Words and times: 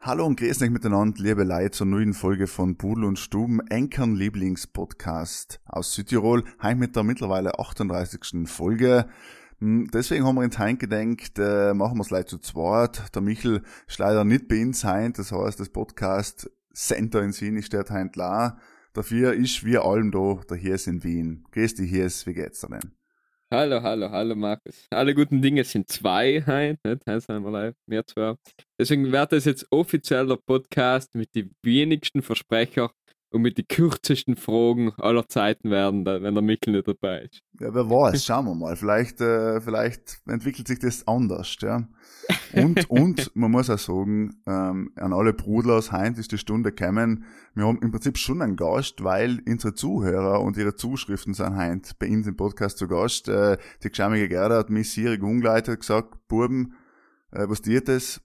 Hallo 0.00 0.26
und 0.26 0.38
grüß 0.38 0.62
euch 0.62 0.70
miteinander, 0.70 1.20
liebe 1.20 1.42
Leute, 1.42 1.72
zur 1.72 1.86
neuen 1.88 2.14
Folge 2.14 2.46
von 2.46 2.76
Pudel 2.76 3.02
und 3.04 3.18
Stuben, 3.18 3.58
Enkern 3.66 4.14
Lieblingspodcast 4.14 5.60
aus 5.66 5.92
Südtirol, 5.92 6.44
heim 6.62 6.78
mit 6.78 6.94
der 6.94 7.02
mittlerweile 7.02 7.58
38. 7.58 8.48
Folge. 8.48 9.08
Hm, 9.58 9.88
Deswegen 9.92 10.24
haben 10.24 10.36
wir 10.36 10.44
ins 10.44 10.56
Heim 10.60 10.78
gedenkt, 10.78 11.40
äh, 11.40 11.74
machen 11.74 11.98
wir 11.98 12.02
es 12.02 12.10
leider 12.10 12.28
zu 12.28 12.38
zweit. 12.38 13.12
Der 13.12 13.22
Michel 13.22 13.64
ist 13.88 13.98
leider 13.98 14.24
nicht 14.24 14.46
bei 14.46 14.62
uns 14.62 14.84
heim, 14.84 15.12
das 15.14 15.32
heißt, 15.32 15.58
das 15.58 15.68
Podcast 15.68 16.48
Center 16.72 17.20
in 17.24 17.32
Wien 17.40 17.56
ist 17.56 17.72
der 17.72 17.84
heim 17.90 18.12
klar. 18.12 18.60
Dafür 18.92 19.34
ist 19.34 19.64
wir 19.64 19.84
allem 19.84 20.12
da, 20.12 20.40
der 20.48 20.58
Hirs 20.58 20.86
in 20.86 21.02
Wien. 21.02 21.44
Grüß 21.50 21.74
dich, 21.74 21.90
Hirs, 21.90 22.24
wie 22.24 22.34
geht's 22.34 22.60
dir 22.60 22.68
denn? 22.68 22.97
Hallo, 23.50 23.80
hallo, 23.82 24.10
hallo 24.10 24.34
Markus. 24.36 24.86
Alle 24.90 25.14
guten 25.14 25.40
Dinge 25.40 25.64
sind 25.64 25.88
zwei 25.88 26.44
heute, 26.46 26.78
nicht? 26.84 27.06
Wir 27.06 27.50
live, 27.50 27.74
mehr 27.86 28.06
zwei. 28.06 28.34
Deswegen 28.78 29.10
wird 29.10 29.32
das 29.32 29.46
jetzt 29.46 29.66
offizieller 29.70 30.36
Podcast 30.36 31.14
mit 31.14 31.34
den 31.34 31.54
wenigsten 31.62 32.20
Versprecher 32.20 32.90
und 33.30 33.42
mit 33.42 33.58
den 33.58 33.68
kürzesten 33.68 34.36
Fragen 34.36 34.92
aller 34.98 35.28
Zeiten 35.28 35.70
werden, 35.70 36.06
wenn 36.06 36.34
der 36.34 36.42
Mikkel 36.42 36.72
nicht 36.72 36.88
dabei 36.88 37.22
ist. 37.22 37.42
Ja, 37.60 37.74
wer 37.74 37.90
weiß, 37.90 38.24
schauen 38.24 38.46
wir 38.46 38.54
mal. 38.54 38.76
Vielleicht, 38.76 39.20
äh, 39.20 39.60
vielleicht 39.60 40.20
entwickelt 40.26 40.68
sich 40.68 40.78
das 40.78 41.06
anders, 41.06 41.56
ja. 41.60 41.86
Und, 42.54 42.88
und, 42.90 43.34
man 43.36 43.50
muss 43.50 43.68
auch 43.68 43.78
sagen, 43.78 44.40
ähm, 44.46 44.92
an 44.96 45.12
alle 45.12 45.34
Brudlers, 45.34 45.92
heint 45.92 46.18
ist 46.18 46.32
die 46.32 46.38
Stunde 46.38 46.72
gekommen. 46.72 47.24
Wir 47.54 47.66
haben 47.66 47.80
im 47.82 47.90
Prinzip 47.90 48.16
schon 48.16 48.40
einen 48.40 48.56
Gast, 48.56 49.04
weil 49.04 49.40
unsere 49.46 49.74
Zuhörer 49.74 50.40
und 50.40 50.56
ihre 50.56 50.74
Zuschriften 50.74 51.34
sind 51.34 51.56
heint 51.56 51.98
bei 51.98 52.08
uns 52.08 52.26
im 52.26 52.36
Podcast 52.36 52.78
zu 52.78 52.88
Gast. 52.88 53.28
Äh, 53.28 53.58
die 53.82 53.90
geschämige 53.90 54.28
Gerda 54.28 54.56
hat 54.56 54.70
mich 54.70 54.90
sierig 54.92 55.22
umgeleitet, 55.22 55.80
gesagt, 55.80 56.28
Buben, 56.28 56.74
äh, 57.32 57.44
was 57.48 57.60
dir 57.60 57.82
das? 57.82 58.22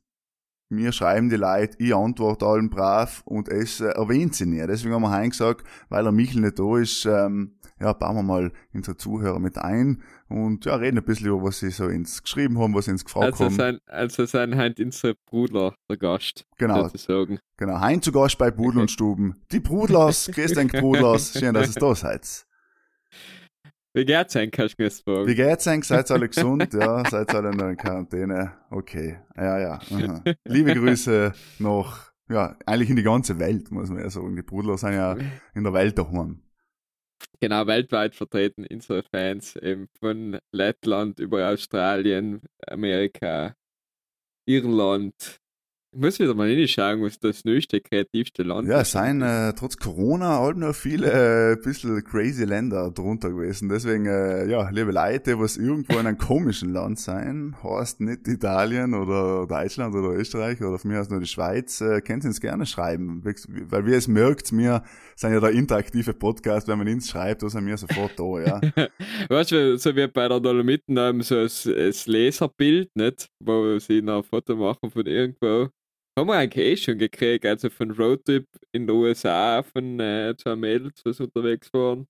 Mir 0.74 0.92
schreiben 0.92 1.30
die 1.30 1.36
Leute, 1.36 1.76
ich 1.80 1.96
antworte 1.96 2.46
allen 2.46 2.70
brav 2.70 3.22
und 3.26 3.48
es 3.50 3.80
äh, 3.80 3.86
erwähnt 3.86 4.36
sie 4.36 4.46
nicht. 4.46 4.68
Deswegen 4.68 4.94
haben 4.94 5.04
wir 5.04 5.12
heim 5.12 5.30
gesagt, 5.30 5.66
weil 5.90 6.04
der 6.04 6.12
Michel 6.12 6.42
nicht 6.42 6.60
da 6.60 6.78
ist, 6.78 7.06
ähm, 7.06 7.56
ja, 7.80 7.92
bauen 7.94 8.16
wir 8.16 8.24
mal 8.24 8.52
unsere 8.74 8.96
Zuhörer 8.98 9.40
mit 9.40 9.58
ein 9.58 10.02
und 10.30 10.66
ja, 10.66 10.76
reden 10.76 10.98
ein 11.00 11.04
bisschen 11.04 11.28
über, 11.28 11.44
was 11.44 11.60
sie 11.60 11.70
so 11.70 11.88
ins 11.88 12.24
geschrieben 12.24 12.58
haben, 12.60 12.74
was 12.74 12.86
sie 12.86 12.92
ins 12.92 13.04
gefragt 13.04 13.34
Also 13.34 13.46
haben. 13.46 13.56
sein, 13.56 13.80
also 13.88 14.26
sein 14.26 14.58
heute 14.58 14.84
unsere 14.84 15.16
Brudler, 15.26 15.76
der 15.90 15.98
Gast, 15.98 16.46
Genau, 16.58 16.84
sozusagen. 16.84 17.40
genau. 17.58 17.80
Hein 17.82 18.02
zu 18.02 18.12
Gast 18.12 18.38
bei 18.38 18.52
Pudel 18.52 18.82
und 18.82 18.92
Stuben. 18.92 19.36
Die 19.52 19.60
Brudlers, 19.60 20.26
dich 20.28 20.72
Brudlers, 20.72 21.34
schön, 21.38 21.54
dass 21.54 21.76
ihr 21.76 21.80
da 21.80 21.94
seid. 21.96 22.46
Wie 23.96 24.06
geht's 24.06 24.36
eigentlich, 24.36 24.52
kannst 24.52 24.80
du 24.80 24.82
mir 24.82 24.90
jetzt 24.90 25.04
fragen? 25.04 25.28
Wie 25.28 25.36
geht's 25.36 25.68
euch? 25.68 25.84
Seid 25.84 26.10
ihr 26.10 26.16
alle 26.16 26.28
gesund? 26.28 26.74
Ja, 26.74 27.08
seid 27.08 27.32
ihr 27.32 27.36
alle 27.36 27.56
noch 27.56 27.70
in 27.70 27.78
Quarantäne? 27.78 28.54
Okay, 28.72 29.20
ja, 29.38 29.60
ja. 29.60 29.74
aha. 29.74 30.24
Liebe 30.46 30.74
Grüße 30.74 31.32
nach, 31.60 32.12
ja, 32.28 32.58
eigentlich 32.66 32.90
in 32.90 32.96
die 32.96 33.04
ganze 33.04 33.38
Welt, 33.38 33.70
muss 33.70 33.90
man 33.90 34.00
ja 34.00 34.10
sagen. 34.10 34.36
Die 34.36 34.42
Brudler 34.42 34.80
sind 34.80 34.94
ja 34.94 35.16
in 35.54 35.64
der 35.64 35.74
Welt 35.74 35.98
daheim. 35.98 36.42
Genau, 37.40 37.68
weltweit 37.68 38.16
vertreten, 38.16 38.66
unsere 38.70 39.04
Fans, 39.04 39.56
eben 39.58 39.88
von 40.00 40.40
Lettland 40.52 41.20
über 41.20 41.50
Australien, 41.50 42.42
Amerika, 42.66 43.54
Irland. 44.46 45.40
Ich 45.96 46.00
muss 46.00 46.18
wieder 46.18 46.34
mal 46.34 46.50
hinschauen, 46.50 47.04
was 47.04 47.20
das 47.20 47.46
neueste, 47.46 47.80
kreativste 47.80 48.42
Land 48.42 48.68
Ja, 48.68 48.82
es 48.82 48.88
ist. 48.88 48.94
seien 48.94 49.22
äh, 49.22 49.54
trotz 49.54 49.78
Corona 49.78 50.40
halt 50.40 50.58
noch 50.58 50.74
viele 50.74 51.52
äh, 51.52 51.56
bisschen 51.56 52.04
crazy 52.04 52.46
Länder 52.46 52.90
drunter 52.90 53.30
gewesen. 53.30 53.70
Deswegen, 53.70 54.08
äh, 54.08 54.50
ja, 54.50 54.68
liebe 54.72 54.92
Leute, 54.92 55.40
was 55.40 55.56
irgendwo 55.56 56.00
in 56.00 56.08
einem 56.08 56.18
komischen 56.18 56.74
Land 56.74 56.98
sein, 56.98 57.56
heißt 57.62 58.02
nicht 58.02 58.28
Italien 58.28 58.96
oder 58.96 59.46
Deutschland 59.46 59.94
oder 59.94 60.18
Österreich 60.18 60.60
oder 60.64 60.80
von 60.80 60.90
mir 60.90 61.00
aus 61.00 61.12
nur 61.12 61.20
die 61.20 61.28
Schweiz, 61.28 61.80
äh, 61.80 62.02
könnt 62.02 62.24
ihr 62.24 62.30
uns 62.30 62.42
gerne 62.42 62.66
schreiben. 62.66 63.24
Weil 63.24 63.86
wie 63.86 63.94
es 63.94 64.08
merkt, 64.08 64.52
wir 64.52 64.82
sind 65.16 65.34
ja 65.34 65.40
der 65.40 65.52
interaktive 65.52 66.16
Podcast, 66.16 66.68
wenn 66.68 66.80
man 66.80 66.88
uns 66.88 67.08
schreibt, 67.08 67.44
da 67.44 67.50
sind 67.50 67.68
wir 67.68 67.78
sofort 67.78 68.14
da, 68.18 68.24
ja. 68.42 68.62
Weißt 69.30 69.52
du, 69.52 69.78
so 69.78 69.96
wie 69.96 70.08
bei 70.08 70.28
der 70.28 70.40
Dolomiten 70.40 70.98
haben 70.98 71.22
so 71.22 71.36
ein, 71.36 71.94
Laserbild, 72.08 72.90
nicht? 72.96 73.30
Wo 73.40 73.78
sie 73.78 74.02
noch 74.02 74.18
ein 74.18 74.24
Foto 74.24 74.56
machen 74.56 74.90
von 74.90 75.06
irgendwo. 75.06 75.70
Haben 76.18 76.28
wir 76.28 76.36
eigentlich 76.36 76.66
eh 76.66 76.78
schon 76.78 77.00
gekriegt, 77.00 77.46
also 77.46 77.70
von 77.72 77.90
Roadtrip 77.90 78.48
in 78.72 78.86
den 78.86 78.96
USA 78.96 79.64
von 79.64 80.00
äh, 80.00 80.36
zwei 80.38 80.56
Mädels, 80.56 81.02
was 81.04 81.20
unterwegs 81.20 81.74
waren, 81.74 82.08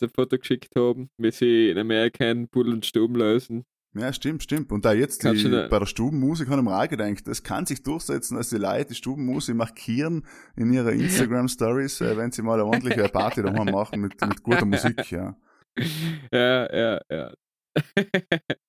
die 0.00 0.06
ein 0.06 0.10
Foto 0.10 0.38
geschickt 0.38 0.76
haben, 0.76 1.10
wie 1.18 1.32
sie 1.32 1.70
in 1.70 1.78
Amerika 1.78 2.24
einen 2.24 2.48
Puddel 2.48 2.74
und 2.74 2.86
Stuben 2.86 3.16
lösen. 3.16 3.64
Ja, 3.98 4.12
stimmt, 4.12 4.44
stimmt. 4.44 4.70
Und 4.70 4.84
da 4.84 4.92
jetzt 4.92 5.24
die, 5.24 5.66
bei 5.68 5.78
der 5.80 5.86
Stubenmusik 5.86 6.48
habe 6.48 6.60
ich 6.60 6.64
mir 6.64 6.78
auch 6.78 6.88
gedacht, 6.88 7.26
das 7.26 7.42
kann 7.42 7.66
sich 7.66 7.82
durchsetzen, 7.82 8.36
dass 8.36 8.50
die 8.50 8.56
Leute 8.58 8.90
die 8.90 8.94
Stubenmusik 8.94 9.56
markieren 9.56 10.24
in 10.54 10.72
ihre 10.72 10.92
Instagram-Stories, 10.94 12.02
äh, 12.02 12.16
wenn 12.16 12.30
sie 12.30 12.42
mal 12.42 12.54
eine 12.54 12.66
ordentliche 12.66 13.08
Party 13.08 13.42
daheim 13.42 13.72
machen 13.72 14.00
mit, 14.00 14.20
mit 14.20 14.42
guter 14.44 14.64
Musik, 14.64 15.10
ja. 15.10 15.36
Ja, 16.32 16.76
ja, 16.76 17.00
ja. 17.10 17.32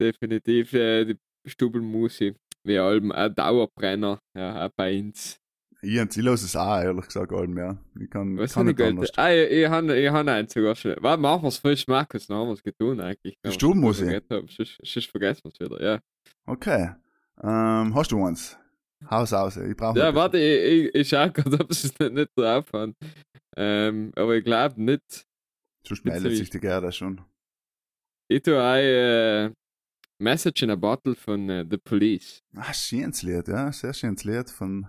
Definitiv 0.00 0.72
äh, 0.74 1.04
die 1.06 1.18
Stubelmusi. 1.46 2.34
Wie 2.64 2.78
Alben, 2.78 3.12
ein 3.12 3.34
Dauerbrenner, 3.34 4.18
ja, 4.36 4.66
auch 4.66 4.70
bei 4.76 4.98
uns. 4.98 5.40
Ich 5.82 5.98
und 5.98 6.12
Silas 6.12 6.42
ist 6.42 6.56
auch, 6.56 6.78
ehrlich 6.78 7.06
gesagt, 7.06 7.32
allem, 7.32 7.56
ja. 7.56 7.78
Ich 7.98 8.10
kann, 8.10 8.36
Was 8.36 8.52
kann 8.52 8.66
nicht 8.66 8.80
anders. 8.80 9.10
Ah, 9.16 9.32
ich, 9.32 9.50
ich 9.50 9.68
habe 9.68 9.98
ich 9.98 10.10
hab 10.10 10.26
einen 10.26 10.48
sogar 10.48 10.76
schon. 10.76 10.94
Warte, 11.00 11.22
machen 11.22 11.42
wir 11.42 11.48
es 11.48 11.56
frisch, 11.56 11.86
Markus, 11.86 12.26
dann 12.26 12.36
haben 12.36 12.48
wir 12.48 12.52
es 12.54 12.62
getan 12.62 13.00
eigentlich. 13.00 13.38
Die 13.44 13.52
Stubenmusik? 13.52 14.22
Sonst, 14.28 14.78
sonst 14.82 15.10
vergessen 15.10 15.44
wir 15.44 15.52
es 15.52 15.60
wieder, 15.60 15.82
ja. 15.82 16.00
Okay. 16.44 16.90
Ähm, 17.42 17.94
hast 17.94 18.12
du 18.12 18.22
eins? 18.22 18.58
Haus 19.08 19.32
aus, 19.32 19.56
ich 19.56 19.74
brauche 19.74 19.98
Ja, 19.98 20.14
warte, 20.14 20.38
ich, 20.38 20.88
ich, 20.88 20.94
ich 20.94 21.08
schau 21.08 21.30
gerade, 21.30 21.58
ob 21.60 21.72
sie 21.72 21.86
es 21.86 21.98
nicht, 21.98 22.12
nicht 22.12 22.30
drauf 22.36 22.66
haben. 22.74 22.94
Ähm, 23.56 24.12
aber 24.16 24.36
ich 24.36 24.44
glaube 24.44 24.82
nicht. 24.82 25.26
Sonst 25.86 26.04
meldet 26.04 26.36
sich 26.36 26.50
die 26.50 26.60
Gerda 26.60 26.92
schon. 26.92 27.22
Ich 28.28 28.42
tue 28.42 28.62
ein 28.62 28.84
äh, 28.84 29.50
Message 30.20 30.62
in 30.62 30.70
a 30.70 30.76
Bottle 30.76 31.14
von 31.14 31.48
äh, 31.48 31.64
The 31.68 31.78
Police. 31.78 32.42
Ah, 32.54 32.74
schönes 32.74 33.22
Lied, 33.22 33.48
ja, 33.48 33.72
sehr 33.72 33.94
schönes 33.94 34.22
Lied 34.24 34.50
von, 34.50 34.86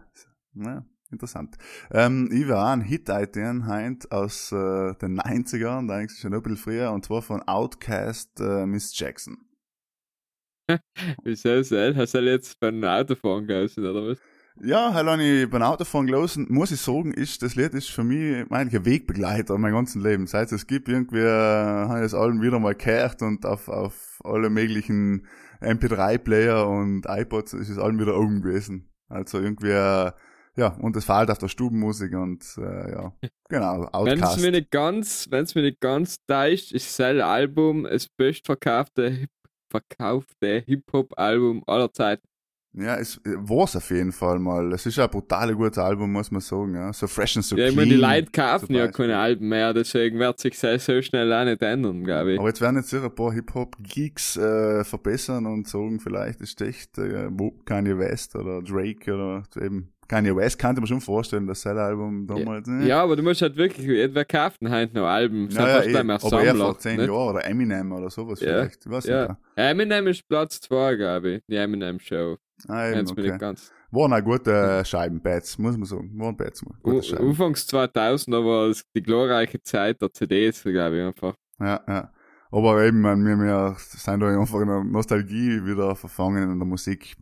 ja, 0.56 0.86
interessant. 1.09 1.56
Ähm, 1.90 2.30
ich 2.34 2.50
war 2.50 2.74
ein 2.74 2.81
Hit-Item 2.81 3.66
heint 3.66 4.12
aus 4.12 4.52
äh, 4.52 4.94
den 4.96 5.22
90ern, 5.22 5.90
eigentlich 5.90 6.20
schon 6.20 6.34
ein 6.34 6.41
bisschen 6.41 6.58
früher, 6.58 6.91
und 6.91 7.06
zwar 7.06 7.22
von 7.22 7.41
Outcast 7.44 8.41
äh, 8.41 8.66
Miss 8.66 8.97
Jackson. 8.97 9.38
Wieso 11.24 11.50
ist 11.56 11.72
das? 11.72 11.96
Hast 11.96 12.14
du 12.14 12.20
jetzt 12.20 12.59
beim 12.59 12.84
Autofahren 12.84 13.47
gelesen, 13.47 13.86
oder 13.86 14.08
was? 14.08 14.20
Ja, 14.59 14.94
habe 14.94 15.23
ich 15.23 15.50
beim 15.50 15.62
Autofahren 15.62 16.07
gelesen, 16.07 16.47
muss 16.50 16.72
ich 16.72 16.81
sagen, 16.81 17.13
ist, 17.13 17.41
das 17.41 17.56
Lied 17.56 17.73
ist 17.73 17.89
für 17.89 18.03
mich 18.03 18.45
eigentlich 18.51 18.75
ein 18.75 18.85
Wegbegleiter 18.85 19.57
mein 19.57 19.73
ganzen 19.73 20.03
Leben. 20.03 20.28
Seit 20.28 20.51
es 20.51 20.67
gibt, 20.67 20.89
irgendwie, 20.89 21.19
äh, 21.19 21.88
habe 21.88 22.00
ich 22.00 22.06
es 22.06 22.13
allen 22.13 22.41
wieder 22.41 22.59
mal 22.59 22.75
gehört 22.75 23.22
und 23.22 23.45
auf, 23.45 23.69
auf 23.69 24.19
alle 24.23 24.50
möglichen 24.50 25.25
MP3-Player 25.61 26.67
und 26.67 27.06
iPods 27.07 27.53
ist 27.53 27.69
es 27.69 27.78
allen 27.78 28.00
wieder 28.00 28.17
oben 28.17 28.41
gewesen. 28.41 28.91
Also 29.07 29.40
irgendwie, 29.40 29.72
äh, 29.72 30.11
ja, 30.57 30.67
und 30.79 30.95
es 30.97 31.06
fällt 31.06 31.31
auf 31.31 31.38
der 31.38 31.47
Stubenmusik 31.47 32.13
und, 32.13 32.44
äh, 32.57 32.91
ja, 32.91 33.13
genau, 33.50 33.90
Wenn 34.03 34.19
es 34.19 34.23
Outcast. 34.23 34.41
mir 34.41 34.51
nicht 34.51 34.69
ganz, 34.69 35.28
wenn 35.31 35.43
es 35.43 35.55
mir 35.55 35.61
nicht 35.61 35.79
ganz 35.79 36.17
täuscht, 36.26 36.73
ist 36.73 36.93
sein 36.96 37.22
Album 37.22 37.84
das 37.84 38.09
bestverkaufte 38.09 39.28
verkaufte 39.72 40.64
Hip-Hop-Album 40.67 41.64
aller 41.66 41.91
Zeiten. 41.93 42.28
Ja, 42.73 42.96
es 42.96 43.20
war 43.26 43.66
es 43.66 43.76
auf 43.76 43.90
jeden 43.90 44.14
Fall 44.14 44.40
mal. 44.40 44.72
Es 44.72 44.85
ist 44.85 44.97
ein 44.97 45.09
brutal 45.09 45.53
gutes 45.56 45.78
Album, 45.78 46.12
muss 46.12 46.32
man 46.32 46.40
sagen, 46.40 46.76
ja. 46.76 46.94
So 46.94 47.06
fresh 47.08 47.35
and 47.35 47.46
so 47.46 47.58
ja, 47.58 47.66
ich 47.66 47.73
clean. 47.73 47.90
meine, 47.90 47.96
die 47.96 48.02
Leute 48.02 48.32
kaufen 48.32 48.73
ja 48.73 48.88
keine 48.88 49.18
Alben 49.18 49.50
mehr, 49.50 49.73
deswegen 49.73 50.20
wird 50.20 50.40
sich 50.40 50.58
das 50.58 50.85
so 50.85 51.02
schnell 51.02 51.32
auch 51.34 51.44
nicht 51.44 51.62
ändern, 51.62 52.03
glaube 52.03 52.34
ich. 52.34 52.40
Aber 52.40 52.47
jetzt 52.47 52.62
werden 52.62 52.78
jetzt 52.78 52.90
sicher 52.90 53.06
ein 53.06 53.16
paar 53.16 53.34
Hip-Hop-Geeks 53.34 54.38
äh, 54.38 54.84
verbessern 54.85 55.46
und 55.47 55.68
sagen, 55.68 56.00
vielleicht 56.00 56.40
ist 56.40 56.62
echt 56.62 56.97
äh, 56.97 57.29
Kanye 57.66 57.97
West 57.97 58.35
oder 58.35 58.62
Drake 58.62 59.14
oder 59.14 59.44
eben 59.62 59.91
Kanye 60.12 60.35
West, 60.35 60.59
kann 60.59 60.76
ich 60.76 60.82
mir 60.82 60.88
schon 60.88 61.00
vorstellen, 61.00 61.47
das 61.47 61.62
sein 61.62 61.78
Album 61.78 62.28
damals. 62.28 62.67
ne? 62.67 62.85
Ja, 62.85 63.02
aber 63.02 63.16
du 63.16 63.24
musst 63.24 63.41
halt 63.41 63.56
wirklich, 63.56 63.88
wer 63.88 64.26
kauft 64.26 64.62
denn 64.62 64.70
heute 64.70 64.94
noch 64.94 65.08
Alben? 65.08 65.50
Sind 65.50 65.62
ja, 65.62 65.67
ja, 65.67 65.74
eh, 65.76 65.78
aber 65.78 65.88
eher 65.88 65.91
Sammler, 66.00 66.66
vor 66.66 66.79
zehn 66.79 66.97
nicht? 66.97 67.08
Jahren 67.08 67.29
oder 67.29 67.46
Eminem 67.46 67.91
oder 67.94 68.09
sowas 68.09 68.41
Ja, 68.41 68.47
vielleicht. 68.47 68.85
Ich 68.85 68.91
weiß 68.91 69.06
ja. 69.06 69.28
nicht. 69.29 69.38
Eminem 69.56 70.08
ist 70.08 70.28
Platz 70.28 70.59
2, 70.62 70.96
glaube 70.96 71.29
ich, 71.35 71.41
die 71.47 71.56
Eminem 71.56 72.00
Show. 72.02 72.38
Ah, 72.67 72.87
eben, 72.87 72.99
Jetzt 72.99 73.16
bin 73.16 73.25
okay. 73.25 73.34
ich 73.34 73.40
ganz. 73.40 73.72
Waren 73.91 74.13
auch 74.13 74.23
gute 74.23 74.84
Scheibenpads, 74.85 75.58
muss 75.58 75.78
man 75.78 75.85
sagen. 75.85 76.17
Waren 76.17 76.37
Pads, 76.37 76.63
gute 76.81 77.03
Scheiben. 77.03 77.29
Anfangs 77.29 77.67
2000, 77.67 78.35
aber 78.35 78.73
die 78.96 79.03
glorreiche 79.03 79.61
Zeit 79.61 80.02
der 80.02 80.13
CDs, 80.13 80.63
glaube 80.63 80.97
ich 80.97 81.03
einfach. 81.03 81.35
Ja, 81.59 81.84
ja. 81.87 82.13
Aber 82.52 82.84
eben, 82.84 83.02
wir, 83.02 83.16
wir 83.16 83.75
sind 83.78 84.19
da 84.19 84.40
einfach 84.40 84.59
in 84.59 84.67
der 84.67 84.84
Nostalgie 84.84 85.66
wieder 85.66 85.96
verfangen 85.96 86.52
in 86.52 86.59
der 86.59 86.67
Musik. 86.67 87.16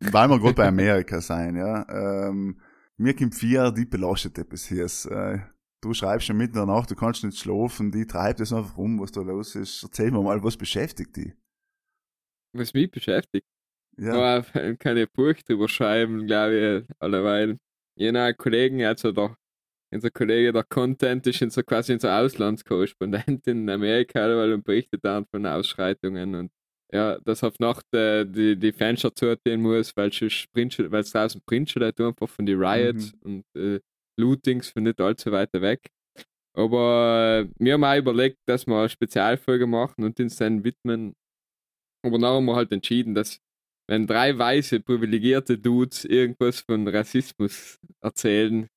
Weil 0.00 0.28
wir 0.28 0.38
gerade 0.38 0.54
bei 0.54 0.68
Amerika 0.68 1.20
sein, 1.20 1.56
ja. 1.56 1.86
Ähm, 1.88 2.60
mir 2.96 3.14
kommt 3.14 3.34
vier, 3.34 3.70
die 3.70 3.84
belastet 3.84 4.38
etwas 4.38 4.64
hier. 4.64 4.86
Äh, 5.10 5.40
du 5.80 5.92
schreibst 5.92 6.26
schon 6.26 6.36
mitten 6.36 6.58
in 6.58 6.66
der 6.66 6.74
Nacht, 6.74 6.90
du 6.90 6.94
kannst 6.94 7.24
nicht 7.24 7.38
schlafen, 7.38 7.90
die 7.90 8.06
treibt 8.06 8.40
es 8.40 8.52
einfach 8.52 8.76
rum, 8.76 9.00
was 9.00 9.12
da 9.12 9.20
los 9.20 9.54
ist. 9.54 9.82
Erzähl 9.82 10.10
mir 10.10 10.22
mal, 10.22 10.42
was 10.42 10.56
beschäftigt 10.56 11.16
die? 11.16 11.34
Was 12.52 12.72
mich 12.72 12.90
beschäftigt? 12.90 13.46
Ja. 13.98 14.14
Aber 14.14 14.42
keine 14.78 15.06
Buch 15.06 15.34
drüber 15.46 15.68
schreiben, 15.68 16.26
glaube 16.26 16.86
ich, 16.88 16.94
alleweil. 17.00 17.58
Jener 17.96 18.32
Kollegen, 18.32 18.84
also 18.84 19.10
der, 19.12 19.36
unser 19.92 20.10
Kollege, 20.10 20.52
der 20.52 20.64
Content 20.64 21.26
ist 21.26 21.38
so 21.50 21.62
quasi 21.62 21.98
so 21.98 22.08
Auslandskorrespondent 22.08 23.46
in 23.46 23.68
Amerika, 23.68 24.20
weil 24.20 24.52
er 24.52 24.58
berichtet 24.58 25.04
dann 25.04 25.26
von 25.26 25.44
Ausschreitungen 25.46 26.34
und 26.34 26.52
ja, 26.92 27.18
dass 27.20 27.44
auf 27.44 27.58
Nacht 27.58 27.84
äh, 27.92 28.24
die, 28.24 28.56
die 28.56 28.72
Fenster 28.72 29.14
zugehen 29.14 29.60
muss, 29.60 29.94
weil 29.96 30.08
es 30.08 31.10
draußen 31.10 31.42
Printschule 31.44 31.92
einfach 31.98 32.28
von 32.28 32.46
den 32.46 32.58
Riots 32.58 33.12
mhm. 33.22 33.44
und 33.54 33.60
äh, 33.60 33.80
Lootings 34.18 34.70
von 34.70 34.84
nicht 34.84 35.00
allzu 35.00 35.30
weit 35.32 35.52
weg. 35.52 35.90
Aber 36.54 37.46
äh, 37.46 37.50
wir 37.58 37.74
haben 37.74 37.84
auch 37.84 37.96
überlegt, 37.96 38.38
dass 38.46 38.66
wir 38.66 38.78
eine 38.78 38.88
Spezialfolge 38.88 39.66
machen 39.66 40.02
und 40.04 40.18
uns 40.18 40.36
dann 40.36 40.64
widmen. 40.64 41.14
Aber 42.02 42.18
dann 42.18 42.30
haben 42.30 42.46
wir 42.46 42.56
halt 42.56 42.72
entschieden, 42.72 43.14
dass 43.14 43.40
wenn 43.88 44.06
drei 44.06 44.36
weiße, 44.36 44.80
privilegierte 44.80 45.58
Dudes 45.58 46.04
irgendwas 46.04 46.60
von 46.60 46.86
Rassismus 46.86 47.78
erzählen, 48.00 48.68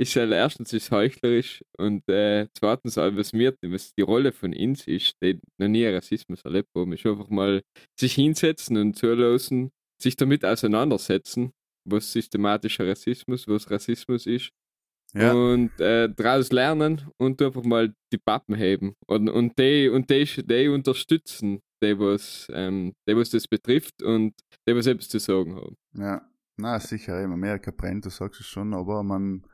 ist 0.00 0.14
ja 0.14 0.30
erstens 0.30 0.72
ist 0.72 0.92
heuchlerisch 0.92 1.64
und 1.76 2.08
äh, 2.08 2.46
zweitens, 2.54 2.96
was 2.96 3.32
mir, 3.32 3.56
was 3.62 3.92
die 3.94 4.02
Rolle 4.02 4.30
von 4.30 4.54
uns 4.54 4.86
ist, 4.86 5.14
die 5.20 5.40
noch 5.58 5.68
nie 5.68 5.86
Rassismus 5.86 6.42
erlebt 6.42 6.68
haben, 6.76 6.92
ist 6.92 7.04
einfach 7.04 7.30
mal 7.30 7.62
sich 7.98 8.14
hinsetzen 8.14 8.76
und 8.76 8.96
zulassen, 8.96 9.70
sich 10.00 10.14
damit 10.14 10.44
auseinandersetzen, 10.44 11.50
was 11.84 12.12
systematischer 12.12 12.86
Rassismus, 12.86 13.48
was 13.48 13.70
Rassismus 13.70 14.26
ist. 14.26 14.50
Ja. 15.14 15.32
Und 15.32 15.80
äh, 15.80 16.08
daraus 16.14 16.52
lernen 16.52 17.10
und 17.16 17.40
einfach 17.40 17.64
mal 17.64 17.94
die 18.12 18.18
Pappen 18.18 18.54
heben 18.54 18.94
und, 19.06 19.28
und 19.30 19.58
die 19.58 19.88
und 19.88 20.10
die, 20.10 20.26
die 20.26 20.68
unterstützen, 20.68 21.60
die 21.82 21.98
was, 21.98 22.48
ähm, 22.52 22.92
die 23.08 23.16
was 23.16 23.30
das 23.30 23.46
betrifft 23.46 24.02
und 24.02 24.34
die 24.66 24.74
was 24.74 24.86
etwas 24.86 25.08
zu 25.08 25.18
sagen 25.18 25.56
haben. 25.56 25.76
Ja, 25.94 26.22
na 26.56 26.80
sicher, 26.80 27.22
in 27.22 27.32
Amerika 27.32 27.70
brennt, 27.70 28.04
du 28.04 28.10
sagst 28.10 28.40
es 28.40 28.46
schon, 28.46 28.74
aber 28.74 29.02
man 29.02 29.44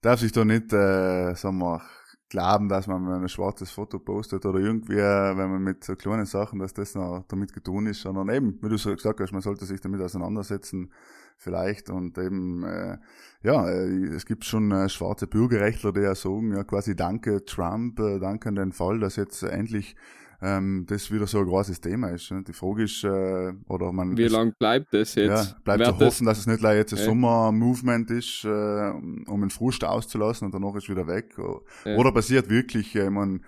darf 0.00 0.20
sich 0.20 0.32
da 0.32 0.44
nicht, 0.44 0.72
äh, 0.72 1.34
sagen 1.34 1.58
wir, 1.58 1.82
glauben, 2.28 2.68
dass 2.68 2.86
man 2.86 3.06
ein 3.06 3.28
schwarzes 3.28 3.70
Foto 3.70 3.98
postet 3.98 4.46
oder 4.46 4.58
irgendwie, 4.58 4.94
äh, 4.94 5.36
wenn 5.36 5.50
man 5.50 5.62
mit 5.62 5.84
so 5.84 5.94
kleinen 5.96 6.24
Sachen, 6.24 6.58
dass 6.58 6.72
das 6.72 6.94
noch 6.94 7.24
damit 7.28 7.52
getan 7.52 7.86
ist, 7.86 8.00
sondern 8.00 8.30
eben, 8.30 8.58
wie 8.62 8.70
du 8.70 8.78
so 8.78 8.94
gesagt 8.94 9.20
hast, 9.20 9.32
man 9.32 9.42
sollte 9.42 9.66
sich 9.66 9.82
damit 9.82 10.00
auseinandersetzen, 10.00 10.90
vielleicht 11.36 11.90
und 11.90 12.16
eben, 12.18 12.64
äh, 12.64 12.98
ja, 13.42 13.68
äh, 13.68 14.06
es 14.14 14.24
gibt 14.24 14.44
schon 14.44 14.70
äh, 14.72 14.88
schwarze 14.88 15.26
Bürgerrechtler, 15.26 15.92
die 15.92 16.00
ja 16.00 16.14
sagen, 16.14 16.54
ja, 16.54 16.64
quasi 16.64 16.96
danke 16.96 17.44
Trump, 17.44 17.98
äh, 18.00 18.18
danke 18.18 18.48
an 18.48 18.54
den 18.54 18.72
Fall, 18.72 19.00
dass 19.00 19.16
jetzt 19.16 19.42
endlich 19.42 19.96
ähm, 20.42 20.84
das 20.88 21.10
wieder 21.10 21.26
so 21.26 21.38
ein 21.38 21.46
großes 21.46 21.80
Thema 21.80 22.08
ist. 22.08 22.30
Ne? 22.32 22.42
Die 22.42 22.52
Frage 22.52 22.82
ist, 22.82 23.04
äh, 23.04 23.52
oder 23.68 23.92
man. 23.92 24.16
Wie 24.16 24.26
lange 24.26 24.52
bleibt 24.58 24.92
das 24.92 25.14
jetzt? 25.14 25.50
Ja, 25.50 25.56
bleibt 25.62 25.86
zu 25.86 25.98
hoffen, 25.98 26.26
dass 26.26 26.38
es 26.38 26.46
nicht 26.46 26.58
gleich 26.58 26.78
jetzt 26.78 26.92
ein 26.92 26.98
ja. 26.98 27.04
Sommer-Movement 27.04 28.10
ist, 28.10 28.44
äh, 28.44 28.48
um 28.48 29.40
den 29.40 29.50
Frust 29.50 29.84
auszulassen 29.84 30.46
und 30.46 30.54
danach 30.54 30.74
ist 30.74 30.88
wieder 30.88 31.06
weg. 31.06 31.36
Ja. 31.84 31.96
Oder 31.96 32.12
passiert 32.12 32.50
wirklich, 32.50 32.94
äh, 32.96 33.04
ich 33.04 33.10
mein, 33.10 33.42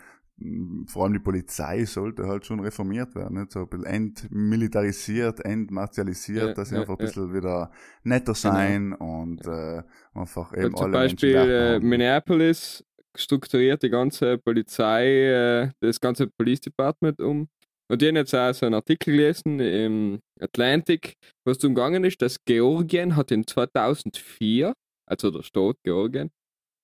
vor 0.87 1.05
allem 1.05 1.13
die 1.15 1.19
Polizei 1.21 1.85
sollte 1.85 2.27
halt 2.27 2.47
schon 2.47 2.61
reformiert 2.61 3.15
werden, 3.15 3.41
nicht? 3.41 3.53
so 3.53 3.61
ein 3.61 3.69
bisschen 3.69 3.87
entmilitarisiert, 3.87 5.45
entmartialisiert, 5.45 6.49
ja, 6.49 6.55
dass 6.55 6.69
sie 6.69 6.75
ja, 6.77 6.81
einfach 6.83 6.95
ein 6.99 7.05
bisschen 7.05 7.29
ja. 7.29 7.35
wieder 7.35 7.71
netter 8.03 8.33
genau. 8.33 8.55
sein 8.55 8.91
genau. 8.91 9.23
und 9.23 9.47
äh, 9.47 9.83
einfach 10.15 10.53
eben 10.57 10.75
und 10.75 10.77
alle 10.77 10.83
Zum 10.83 10.93
Beispiel 10.93 11.35
äh, 11.35 11.81
Minneapolis 11.81 12.85
strukturiert 13.17 13.83
die 13.83 13.91
ganze 13.91 14.39
Polizei, 14.39 15.27
äh, 15.29 15.71
das 15.81 16.01
ganze 16.01 16.27
Police 16.27 16.61
Department 16.61 17.21
um. 17.21 17.49
Und 17.91 18.01
die 18.01 18.09
haben 18.09 18.17
jetzt 18.17 18.35
auch 18.35 18.53
so 18.53 18.67
einen 18.67 18.75
Artikel 18.75 19.13
gelesen 19.13 19.61
im 19.61 20.21
Atlantic, 20.41 21.15
was 21.45 21.63
umgegangen 21.63 22.05
ist, 22.05 22.23
dass 22.23 22.43
Georgien 22.45 23.15
hat 23.15 23.31
in 23.31 23.47
2004, 23.47 24.73
also 25.07 25.31
der 25.31 25.43
Staat 25.43 25.77
Georgien, 25.85 26.31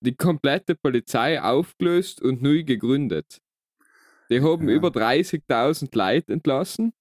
die 0.04 0.14
komplette 0.14 0.74
Polizei 0.74 1.40
aufgelöst 1.40 2.20
und 2.20 2.42
neu 2.42 2.64
gegründet. 2.64 3.38
Die 4.30 4.40
haben 4.40 4.68
ja. 4.68 4.74
über 4.74 4.88
30.000 4.88 5.96
Leute 5.96 6.32
entlassen, 6.32 6.92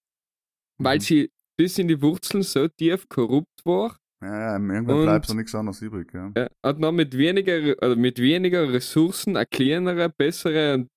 weil 0.77 0.97
mhm. 0.97 1.01
sie 1.01 1.31
bis 1.57 1.77
in 1.77 1.87
die 1.87 2.01
Wurzeln 2.01 2.43
so 2.43 2.67
tief 2.67 3.07
korrupt 3.09 3.65
war, 3.65 3.97
ja, 4.21 4.39
ja 4.39 4.53
irgendwann 4.53 5.03
bleibt 5.03 5.29
da 5.29 5.33
nichts 5.33 5.55
anderes 5.55 5.81
übrig. 5.81 6.13
Ja. 6.13 6.31
ja. 6.35 6.47
Hat 6.63 6.79
man 6.79 6.95
mit 6.95 7.17
weniger, 7.17 7.75
also 7.81 7.95
mit 7.95 8.19
weniger 8.19 8.71
Ressourcen 8.71 9.37
eine 9.37 9.45
kleinere, 9.45 10.09
bessere 10.09 10.73
und 10.73 10.89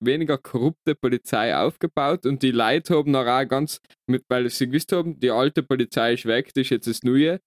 weniger 0.00 0.38
korrupte 0.38 0.94
Polizei 0.94 1.56
aufgebaut 1.56 2.26
und 2.26 2.42
die 2.42 2.50
Leute 2.50 2.96
haben 2.96 3.10
noch 3.10 3.26
auch 3.26 3.48
ganz, 3.48 3.80
mit, 4.06 4.24
weil 4.28 4.48
sie 4.50 4.66
gewusst 4.66 4.92
haben, 4.92 5.18
die 5.18 5.30
alte 5.30 5.62
Polizei 5.62 6.14
ist 6.14 6.26
weg, 6.26 6.52
das 6.54 6.62
ist 6.62 6.70
jetzt 6.70 6.86
das 6.86 7.02
Neue. 7.02 7.40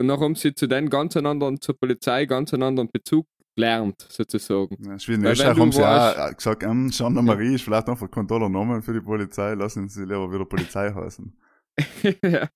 Und 0.00 0.08
dann 0.08 0.18
haben 0.18 0.34
sie 0.34 0.54
zu 0.54 0.66
den 0.66 0.90
ganz 0.90 1.16
anderen, 1.16 1.60
zur 1.60 1.78
Polizei 1.78 2.26
ganz 2.26 2.52
einen 2.52 2.64
anderen 2.64 2.90
Bezug 2.92 3.26
gelernt, 3.56 4.06
sozusagen. 4.08 4.76
Ja, 4.80 4.96
in 5.14 5.24
Österreich 5.24 5.58
haben 5.58 5.72
sie 5.72 5.84
auch 5.84 6.36
gesagt, 6.36 6.64
ähm, 6.64 6.90
Gendarmerie 6.90 7.54
ist 7.54 7.62
vielleicht 7.62 7.88
einfach 7.88 8.10
kein 8.10 8.26
toller 8.26 8.48
Name 8.48 8.82
für 8.82 8.92
die 8.92 9.00
Polizei, 9.00 9.54
lassen 9.54 9.88
sie 9.88 10.02
lieber 10.02 10.32
wieder 10.32 10.44
Polizei 10.44 10.92
heißen. 10.92 11.32
ja, 12.22 12.48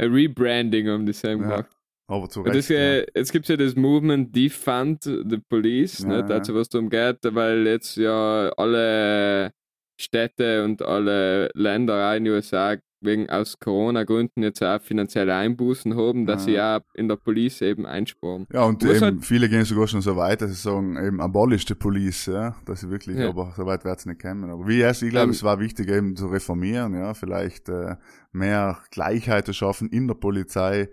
Rebranding 0.00 0.88
haben 0.88 1.06
die 1.06 1.12
selber 1.12 1.42
gemacht. 1.42 1.70
Aber 2.08 2.28
zu 2.28 2.42
Recht, 2.42 2.56
das, 2.56 2.70
äh, 2.70 3.06
Jetzt 3.14 3.32
gibt 3.32 3.46
es 3.46 3.48
ja 3.48 3.56
das 3.56 3.74
Movement 3.74 4.34
Defund 4.34 5.02
the 5.04 5.38
Police, 5.48 6.00
ja, 6.00 6.22
nicht? 6.22 6.30
also 6.30 6.54
was 6.54 6.68
darum 6.68 6.90
geht, 6.90 7.18
weil 7.22 7.66
jetzt 7.66 7.96
ja 7.96 8.50
alle 8.56 9.52
Städte 10.00 10.64
und 10.64 10.82
alle 10.82 11.50
Länder 11.54 12.16
in 12.16 12.24
den 12.24 12.34
USA 12.34 12.76
wegen 13.02 13.28
aus 13.28 13.58
Corona-Gründen 13.58 14.42
jetzt 14.42 14.62
auch 14.62 14.80
finanzielle 14.80 15.34
Einbußen 15.34 15.96
haben, 15.96 16.26
dass 16.26 16.42
ja. 16.42 16.46
sie 16.46 16.52
ja 16.52 16.80
in 16.94 17.08
der 17.08 17.16
Police 17.16 17.62
eben 17.62 17.86
einsparen. 17.86 18.46
Ja, 18.52 18.64
und 18.64 18.82
eben, 18.84 19.00
halt 19.00 19.24
viele 19.24 19.48
gehen 19.48 19.64
sogar 19.64 19.86
schon 19.86 20.02
so 20.02 20.16
weit, 20.16 20.42
dass 20.42 20.50
sie 20.50 20.56
sagen, 20.56 20.96
eben 20.96 21.20
abolish 21.20 21.66
the 21.66 21.74
Police, 21.74 22.26
ja, 22.26 22.54
dass 22.64 22.80
sie 22.80 22.90
wirklich, 22.90 23.18
ja. 23.18 23.28
aber 23.28 23.52
so 23.56 23.66
weit 23.66 23.84
wird 23.84 23.98
es 23.98 24.06
nicht 24.06 24.20
kommen. 24.20 24.50
Aber 24.50 24.66
wie 24.66 24.80
erst, 24.80 25.02
ich 25.02 25.10
glaube, 25.10 25.24
ähm, 25.24 25.30
es 25.30 25.42
war 25.42 25.60
wichtig 25.60 25.88
eben 25.88 26.16
zu 26.16 26.26
reformieren, 26.26 26.94
ja, 26.94 27.14
vielleicht 27.14 27.68
äh, 27.68 27.96
mehr 28.32 28.78
Gleichheit 28.90 29.46
zu 29.46 29.52
schaffen 29.52 29.88
in 29.90 30.08
der 30.08 30.14
Polizei, 30.14 30.88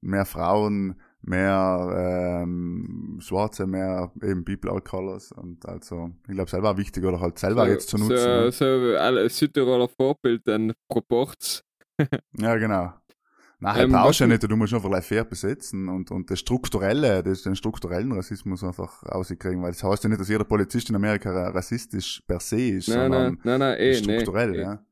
mehr 0.00 0.24
Frauen, 0.24 0.96
mehr 1.22 2.42
ähm, 2.42 3.18
Schwarze, 3.20 3.66
mehr 3.66 4.10
eben 4.22 4.44
People 4.44 4.80
Colors 4.80 5.32
und 5.32 5.64
also 5.66 6.10
ich 6.28 6.34
glaube 6.34 6.50
selber 6.50 6.76
wichtig 6.76 7.04
oder 7.04 7.20
halt 7.20 7.38
selber 7.38 7.64
so, 7.64 7.70
jetzt 7.70 7.88
zu 7.88 7.98
nutzen. 7.98 8.50
So, 8.50 8.64
ne? 8.64 9.28
so 9.28 9.28
Südtiroler 9.28 9.88
Vorbild, 9.88 10.46
dann 10.46 10.72
Proports. 10.88 11.64
ja, 12.38 12.56
genau. 12.56 12.92
Nein, 13.62 13.92
ähm, 13.92 13.92
ja 13.92 14.26
nicht, 14.26 14.42
du 14.42 14.56
musst 14.56 14.74
einfach 14.74 14.88
gleich 14.88 15.04
fair 15.04 15.24
besetzen 15.24 15.88
und, 15.88 16.10
und 16.10 16.28
das 16.28 16.40
Strukturelle, 16.40 17.22
das, 17.22 17.42
den 17.42 17.54
strukturellen 17.54 18.10
Rassismus 18.10 18.64
einfach 18.64 19.04
rauskriegen, 19.04 19.62
weil 19.62 19.70
das 19.70 19.84
heißt 19.84 20.02
ja 20.02 20.08
nicht, 20.08 20.20
dass 20.20 20.28
jeder 20.28 20.42
Polizist 20.42 20.90
in 20.90 20.96
Amerika 20.96 21.30
rassistisch 21.50 22.20
per 22.26 22.40
se 22.40 22.60
ist, 22.60 22.88
nein, 22.88 22.98
sondern 22.98 23.22
nein, 23.22 23.38
nein, 23.44 23.60
nein, 23.60 23.78
eh, 23.78 23.94
strukturell, 23.94 24.50
nee, 24.50 24.60
ja. 24.62 24.84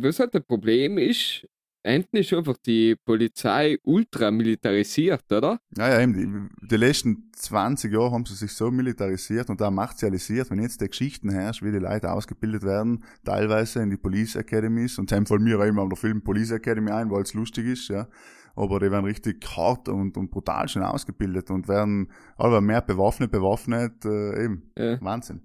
Was 0.00 0.18
halt 0.18 0.34
das 0.34 0.42
Problem 0.42 0.98
ist, 0.98 1.48
Enten 1.84 2.16
ist 2.16 2.32
einfach 2.32 2.56
die 2.56 2.96
Polizei 2.96 3.76
ultra 3.82 4.30
militarisiert, 4.30 5.30
oder? 5.30 5.60
Ja, 5.76 5.90
ja, 5.90 6.00
eben. 6.00 6.48
Die, 6.62 6.68
die 6.68 6.76
letzten 6.76 7.30
20 7.36 7.92
Jahre 7.92 8.12
haben 8.12 8.24
sie 8.24 8.34
sich 8.34 8.52
so 8.52 8.70
militarisiert 8.70 9.50
und 9.50 9.60
auch 9.60 9.70
martialisiert, 9.70 10.50
wenn 10.50 10.62
jetzt 10.62 10.80
die 10.80 10.88
Geschichten 10.88 11.28
herrscht, 11.28 11.62
wie 11.62 11.72
die 11.72 11.78
Leute 11.78 12.10
ausgebildet 12.10 12.62
werden, 12.62 13.04
teilweise 13.22 13.82
in 13.82 13.90
die 13.90 13.98
Police 13.98 14.34
Academies 14.36 14.98
und 14.98 15.12
dann 15.12 15.26
fallen 15.26 15.44
mir 15.44 15.60
auch 15.60 15.64
immer 15.64 15.82
auf 15.82 15.90
der 15.90 15.98
Film 15.98 16.22
Police 16.22 16.52
Academy 16.52 16.90
ein, 16.90 17.10
weil 17.10 17.22
es 17.22 17.34
lustig 17.34 17.66
ist, 17.66 17.88
ja. 17.88 18.08
Aber 18.56 18.80
die 18.80 18.90
werden 18.90 19.04
richtig 19.04 19.44
hart 19.54 19.90
und, 19.90 20.16
und 20.16 20.30
brutal 20.30 20.68
schon 20.68 20.84
ausgebildet 20.84 21.50
und 21.50 21.68
werden 21.68 22.10
aber 22.38 22.62
mehr 22.62 22.80
bewaffnet, 22.80 23.30
bewaffnet, 23.30 24.06
äh, 24.06 24.44
eben. 24.44 24.70
Ja. 24.78 24.98
Wahnsinn. 25.02 25.42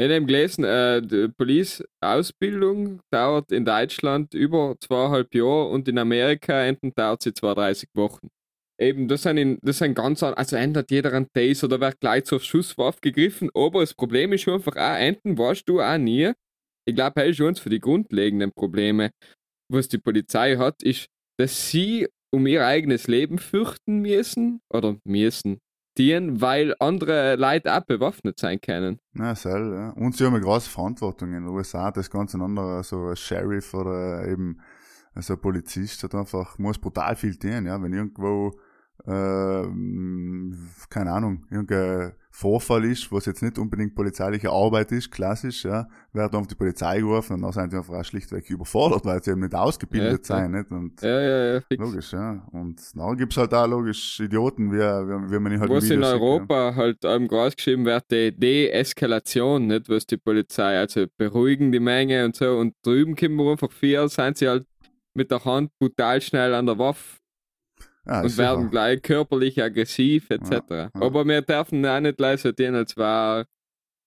Ich 0.00 0.08
habe 0.08 0.24
gelesen, 0.24 0.64
äh, 0.64 1.02
die 1.02 1.28
Police-Ausbildung 1.28 3.00
dauert 3.10 3.52
in 3.52 3.66
Deutschland 3.66 4.32
über 4.32 4.74
zweieinhalb 4.80 5.34
Jahre 5.34 5.68
und 5.68 5.88
in 5.88 5.98
Amerika 5.98 6.58
enden 6.64 6.94
dauert 6.94 7.22
sie 7.22 7.34
32 7.34 7.90
Wochen. 7.92 8.28
Eben, 8.80 9.08
das 9.08 9.24
sind, 9.24 9.36
in, 9.36 9.58
das 9.60 9.76
sind 9.76 9.94
ganz, 9.94 10.22
also 10.22 10.56
ändert 10.56 10.90
jeder 10.90 11.12
einen 11.12 11.28
Taser 11.34 11.66
oder 11.66 11.80
wird 11.80 12.00
gleich 12.00 12.24
zur 12.24 12.40
Schusswaffe 12.40 13.00
gegriffen, 13.02 13.50
aber 13.52 13.80
das 13.80 13.92
Problem 13.92 14.32
ist 14.32 14.48
einfach 14.48 14.74
auch, 14.74 14.96
enden 14.98 15.36
weißt 15.36 15.68
du 15.68 15.82
auch 15.82 15.98
nie. 15.98 16.32
Ich 16.86 16.94
glaube, 16.94 17.20
das 17.20 17.28
ist 17.28 17.40
uns 17.42 17.60
für 17.60 17.68
die 17.68 17.80
grundlegenden 17.80 18.52
Probleme, 18.52 19.10
was 19.70 19.88
die 19.88 19.98
Polizei 19.98 20.56
hat, 20.56 20.82
ist, 20.82 21.08
dass 21.38 21.70
sie 21.70 22.08
um 22.32 22.46
ihr 22.46 22.66
eigenes 22.66 23.06
Leben 23.06 23.38
fürchten 23.38 24.00
müssen 24.00 24.62
oder 24.72 24.96
müssen 25.04 25.58
dienen, 25.98 26.40
weil 26.40 26.74
andere 26.78 27.36
Leute 27.36 27.74
auch 27.74 27.84
bewaffnet 27.84 28.38
sein 28.38 28.60
können. 28.60 29.00
Ja, 29.14 29.34
sel, 29.34 29.72
ja. 29.72 29.90
Und 29.90 30.16
sie 30.16 30.24
haben 30.24 30.34
eine 30.34 30.44
große 30.44 30.70
Verantwortung 30.70 31.32
in 31.32 31.44
den 31.44 31.48
USA, 31.48 31.90
das 31.90 32.10
ganz 32.10 32.34
ein 32.34 32.42
anderer, 32.42 32.82
so 32.82 33.08
ein 33.08 33.16
Sheriff 33.16 33.74
oder 33.74 34.26
eben 34.26 34.60
so 35.16 35.34
ein 35.34 35.40
Polizist 35.40 36.02
hat 36.04 36.14
einfach, 36.14 36.58
muss 36.58 36.78
brutal 36.78 37.16
viel 37.16 37.36
dienen, 37.36 37.66
ja, 37.66 37.82
wenn 37.82 37.92
irgendwo 37.92 38.52
äh, 39.06 39.66
keine 40.88 41.12
Ahnung, 41.12 41.46
irgendein 41.50 42.12
Vorfall 42.32 42.84
ist, 42.84 43.10
was 43.10 43.26
jetzt 43.26 43.42
nicht 43.42 43.58
unbedingt 43.58 43.94
polizeiliche 43.94 44.50
Arbeit 44.50 44.92
ist, 44.92 45.10
klassisch, 45.10 45.64
ja, 45.64 45.88
werden 46.12 46.36
auf 46.38 46.46
die 46.46 46.54
Polizei 46.54 47.00
gerufen 47.00 47.34
und 47.34 47.42
dann 47.42 47.52
sind 47.52 47.70
sie 47.72 47.76
einfach 47.76 47.94
auch 47.94 48.04
schlichtweg 48.04 48.48
überfordert, 48.48 49.04
weil 49.04 49.22
sie 49.22 49.32
eben 49.32 49.40
nicht 49.40 49.54
ausgebildet 49.54 50.28
Ja, 50.28 50.36
sein, 50.36 50.52
nicht? 50.52 50.70
Und 50.70 51.02
Ja, 51.02 51.20
ja, 51.20 51.54
ja, 51.54 51.60
fix. 51.60 51.84
logisch, 51.84 52.12
ja. 52.12 52.46
Und 52.52 52.80
dann 52.94 53.16
gibt's 53.16 53.36
halt 53.36 53.52
auch 53.52 53.66
logisch 53.66 54.20
Idioten, 54.20 54.72
wie, 54.72 54.78
wie, 54.78 55.32
wie 55.32 55.38
man 55.40 55.52
ihn 55.52 55.60
halt 55.60 55.70
Was 55.70 55.84
in 55.84 55.90
Videos 55.90 56.12
sieht, 56.12 56.20
Europa 56.20 56.74
halt 56.76 56.98
ähm, 57.04 57.26
groß 57.28 57.56
geschrieben 57.56 57.84
wird, 57.84 58.04
die 58.10 58.32
Deeskalation, 58.32 59.66
nicht 59.66 59.88
was 59.88 60.06
die 60.06 60.16
Polizei, 60.16 60.78
also 60.78 61.06
beruhigen 61.16 61.72
die 61.72 61.80
Menge 61.80 62.24
und 62.24 62.36
so. 62.36 62.56
Und 62.58 62.74
drüben 62.82 63.16
kommen 63.16 63.36
wir 63.36 63.50
einfach 63.52 63.72
vier, 63.72 64.08
sind 64.08 64.38
sie 64.38 64.48
halt 64.48 64.66
mit 65.14 65.30
der 65.30 65.44
Hand 65.44 65.70
brutal 65.78 66.20
schnell 66.20 66.54
an 66.54 66.66
der 66.66 66.78
Waffe 66.78 67.18
Ja, 68.10 68.22
und 68.22 68.28
sicher. 68.28 68.42
werden 68.42 68.70
gleich 68.70 69.02
körperlich 69.02 69.62
aggressiv 69.62 70.30
etc. 70.30 70.50
ja. 70.68 70.90
Aber 70.94 71.24
wir 71.24 71.42
dürfen 71.42 71.86
auch 71.86 72.00
nicht 72.00 72.18
leisten, 72.18 72.54
den 72.56 72.74
als 72.74 72.96
war 72.96 73.46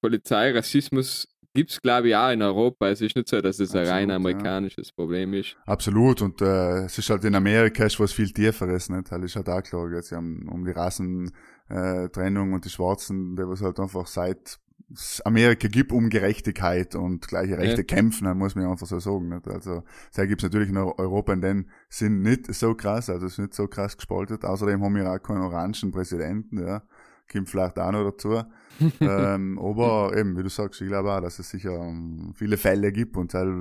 Polizei, 0.01 0.51
Rassismus 0.51 1.27
gibt 1.53 1.71
es 1.71 1.81
glaube 1.81 2.09
ich 2.09 2.15
auch 2.15 2.31
in 2.31 2.41
Europa. 2.41 2.89
Es 2.89 2.99
ist 2.99 3.15
nicht 3.15 3.29
so, 3.29 3.39
dass 3.39 3.59
es 3.59 3.71
ein 3.71 3.81
Absolut, 3.81 3.95
rein 3.95 4.09
ja. 4.09 4.15
amerikanisches 4.15 4.91
Problem 4.91 5.33
ist. 5.33 5.55
Absolut, 5.65 6.21
und 6.21 6.41
äh, 6.41 6.85
es 6.85 6.97
ist 6.97 7.09
halt 7.09 7.23
in 7.23 7.35
Amerika 7.35 7.85
ist 7.85 7.99
was 7.99 8.11
viel 8.11 8.31
Tieferes, 8.31 8.89
nicht? 8.89 9.11
Das 9.11 9.23
ist 9.23 9.35
halt 9.35 9.47
auch 9.49 9.63
klar, 9.63 9.89
jetzt 9.93 10.11
um, 10.11 10.49
um 10.49 10.65
die 10.65 10.71
Rassentrennung 10.71 12.51
äh, 12.51 12.53
und 12.53 12.65
die 12.65 12.69
Schwarzen, 12.69 13.35
der 13.35 13.47
was 13.47 13.61
halt 13.61 13.79
einfach 13.79 14.07
seit 14.07 14.59
es 14.91 15.21
Amerika 15.21 15.67
gibt 15.67 15.91
um 15.91 16.09
Gerechtigkeit 16.09 16.95
und 16.95 17.27
gleiche 17.27 17.57
Rechte 17.57 17.81
Ja. 17.81 17.83
kämpfen, 17.83 18.25
dann 18.25 18.37
muss 18.37 18.55
man 18.55 18.65
einfach 18.65 18.87
so 18.87 18.99
sagen. 18.99 19.29
Nicht? 19.29 19.47
Also 19.47 19.83
da 20.15 20.25
gibt's 20.25 20.43
natürlich 20.43 20.69
in 20.69 20.77
Europa 20.77 21.33
in 21.33 21.41
dem 21.41 21.65
Sinn 21.89 22.21
nicht 22.21 22.53
so 22.53 22.75
krass, 22.75 23.09
also 23.09 23.25
es 23.25 23.33
ist 23.33 23.39
nicht 23.39 23.53
so 23.53 23.67
krass 23.67 23.97
gespaltet. 23.97 24.45
Außerdem 24.45 24.83
haben 24.83 24.95
wir 24.95 25.11
auch 25.11 25.19
keinen 25.21 25.41
orangen 25.41 25.91
Präsidenten, 25.91 26.59
ja. 26.59 26.83
Kommt 27.31 27.49
vielleicht 27.49 27.79
auch 27.79 27.91
noch 27.91 28.03
dazu. 28.11 28.43
ähm, 29.01 29.59
aber 29.59 30.15
eben, 30.17 30.35
wie 30.37 30.41
du 30.43 30.49
sagst, 30.49 30.81
ich 30.81 30.87
glaube 30.87 31.11
auch, 31.11 31.21
dass 31.21 31.37
es 31.37 31.49
sicher 31.49 31.71
ähm, 31.73 32.33
viele 32.35 32.57
Fälle 32.57 32.91
gibt 32.91 33.15
und 33.17 33.33
halt 33.33 33.51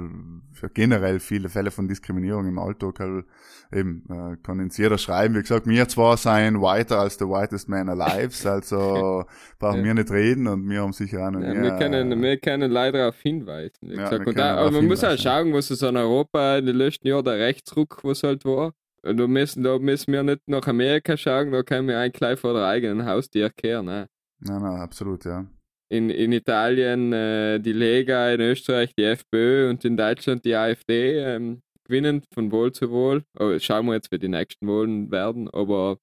generell 0.72 1.20
viele 1.20 1.50
Fälle 1.50 1.70
von 1.70 1.86
Diskriminierung 1.86 2.46
im 2.48 2.58
Alltag 2.58 2.98
halt 2.98 3.26
eben 3.72 4.04
äh, 4.10 4.36
kann 4.42 4.58
uns 4.60 4.76
jeder 4.78 4.96
schreiben. 4.96 5.34
Wie 5.34 5.40
gesagt, 5.42 5.66
wir 5.66 5.86
zwar 5.88 6.16
seien 6.16 6.60
whiter 6.60 6.98
als 7.00 7.18
the 7.18 7.26
whitest 7.26 7.68
man 7.68 7.88
alive, 7.90 8.50
also 8.50 9.24
brauchen 9.58 9.78
Ja. 9.80 9.84
wir 9.84 9.94
nicht 9.94 10.10
reden 10.10 10.46
und 10.46 10.68
wir 10.68 10.80
haben 10.80 10.92
sicher 10.94 11.26
auch 11.26 11.30
noch 11.30 11.40
Ja, 11.40 11.52
mehr, 11.54 11.62
wir, 11.62 11.78
können, 11.78 12.22
wir 12.22 12.36
können 12.38 12.70
leider 12.70 12.98
darauf 12.98 13.20
hinweisen. 13.20 13.90
Ja, 13.90 14.04
gesagt. 14.08 14.26
und 14.26 14.38
da, 14.38 14.56
aber 14.56 14.70
man 14.70 14.86
muss 14.86 15.04
auch 15.04 15.16
schauen, 15.18 15.52
was 15.52 15.70
es 15.70 15.82
in 15.82 15.96
Europa 15.96 16.56
in 16.58 16.66
den 16.66 16.76
letzten 16.76 17.06
Jahren 17.08 17.24
der 17.24 17.38
Rechtsruck, 17.38 18.00
was 18.02 18.22
halt 18.22 18.44
war. 18.46 18.72
Da 19.02 19.26
müssen, 19.26 19.62
da 19.64 19.78
müssen 19.78 20.12
wir 20.12 20.22
nicht 20.22 20.40
nach 20.46 20.66
Amerika 20.68 21.16
schauen, 21.16 21.50
da 21.50 21.62
können 21.62 21.88
wir 21.88 21.98
eigentlich 21.98 22.12
gleich 22.14 22.38
vor 22.38 22.52
der 22.54 22.66
eigenen 22.66 23.04
Haustür 23.04 23.50
kehren. 23.50 23.86
Ne? 23.86 24.06
Nein, 24.40 24.62
nein, 24.62 24.80
absolut, 24.80 25.24
ja. 25.24 25.46
In, 25.90 26.08
in 26.08 26.32
Italien 26.32 27.12
äh, 27.12 27.58
die 27.60 27.72
Lega, 27.72 28.30
in 28.32 28.40
Österreich 28.40 28.94
die 28.96 29.04
FPÖ 29.04 29.68
und 29.70 29.84
in 29.84 29.96
Deutschland 29.96 30.44
die 30.44 30.54
AfD 30.54 31.18
ähm, 31.18 31.60
gewinnen 31.84 32.22
von 32.32 32.50
Wohl 32.52 32.72
zu 32.72 32.90
Wohl. 32.90 33.24
Aber 33.38 33.58
schauen 33.60 33.86
wir 33.86 33.94
jetzt, 33.94 34.10
wie 34.12 34.18
die 34.18 34.28
nächsten 34.28 34.66
Wahlen 34.68 35.10
werden. 35.10 35.50
Aber 35.50 35.98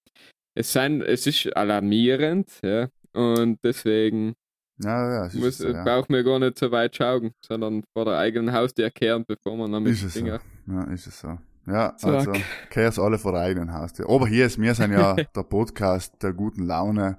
es, 0.56 0.74
sind, 0.74 1.02
es 1.02 1.26
ist 1.26 1.56
alarmierend. 1.58 2.60
Ja? 2.64 2.90
Und 3.14 3.60
deswegen 3.64 4.36
Ja, 4.82 5.26
ja, 5.26 5.30
muss, 5.34 5.60
so, 5.60 5.70
ja. 5.70 5.84
brauchen 5.84 6.14
wir 6.14 6.24
gar 6.24 6.40
nicht 6.40 6.60
so 6.60 6.72
weit 6.72 6.96
schauen, 6.96 7.32
sondern 7.46 7.84
vor 7.98 8.06
der 8.06 8.18
eigenen 8.18 8.54
Haustür 8.54 8.92
kehren, 8.92 9.26
bevor 9.28 9.58
man 9.58 9.72
dann 9.72 9.84
mit 9.84 9.94
Ist 9.94 10.04
es 10.04 10.18
so. 10.18 10.26
Finger. 10.26 10.42
Ja, 10.68 10.84
ist 10.94 11.08
es 11.08 11.20
so. 11.20 11.38
Ja, 11.72 11.96
Zack. 11.98 12.14
also 12.28 12.34
kehr's 12.70 12.98
alle 13.00 13.18
vor 13.20 13.32
der 13.34 13.42
eigenen 13.42 13.74
Haustür. 13.74 14.10
Aber 14.10 14.28
hier 14.28 14.46
ist, 14.46 14.60
wir 14.60 14.74
sind 14.74 14.92
ja 14.92 15.14
der 15.36 15.44
Podcast 15.44 16.22
der 16.24 16.34
guten 16.34 16.64
Laune. 16.64 17.18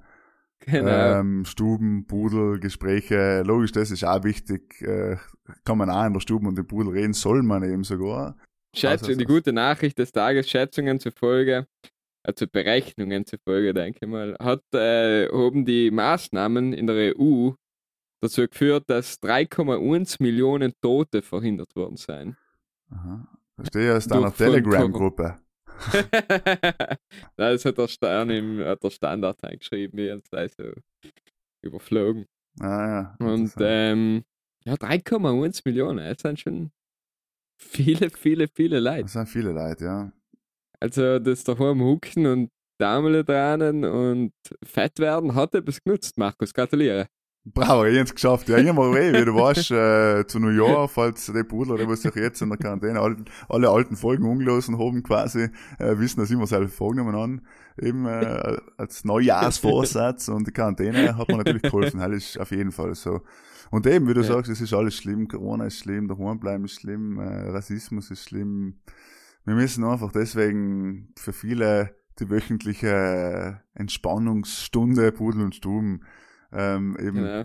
Genau. 0.66 1.20
Ähm, 1.20 1.44
Stuben, 1.46 2.06
Pudel, 2.06 2.60
Gespräche, 2.60 3.42
logisch, 3.42 3.72
das 3.72 3.90
ist 3.90 4.04
auch 4.04 4.24
wichtig. 4.24 4.82
Äh, 4.82 5.16
kann 5.64 5.78
man 5.78 5.88
auch 5.88 6.04
in 6.04 6.12
der 6.12 6.20
Stube 6.20 6.46
und 6.46 6.56
dem 6.58 6.66
Pudel 6.66 6.92
reden, 6.92 7.14
soll 7.14 7.42
man 7.42 7.62
eben 7.62 7.84
sogar. 7.84 8.36
Schätzung, 8.76 9.08
also 9.08 9.18
die 9.18 9.24
das- 9.24 9.34
gute 9.34 9.52
Nachricht 9.52 9.98
des 9.98 10.12
Tages, 10.12 10.48
Schätzungen 10.50 11.00
zufolge, 11.00 11.66
also 12.22 12.46
Berechnungen 12.46 13.24
zufolge, 13.24 13.72
denke 13.72 14.00
ich 14.02 14.08
mal, 14.08 14.36
hat, 14.38 14.62
äh, 14.74 15.28
haben 15.28 15.64
die 15.64 15.90
Maßnahmen 15.90 16.72
in 16.74 16.86
der 16.86 17.14
EU 17.18 17.52
dazu 18.20 18.46
geführt, 18.46 18.84
dass 18.88 19.18
3,1 19.22 20.20
Millionen 20.22 20.74
Tote 20.82 21.22
verhindert 21.22 21.74
worden 21.74 21.96
sind. 21.96 22.36
Aha. 22.90 23.26
Verstehe, 23.60 23.96
aus 23.96 24.06
deiner 24.06 24.22
Durch 24.22 24.36
von 24.36 24.46
Telegram-Gruppe. 24.46 25.38
das 27.36 27.64
hat 27.64 27.78
der 27.78 27.88
Stern 27.88 28.30
im 28.30 28.64
hat 28.64 28.82
der 28.82 28.90
Standard 28.90 29.42
eingeschrieben, 29.42 29.96
wir 29.96 30.12
haben 30.12 30.22
es 30.30 30.54
so 30.56 30.72
überflogen. 31.62 32.26
Ah, 32.60 33.16
ja. 33.20 33.26
Und 33.26 33.52
ähm, 33.58 34.24
ja, 34.64 34.74
3,1 34.74 35.62
Millionen, 35.64 35.98
das 35.98 36.20
sind 36.20 36.40
schon 36.40 36.70
viele, 37.58 38.10
viele, 38.10 38.48
viele 38.48 38.80
Leute. 38.80 39.02
Das 39.02 39.12
sind 39.12 39.28
viele 39.28 39.52
Leute, 39.52 39.84
ja. 39.84 40.12
Also 40.80 41.18
das 41.18 41.44
daheim 41.44 41.80
hucken 41.80 42.26
und 42.26 42.50
Däumle 42.80 43.24
dran 43.24 43.84
und 43.84 44.32
fett 44.64 44.98
werden, 44.98 45.34
hat 45.34 45.54
etwas 45.54 45.82
genutzt, 45.82 46.16
Markus. 46.16 46.54
Gratuliere. 46.54 47.08
Bravo, 47.46 47.86
ich 47.86 47.98
hab's 47.98 48.14
geschafft. 48.14 48.48
Ja, 48.50 48.58
ich 48.58 48.70
mal 48.70 48.92
weh, 48.92 49.12
wie 49.18 49.24
du 49.24 49.34
warst, 49.34 49.70
äh, 49.70 50.26
zu 50.26 50.38
New 50.38 50.50
York, 50.50 50.90
falls 50.90 51.24
die 51.24 51.42
Pudler, 51.42 51.78
die 51.78 51.88
was 51.88 52.02
sich 52.02 52.14
jetzt 52.14 52.42
in 52.42 52.50
der 52.50 52.58
Quarantäne 52.58 53.00
alle, 53.00 53.16
alle 53.48 53.70
alten 53.70 53.96
Folgen 53.96 54.26
umgelassen 54.26 54.78
haben, 54.78 55.02
quasi, 55.02 55.48
äh, 55.78 55.98
wissen, 55.98 56.20
dass 56.20 56.30
ich 56.30 56.36
mir 56.36 56.46
selber 56.46 56.68
vorgenommen 56.68 57.14
an, 57.14 57.40
eben, 57.80 58.04
äh, 58.04 58.58
als 58.76 59.04
Neujahrsvorsatz 59.04 60.28
und 60.28 60.46
die 60.48 60.52
Quarantäne 60.52 61.16
hat 61.16 61.30
mir 61.30 61.38
natürlich 61.38 61.62
geholfen, 61.62 62.00
das 62.00 62.12
ist 62.12 62.38
auf 62.38 62.50
jeden 62.50 62.72
Fall 62.72 62.94
so. 62.94 63.22
Und 63.70 63.86
eben, 63.86 64.06
wie 64.06 64.14
du 64.14 64.20
Ja. 64.20 64.26
sagst, 64.26 64.50
es 64.50 64.60
ist 64.60 64.74
alles 64.74 64.94
schlimm, 64.96 65.26
Corona 65.26 65.64
ist 65.64 65.78
schlimm, 65.78 66.08
daheim 66.08 66.40
bleiben 66.40 66.66
ist 66.66 66.80
schlimm, 66.80 67.18
äh, 67.20 67.48
Rassismus 67.50 68.10
ist 68.10 68.28
schlimm. 68.28 68.80
Wir 69.46 69.54
müssen 69.54 69.82
einfach 69.84 70.12
deswegen 70.12 71.14
für 71.16 71.32
viele 71.32 71.94
die 72.18 72.28
wöchentliche 72.28 73.62
Entspannungsstunde 73.72 75.10
Pudel 75.12 75.42
und 75.42 75.54
Stuben 75.54 76.02
ähm, 76.52 76.96
eben 76.98 77.16
Genau. 77.16 77.44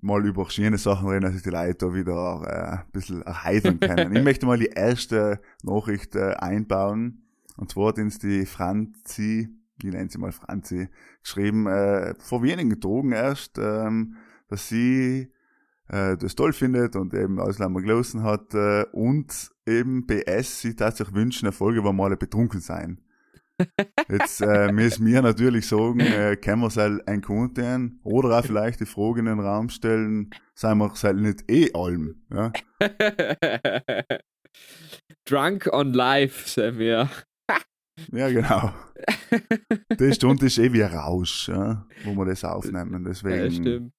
mal 0.00 0.24
über 0.26 0.48
schöne 0.50 0.78
Sachen 0.78 1.08
reden, 1.08 1.22
dass 1.22 1.34
sich 1.34 1.42
die 1.42 1.50
Leute 1.50 1.74
da 1.86 1.94
wieder 1.94 2.42
äh, 2.46 2.78
ein 2.78 2.92
bisschen 2.92 3.22
erheitern 3.22 3.80
können. 3.80 4.16
ich 4.16 4.22
möchte 4.24 4.46
mal 4.46 4.58
die 4.58 4.66
erste 4.74 5.40
Nachricht 5.62 6.16
äh, 6.16 6.34
einbauen. 6.34 7.26
Und 7.56 7.70
zwar 7.70 7.88
hat 7.88 7.98
uns 7.98 8.18
die 8.18 8.46
Franzi, 8.46 9.48
ich 9.82 9.90
nenne 9.90 10.08
sie 10.10 10.18
mal 10.18 10.32
Franzi, 10.32 10.88
geschrieben, 11.22 11.66
äh, 11.66 12.14
vor 12.18 12.42
wenigen 12.42 12.80
Tagen 12.80 13.12
erst, 13.12 13.58
ähm, 13.58 14.16
dass 14.48 14.68
sie 14.68 15.30
äh, 15.88 16.16
das 16.16 16.34
toll 16.34 16.52
findet 16.54 16.96
und 16.96 17.12
eben 17.12 17.38
Ausländer 17.38 17.80
gelassen 17.80 18.22
hat 18.22 18.54
äh, 18.54 18.84
und 18.92 19.50
eben 19.66 20.06
BS, 20.06 20.60
sie 20.62 20.74
tatsächlich 20.74 21.14
wünschen, 21.14 21.46
eine 21.46 21.52
Folge, 21.52 21.84
wo 21.84 21.92
wir 21.92 22.04
alle 22.04 22.16
betrunken 22.16 22.60
sein. 22.60 23.00
Jetzt 24.08 24.40
äh, 24.40 24.72
müssen 24.72 25.06
wir 25.06 25.22
natürlich 25.22 25.66
sagen, 25.66 26.00
äh, 26.00 26.36
können 26.36 26.62
wir 26.62 26.68
es 26.68 26.76
halt 26.76 27.06
ein 27.06 27.22
Content 27.22 27.94
oder 28.02 28.38
auch 28.38 28.44
vielleicht 28.44 28.80
die 28.80 28.86
Frage 28.86 29.20
in 29.20 29.26
den 29.26 29.40
Raum 29.40 29.68
stellen, 29.68 30.30
seien 30.54 30.78
wir 30.78 30.92
es 30.92 31.04
halt 31.04 31.18
nicht 31.18 31.50
eh 31.50 31.72
allem. 31.72 32.22
Ja? 32.32 32.52
Drunk 35.24 35.68
on 35.72 35.92
Life, 35.92 36.48
sind 36.48 36.78
wir. 36.78 37.08
ja, 38.12 38.28
genau. 38.30 38.72
Die 39.98 40.12
Stunde 40.12 40.46
ist 40.46 40.58
eh 40.58 40.72
wie 40.72 40.82
ein 40.82 40.92
Rausch, 40.92 41.48
ja? 41.48 41.86
wo 42.04 42.14
wir 42.14 42.26
das 42.26 42.44
aufnehmen. 42.44 43.04
Deswegen, 43.04 43.44
Ja, 43.44 43.50
stimmt. 43.50 43.92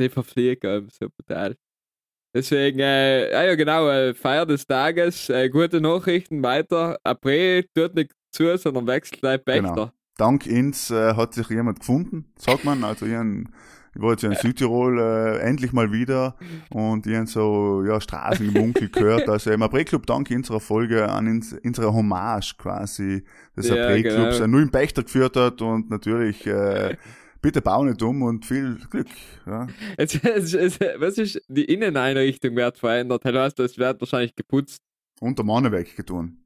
Die 0.00 0.08
verfliegen 0.08 0.88
so 0.90 1.08
brutal. 1.08 1.56
Deswegen, 2.34 2.80
äh, 2.80 3.30
ja, 3.30 3.44
ja 3.44 3.54
genau, 3.54 3.88
äh, 3.88 4.12
Feier 4.12 4.44
des 4.44 4.66
Tages, 4.66 5.28
äh, 5.30 5.48
gute 5.48 5.80
Nachrichten 5.80 6.42
weiter. 6.42 6.98
April 7.04 7.64
tut 7.76 7.94
nicht 7.94 8.10
zu, 8.34 8.56
sondern 8.58 8.86
wechselt 8.86 9.20
gleich 9.20 9.44
Pächter. 9.44 9.74
Genau. 9.74 9.92
dank 10.16 10.46
uns 10.46 10.90
äh, 10.90 11.14
hat 11.14 11.34
sich 11.34 11.48
jemand 11.48 11.80
gefunden, 11.80 12.32
sagt 12.36 12.64
man. 12.64 12.84
Also 12.84 13.06
ich, 13.06 13.12
ich 13.12 14.02
war 14.02 14.10
jetzt 14.10 14.24
in 14.24 14.34
Südtirol 14.34 14.98
äh, 14.98 15.38
endlich 15.38 15.72
mal 15.72 15.92
wieder 15.92 16.36
und 16.70 17.06
ich 17.06 17.16
hab 17.16 17.28
so 17.28 17.84
ja, 17.84 18.00
Straßenmunkel 18.00 18.88
gehört. 18.90 19.28
Also 19.28 19.50
im 19.52 19.62
April-Club 19.62 20.06
dank 20.06 20.30
unserer 20.30 20.60
Folge 20.60 21.08
an 21.08 21.26
ins, 21.26 21.52
unserer 21.52 21.94
Hommage 21.94 22.56
quasi 22.58 23.24
des 23.56 23.68
Ja, 23.68 23.84
April-Clubs 23.84 24.36
genau. 24.36 24.44
äh, 24.44 24.48
nur 24.48 24.62
im 24.62 24.70
Pächter 24.70 25.04
geführt 25.04 25.36
hat 25.36 25.62
und 25.62 25.90
natürlich 25.90 26.46
äh, 26.46 26.96
bitte 27.40 27.60
bau 27.60 27.84
nicht 27.84 28.02
um 28.02 28.22
und 28.22 28.44
viel 28.46 28.78
Glück. 28.90 29.06
Ja. 29.46 29.68
Jetzt, 29.98 30.14
jetzt, 30.24 30.52
jetzt, 30.54 30.80
was 30.98 31.18
ist, 31.18 31.40
die 31.48 31.64
Inneneinrichtung 31.64 32.56
wird 32.56 32.78
verändert. 32.78 33.24
Das 33.24 33.34
heißt, 33.34 33.60
es 33.60 33.78
wird 33.78 34.00
wahrscheinlich 34.00 34.34
geputzt. 34.34 34.82
Und 35.20 35.38
der 35.38 35.44
Mann 35.44 35.70
weggetun. 35.70 36.43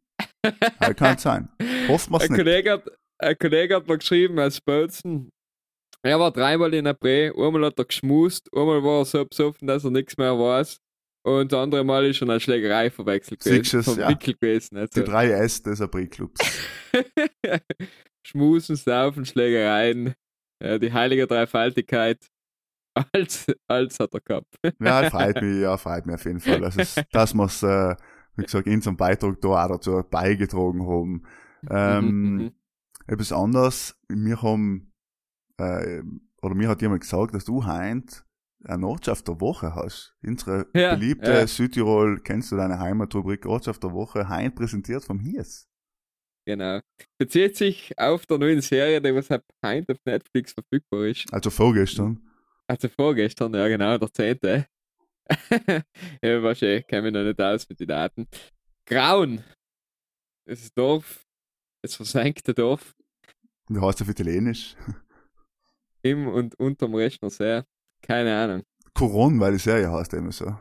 Ja, 0.80 0.94
kann 0.94 1.18
sein. 1.18 1.48
Hoffen 1.88 2.12
wir 2.12 2.16
es 2.18 2.24
Ein 2.24 2.32
nicht. 2.32 2.38
Kollege, 2.44 2.70
hat, 2.72 2.90
ein 3.18 3.38
Kollege 3.38 3.76
hat 3.76 3.88
mir 3.88 3.98
geschrieben, 3.98 4.38
als 4.38 4.60
Bozen, 4.60 5.30
er 6.02 6.18
war 6.20 6.30
dreimal 6.30 6.72
in 6.74 6.84
der 6.84 6.94
Bre, 6.94 7.32
einmal 7.36 7.64
hat 7.66 7.78
er 7.78 7.84
geschmust, 7.84 8.48
einmal 8.54 8.82
war 8.82 9.00
er 9.00 9.04
so 9.04 9.24
besoffen, 9.24 9.66
dass 9.68 9.84
er 9.84 9.90
nichts 9.90 10.16
mehr 10.16 10.38
weiß. 10.38 10.78
Und 11.26 11.52
das 11.52 11.58
andere 11.60 11.84
Mal 11.84 12.06
ist 12.06 12.16
schon 12.18 12.30
eine 12.30 12.40
Schlägerei 12.40 12.90
verwechselt 12.90 13.40
gewesen. 13.40 13.82
du's, 13.84 13.96
ja. 13.96 14.12
Gewesen. 14.12 14.76
Die 14.76 14.80
Also. 14.80 15.02
drei 15.02 15.30
S 15.30 15.62
des 15.62 15.80
April-Clubs. 15.80 16.40
Schmusen, 18.26 18.76
Saufen, 18.76 19.24
Schlägereien, 19.24 20.14
ja, 20.62 20.78
die 20.78 20.92
heilige 20.92 21.26
Dreifaltigkeit. 21.26 22.18
Als, 23.12 23.46
als 23.68 24.00
hat 24.00 24.12
er 24.14 24.20
gehabt. 24.20 24.54
Ja, 24.80 25.08
freut 25.08 25.40
mich, 25.42 25.60
ja, 25.60 25.76
freut 25.76 26.04
mich 26.06 26.14
auf 26.16 26.24
jeden 26.24 26.40
Fall. 26.40 26.64
Also, 26.64 26.80
es- 26.80 26.96
dass 27.12 27.32
wir 27.32 27.44
es, 27.44 27.62
äh, 27.62 27.94
wie 28.38 28.44
gesagt, 28.44 28.66
in 28.66 28.74
unserem 28.74 28.96
Beitrag 28.96 29.40
da 29.40 29.48
auch 29.48 29.68
dazu 29.68 30.02
beigetragen 30.08 30.86
haben. 30.86 31.22
Ähm, 31.68 32.34
Mhm, 32.36 32.52
etwas 33.06 33.32
anderes, 33.32 33.98
wir 34.08 34.42
haben, 34.42 34.92
äh, 35.58 36.02
oder 36.42 36.54
mir 36.54 36.68
hat 36.68 36.82
jemand 36.82 37.00
gesagt, 37.00 37.34
dass 37.34 37.44
du 37.44 37.64
heint 37.64 38.24
eine 38.64 38.86
Ortschaft 38.86 39.26
der 39.28 39.40
Woche 39.40 39.74
hast. 39.74 40.14
Unsere 40.22 40.66
Ja, 40.74 40.94
beliebte 40.94 41.30
ja. 41.30 41.46
Südtirol, 41.46 42.20
kennst 42.20 42.52
du 42.52 42.56
deine 42.56 42.78
Heimatrubrik 42.78 43.46
Ortschaft 43.46 43.82
der 43.82 43.92
Woche, 43.92 44.28
heint 44.28 44.54
präsentiert 44.56 45.04
vom 45.04 45.20
Hies. 45.20 45.68
Genau. 46.46 46.80
Bezieht 47.18 47.56
sich 47.56 47.92
auf 47.98 48.24
der 48.26 48.38
neuen 48.38 48.60
Serie, 48.60 49.00
die 49.00 49.14
was 49.14 49.28
heute 49.30 49.92
auf 49.92 49.98
Netflix 50.04 50.52
verfügbar 50.52 51.06
ist. 51.06 51.32
Also 51.32 51.50
vorgestern. 51.50 52.20
Also 52.66 52.88
vorgestern, 52.88 53.54
ja 53.54 53.68
genau, 53.68 53.98
der 53.98 54.12
10. 54.12 54.64
ja, 56.22 56.42
war 56.42 56.54
schön, 56.54 56.84
kenne 56.86 57.02
mich 57.02 57.12
noch 57.12 57.24
nicht 57.24 57.40
aus 57.40 57.68
mit 57.68 57.80
den 57.80 57.88
Daten. 57.88 58.28
Grauen. 58.86 59.44
Das 60.46 60.60
ist 60.62 60.76
Dorf, 60.76 61.26
das 61.82 61.94
versenkte 61.94 62.54
Dorf 62.54 62.94
Wie 63.68 63.80
heißt 63.80 64.00
das 64.00 64.06
auf 64.06 64.10
Italienisch? 64.10 64.76
im 66.02 66.28
und 66.28 66.58
unterm 66.58 66.94
Rechner 66.94 67.30
sehr. 67.30 67.66
Keine 68.02 68.36
Ahnung. 68.36 68.62
Coron, 68.94 69.38
weil 69.40 69.52
die 69.52 69.58
Serie 69.58 69.90
heißt 69.90 70.14
immer 70.14 70.32
so. 70.32 70.56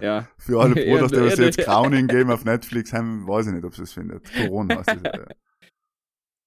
Ja, 0.00 0.28
Für 0.38 0.60
alle 0.60 0.84
Ja, 0.84 0.92
Bruders, 0.92 1.12
die 1.12 1.16
ja, 1.18 1.26
was 1.26 1.38
jetzt 1.38 1.58
ja. 1.58 1.64
Crowning 1.64 2.06
geben 2.06 2.30
auf 2.30 2.44
Netflix 2.44 2.92
haben, 2.92 3.26
weiß 3.26 3.48
ich 3.48 3.52
nicht, 3.54 3.64
ob 3.64 3.74
sie 3.74 3.82
es 3.82 3.92
findet. 3.92 4.24
Coron 4.32 4.70
heißt 4.70 4.92
die 4.92 4.98
Serie. 4.98 5.28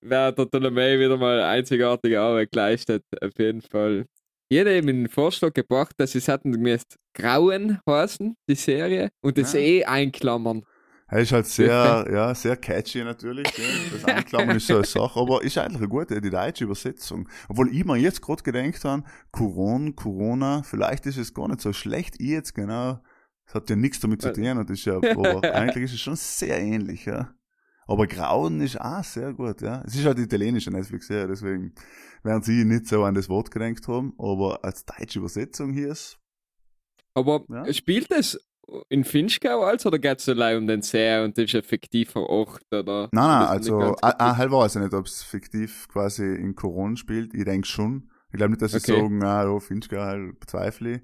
da 0.01 0.27
hat 0.27 0.38
der 0.38 0.45
Ptolemei 0.45 1.00
wieder 1.00 1.17
mal 1.17 1.41
einzigartige 1.41 2.19
Arbeit 2.21 2.51
geleistet, 2.51 3.03
auf 3.21 3.38
jeden 3.38 3.62
Fall. 3.62 4.05
Jeder 4.50 4.72
eben 4.72 4.88
den 4.88 5.10
Vorschlag 5.10 5.54
gebracht, 5.54 5.94
dass 5.98 6.16
es 6.16 6.27
hatten 6.27 6.51
gemäß 6.51 6.84
Grauen 7.13 7.80
heißen, 7.88 8.36
die 8.50 8.56
Serie, 8.56 9.10
und 9.22 9.38
das 9.38 9.54
Ja. 9.54 9.60
eh 9.60 9.86
einklammern. 9.86 10.63
Er 11.10 11.20
ist 11.20 11.32
halt 11.32 11.46
sehr, 11.46 12.06
ja, 12.12 12.36
sehr 12.36 12.58
catchy 12.58 13.01
natürlich. 13.04 13.48
Ja. 13.58 13.63
Das 13.94 14.04
Anklammern 14.04 14.58
ist 14.58 14.68
so 14.68 14.75
eine 14.75 14.86
Sache, 14.86 15.18
aber 15.20 15.42
ist 15.42 15.58
eigentlich 15.58 15.77
eine 15.77 15.88
gute, 15.88 16.20
die 16.20 16.30
deutsche 16.30 16.66
Übersetzung. 16.66 17.30
Obwohl 17.48 17.74
ich 17.74 17.86
mir 17.86 17.96
jetzt 17.96 18.22
gerade 18.22 18.44
gedacht 18.44 18.84
habe, 18.84 19.04
Coron, 19.32 19.96
Corona, 19.96 20.63
vielleicht 20.63 21.06
ist 21.06 21.18
es 21.18 21.34
gar 21.34 21.48
nicht 21.48 21.62
so 21.62 21.72
schlecht. 21.72 22.16
Ich 22.20 22.27
jetzt 22.27 22.54
genau, 22.54 23.00
es 23.46 23.54
hat 23.54 23.70
ja 23.70 23.77
nichts 23.77 24.01
damit 24.01 24.22
zu 24.22 24.34
tun 24.34 24.58
und 24.58 24.70
ist 24.70 24.84
ja, 24.84 24.98
aber 24.98 25.42
eigentlich 25.56 25.86
ist 25.86 25.94
es 25.94 26.01
schon 26.01 26.18
sehr 26.18 26.60
ähnlich, 26.60 27.06
ja. 27.06 27.34
Aber 27.88 28.06
Grauen 28.08 28.60
ist 28.62 28.79
auch 28.79 29.03
sehr 29.03 29.34
gut, 29.34 29.62
ja. 29.62 29.82
Es 29.86 29.96
ist 29.96 30.06
halt 30.06 30.20
italienische 30.20 30.70
Netflix-Serie, 30.72 31.27
deswegen 31.27 31.74
werden 32.24 32.44
sie 32.44 32.65
nicht 32.65 32.88
so 32.88 33.03
an 33.03 33.13
das 33.15 33.29
Wort 33.29 33.50
gedenkt 33.51 33.88
haben, 33.88 34.13
aber 34.17 34.60
als 34.63 34.86
deutsche 34.86 35.20
Übersetzung 35.20 35.72
hier 35.74 35.89
ist, 35.89 36.20
Aber 37.13 37.46
Ja. 37.50 37.72
spielt 37.74 38.12
es 38.12 38.38
in 38.89 39.03
Finchgau 39.06 39.63
als 39.63 39.86
oder 39.86 39.98
geht 39.98 40.20
es 40.20 40.27
allein 40.29 40.58
um 40.58 40.67
den 40.67 40.82
See 40.82 41.24
und 41.24 41.38
das 41.38 41.46
ist 41.46 41.56
ein 41.56 41.63
fiktiver 41.63 42.29
Ort? 42.29 42.62
Oder 42.72 43.10
Nein, 43.12 43.27
nein, 43.27 43.48
also, 43.48 43.96
ah, 44.01 44.38
halt 44.38 44.51
weiß 44.51 44.75
ich 44.75 44.82
nicht, 44.82 44.94
ob 44.94 45.06
es 45.06 45.24
fiktiv 45.24 45.88
quasi 45.88 46.25
in 46.25 46.53
Corona 46.56 46.96
spielt. 46.98 47.34
Ich 47.34 47.46
denke 47.46 47.65
schon. 47.67 48.12
Ich 48.32 48.38
glaube 48.38 48.51
nicht, 48.51 48.62
dass 48.62 48.74
sie 48.74 48.79
Okay. 48.79 49.00
sagen, 49.00 49.24
ah, 49.24 49.46
ja, 49.46 49.60
Finchgau, 49.60 50.01
halt 50.01 50.39
bezweifle 50.39 50.96
ich. 50.96 51.01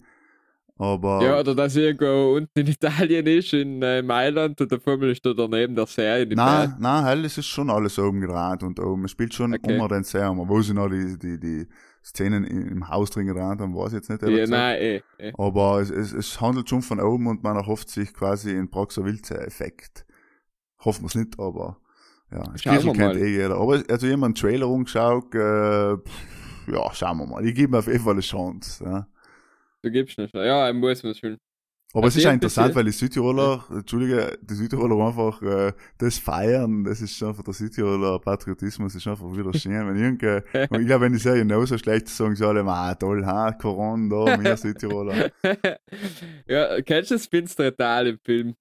Aber, 0.78 1.22
Ja, 1.24 1.40
oder 1.40 1.54
dass 1.54 1.76
irgendwo 1.76 2.36
unten 2.36 2.60
in 2.60 2.68
Italien 2.68 3.28
ist, 3.28 3.54
in 3.54 3.82
äh, 3.84 4.02
Mailand, 4.02 4.60
und 4.60 4.72
der 4.72 4.80
Formel 4.80 5.12
ist 5.12 5.24
da 5.26 5.34
daneben 5.34 5.76
der 5.76 5.86
See 5.86 6.24
in 6.24 6.30
nein, 6.30 6.76
nein, 6.80 7.04
halt, 7.04 7.26
es 7.26 7.38
ist 7.38 7.46
schon 7.46 7.70
alles 7.70 8.00
oben 8.00 8.22
gedreht 8.22 8.64
und 8.64 8.80
oben. 8.80 9.06
Es 9.06 9.12
spielt 9.12 9.34
schon 9.34 9.54
Okay. 9.54 9.80
unter 9.80 9.96
den 9.96 10.04
Serien. 10.04 10.38
Wo 10.38 10.62
sie 10.62 10.74
noch 10.74 10.90
die, 10.90 11.18
die, 11.20 11.40
die 11.40 11.68
Szenen 12.04 12.44
im 12.44 12.90
Haus 12.90 13.12
drin 13.12 13.28
gedreht 13.28 13.60
haben, 13.60 13.76
weiß 13.76 13.90
ich 13.90 13.94
jetzt 13.94 14.10
nicht. 14.10 14.24
Ja, 14.24 14.48
nein, 14.48 14.78
eh, 14.82 15.02
eh. 15.20 15.34
Aber 15.38 15.80
es, 15.80 15.92
es, 15.92 16.12
es 16.12 16.42
handelt 16.42 16.68
schon 16.70 16.82
von 16.82 17.00
oben 17.00 17.28
und 17.28 17.44
man 17.44 17.56
erhofft 17.56 17.90
sich 17.90 18.12
quasi 18.14 18.50
einen 18.50 18.70
Proxer 18.70 19.06
Wilze-Effekt. 19.06 20.06
Hoffen 20.84 21.04
wir 21.04 21.08
es 21.08 21.16
nicht, 21.16 21.40
aber 21.40 21.78
ja, 22.32 22.44
wir 22.84 22.94
kennt 22.94 23.16
eh 23.16 23.28
jeder. 23.30 23.58
Aber 23.58 23.84
also 23.88 24.08
jemand 24.08 24.26
einen 24.26 24.36
Trailer 24.36 24.68
umgeschaut, 24.68 25.34
äh, 25.36 25.98
pff, 25.98 26.68
ja, 26.74 26.94
schauen 26.94 27.20
wir 27.20 27.28
mal. 27.28 27.46
Ich 27.46 27.54
gebe 27.54 27.72
mir 27.72 27.78
auf 27.78 27.88
jeden 27.88 28.00
Fall 28.04 28.14
eine 28.14 28.22
Chance. 28.22 28.84
Ja. 28.84 29.08
Du 29.84 29.92
gibst 29.92 30.18
nicht. 30.18 30.34
Ja, 30.34 30.70
ich 30.70 30.76
muss 30.76 31.04
man 31.04 31.14
schon. 31.14 31.38
Aber 31.96 32.08
es 32.08 32.16
ist 32.16 32.24
ja 32.24 32.32
interessant, 32.32 32.74
weil 32.74 32.86
die 32.86 32.92
Südtiroler, 32.92 33.66
Entschuldige, 33.70 34.36
die 34.42 34.56
Südtiroler 34.56 35.06
einfach 35.06 35.40
äh, 35.44 35.74
das 36.00 36.18
feiern, 36.18 36.84
das 36.84 37.02
ist 37.02 37.22
einfach 37.22 37.44
der 37.44 37.54
Südtiroler 37.54 38.18
Patriotismus, 38.18 38.96
ist 38.96 39.06
einfach 39.06 39.32
wieder 39.38 39.54
schön. 39.54 39.74
Wenn 39.88 39.96
irgende, 39.98 40.44
und 40.72 40.82
ich 40.82 40.88
glaube, 40.88 41.06
wenn 41.06 41.14
die 41.14 41.20
Serie 41.20 41.46
noch 41.46 41.64
so 41.68 41.78
schlecht 41.78 42.08
ist, 42.08 42.18
sagen 42.18 42.36
sie 42.36 42.48
alle, 42.48 42.64
ah, 42.66 42.96
toll, 42.96 43.24
ha, 43.28 43.52
Corona, 43.52 44.10
da, 44.26 44.42
wir 44.42 44.58
Südtiroler. 44.58 45.30
ja, 46.48 46.82
kennst 46.82 47.12
du 47.12 47.16
das 47.16 47.28
finstere 47.28 47.76
Tal 47.76 48.08
im 48.08 48.20
Film 48.26 48.56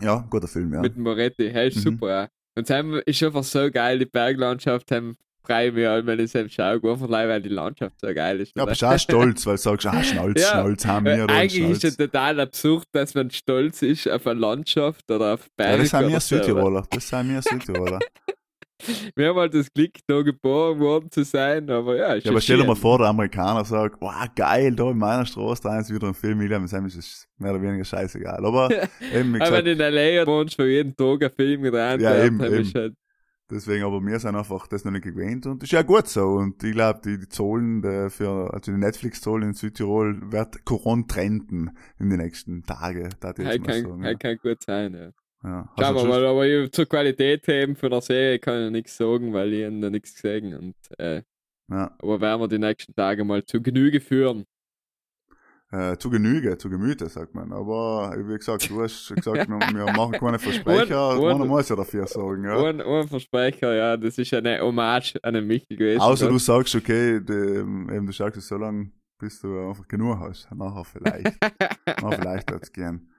Ja, 0.00 0.26
guter 0.28 0.48
Film, 0.48 0.72
ja. 0.74 0.80
mit 0.80 0.96
Moretti? 0.96 1.48
Hey, 1.50 1.68
ist 1.68 1.76
Mhm. 1.76 1.80
super. 1.82 2.28
Und 2.56 2.68
es 2.68 3.02
ist 3.06 3.22
einfach 3.22 3.44
so 3.44 3.70
geil, 3.70 3.98
die 4.00 4.06
Berglandschaft 4.06 4.90
haben 4.90 5.16
freue 5.46 5.72
mich 5.72 5.86
an, 5.86 6.06
wenn 6.06 6.18
ich 6.18 6.34
es 6.34 6.52
schaue, 6.52 6.74
einfach 6.74 7.02
allein, 7.08 7.28
weil 7.28 7.42
die 7.42 7.48
Landschaft 7.48 8.00
so 8.00 8.12
geil 8.12 8.40
ist. 8.40 8.54
Ja, 8.56 8.62
aber 8.62 8.70
bist 8.72 8.84
auch 8.84 8.98
stolz, 8.98 9.46
weil 9.46 9.56
du 9.56 9.62
sagst, 9.62 9.86
ah, 9.86 10.02
Schnalz, 10.02 10.42
Ja, 10.42 10.48
Schnalz, 10.50 10.86
haben 10.86 11.06
wir 11.06 11.28
Eigentlich 11.28 11.70
ist 11.70 11.84
es 11.84 11.96
total 11.96 12.40
absurd, 12.40 12.84
dass 12.92 13.14
man 13.14 13.30
stolz 13.30 13.82
ist 13.82 14.08
auf 14.08 14.26
eine 14.26 14.40
Landschaft 14.40 15.10
oder 15.10 15.34
auf 15.34 15.46
Ja, 15.46 15.50
Berge. 15.56 15.82
das 15.82 15.90
sind 15.90 16.00
wir 16.00 16.06
aber 16.08 16.20
Südtiroler, 16.20 16.86
das 16.90 17.08
sind 17.08 17.30
wir 17.30 17.42
Südtiroler. 17.42 17.98
Wir 19.14 19.28
haben 19.30 19.38
halt 19.38 19.54
das 19.54 19.72
Glück, 19.72 19.92
da 20.06 20.20
geboren 20.20 20.78
worden 20.78 21.10
zu 21.10 21.24
sein, 21.24 21.70
aber 21.70 21.96
ja, 21.96 22.12
ist 22.12 22.24
Ja, 22.24 22.30
aber 22.30 22.42
stell 22.42 22.58
dir 22.58 22.66
mal 22.66 22.76
vor, 22.76 22.98
der 22.98 23.06
Amerikaner 23.08 23.64
sagt, 23.64 23.96
wow, 24.00 24.26
geil, 24.34 24.76
da 24.76 24.90
in 24.90 24.98
meiner 24.98 25.24
Straße, 25.24 25.62
da 25.62 25.80
ist 25.80 25.92
wieder 25.92 26.08
ein 26.08 26.14
Film, 26.14 26.40
glaube, 26.46 26.66
ist 26.66 26.94
es 26.94 27.26
mehr 27.38 27.52
oder 27.52 27.62
weniger 27.62 27.84
scheißegal. 27.84 28.44
Aber 28.44 28.68
eben, 29.14 29.34
wie 29.34 29.40
Aber 29.40 29.50
wenn 29.52 29.64
gesagt, 29.64 29.66
du 29.66 29.72
in 29.72 29.80
L.A. 29.80 30.26
wohnst, 30.26 30.58
wo 30.58 30.64
jeden 30.64 30.94
Tag 30.94 31.22
ein 31.22 31.30
Film 31.30 31.62
gedreht 31.62 32.00
Ja, 32.02 32.22
eben, 32.22 32.38
eben. 32.44 32.54
ist 32.60 32.74
halt, 32.74 32.94
deswegen, 33.50 33.84
aber 33.84 34.00
wir 34.00 34.18
sind 34.18 34.36
einfach 34.36 34.66
das 34.66 34.84
noch 34.84 34.92
nicht 34.92 35.04
gewöhnt 35.04 35.46
und 35.46 35.62
das 35.62 35.68
ist 35.68 35.72
ja 35.72 35.82
gut 35.82 36.08
so. 36.08 36.24
Und 36.24 36.62
ich 36.62 36.72
glaube, 36.72 37.00
die, 37.04 37.18
die 37.18 37.28
Zahlen 37.28 37.82
der 37.82 38.10
für, 38.10 38.52
also 38.52 38.72
die 38.72 38.78
Netflix-Zahlen 38.78 39.42
in 39.42 39.54
Südtirol 39.54 40.32
wird 40.32 40.64
Corona 40.64 41.04
trenden 41.06 41.76
in 41.98 42.10
den 42.10 42.18
nächsten 42.18 42.62
Tagen, 42.64 43.14
da 43.20 43.30
ich 43.30 43.38
jetzt 43.38 43.48
halt 43.48 43.60
mal 43.60 43.66
kann, 43.66 43.82
sagen. 43.82 44.04
halt 44.04 44.20
kann 44.20 44.36
gut 44.36 44.62
sein, 44.62 44.94
ja. 44.94 45.10
Ja. 45.44 45.72
Ja. 45.78 45.92
Du 45.92 46.06
mal, 46.06 46.24
aber 46.26 46.46
ich, 46.46 46.72
zur 46.72 46.86
Qualität 46.86 47.48
eben 47.48 47.76
für 47.76 47.90
der 47.90 48.00
Serie 48.00 48.38
kann 48.38 48.66
ich 48.66 48.70
nichts 48.72 48.96
sagen, 48.96 49.32
weil 49.32 49.52
ich 49.52 49.70
noch 49.70 49.90
nichts 49.90 50.14
gesehen 50.14 50.54
und, 50.54 50.98
äh, 50.98 51.22
Ja, 51.70 51.94
aber 51.98 52.20
werden 52.20 52.40
wir 52.40 52.48
die 52.48 52.58
nächsten 52.58 52.94
Tage 52.94 53.24
mal 53.24 53.44
zu 53.44 53.62
Genüge 53.62 54.00
führen. 54.00 54.44
Äh, 55.72 55.96
zu 55.96 56.10
Genüge, 56.10 56.56
zu 56.58 56.70
Gemüte, 56.70 57.08
sagt 57.08 57.34
man. 57.34 57.52
Aber 57.52 58.14
wie 58.16 58.36
gesagt, 58.36 58.70
du 58.70 58.82
hast 58.82 59.08
gesagt, 59.16 59.48
wir, 59.48 59.58
wir 59.58 59.92
machen 59.92 60.12
keine 60.12 60.38
Versprecher, 60.38 61.10
Und- 61.10 61.18
und- 61.24 61.30
einer 61.34 61.44
muss 61.44 61.68
ja 61.68 61.76
dafür 61.76 62.06
sagen. 62.06 62.44
Ja. 62.44 62.56
Ein, 62.62 62.80
ein 62.80 63.08
Versprecher, 63.08 63.74
ja, 63.74 63.96
das 63.96 64.16
ist 64.18 64.32
eine 64.34 64.60
Hommage 64.60 65.16
an 65.22 65.34
den 65.34 65.46
Michel 65.46 65.76
gewesen. 65.76 66.00
Außer 66.00 66.28
du 66.28 66.38
sagst, 66.38 66.74
okay, 66.74 67.20
de, 67.20 67.60
eben, 67.60 68.06
du 68.06 68.12
sagst 68.12 68.38
es 68.38 68.48
so 68.48 68.56
lange, 68.56 68.90
bis 69.18 69.40
du 69.40 69.68
einfach 69.68 69.88
genug 69.88 70.18
hast. 70.20 70.48
Nachher 70.54 70.84
vielleicht. 70.84 71.36
Nachher 72.02 72.12
vielleicht 72.20 72.50
wird's 72.50 72.72
gehen. 72.72 73.10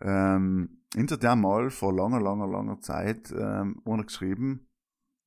Ähm, 0.00 0.78
hinter 0.94 1.16
der 1.18 1.36
mal 1.36 1.70
vor 1.70 1.92
langer, 1.92 2.20
langer, 2.20 2.46
langer 2.46 2.80
Zeit 2.80 3.30
ähm, 3.36 3.80
einer 3.84 4.04
geschrieben, 4.04 4.68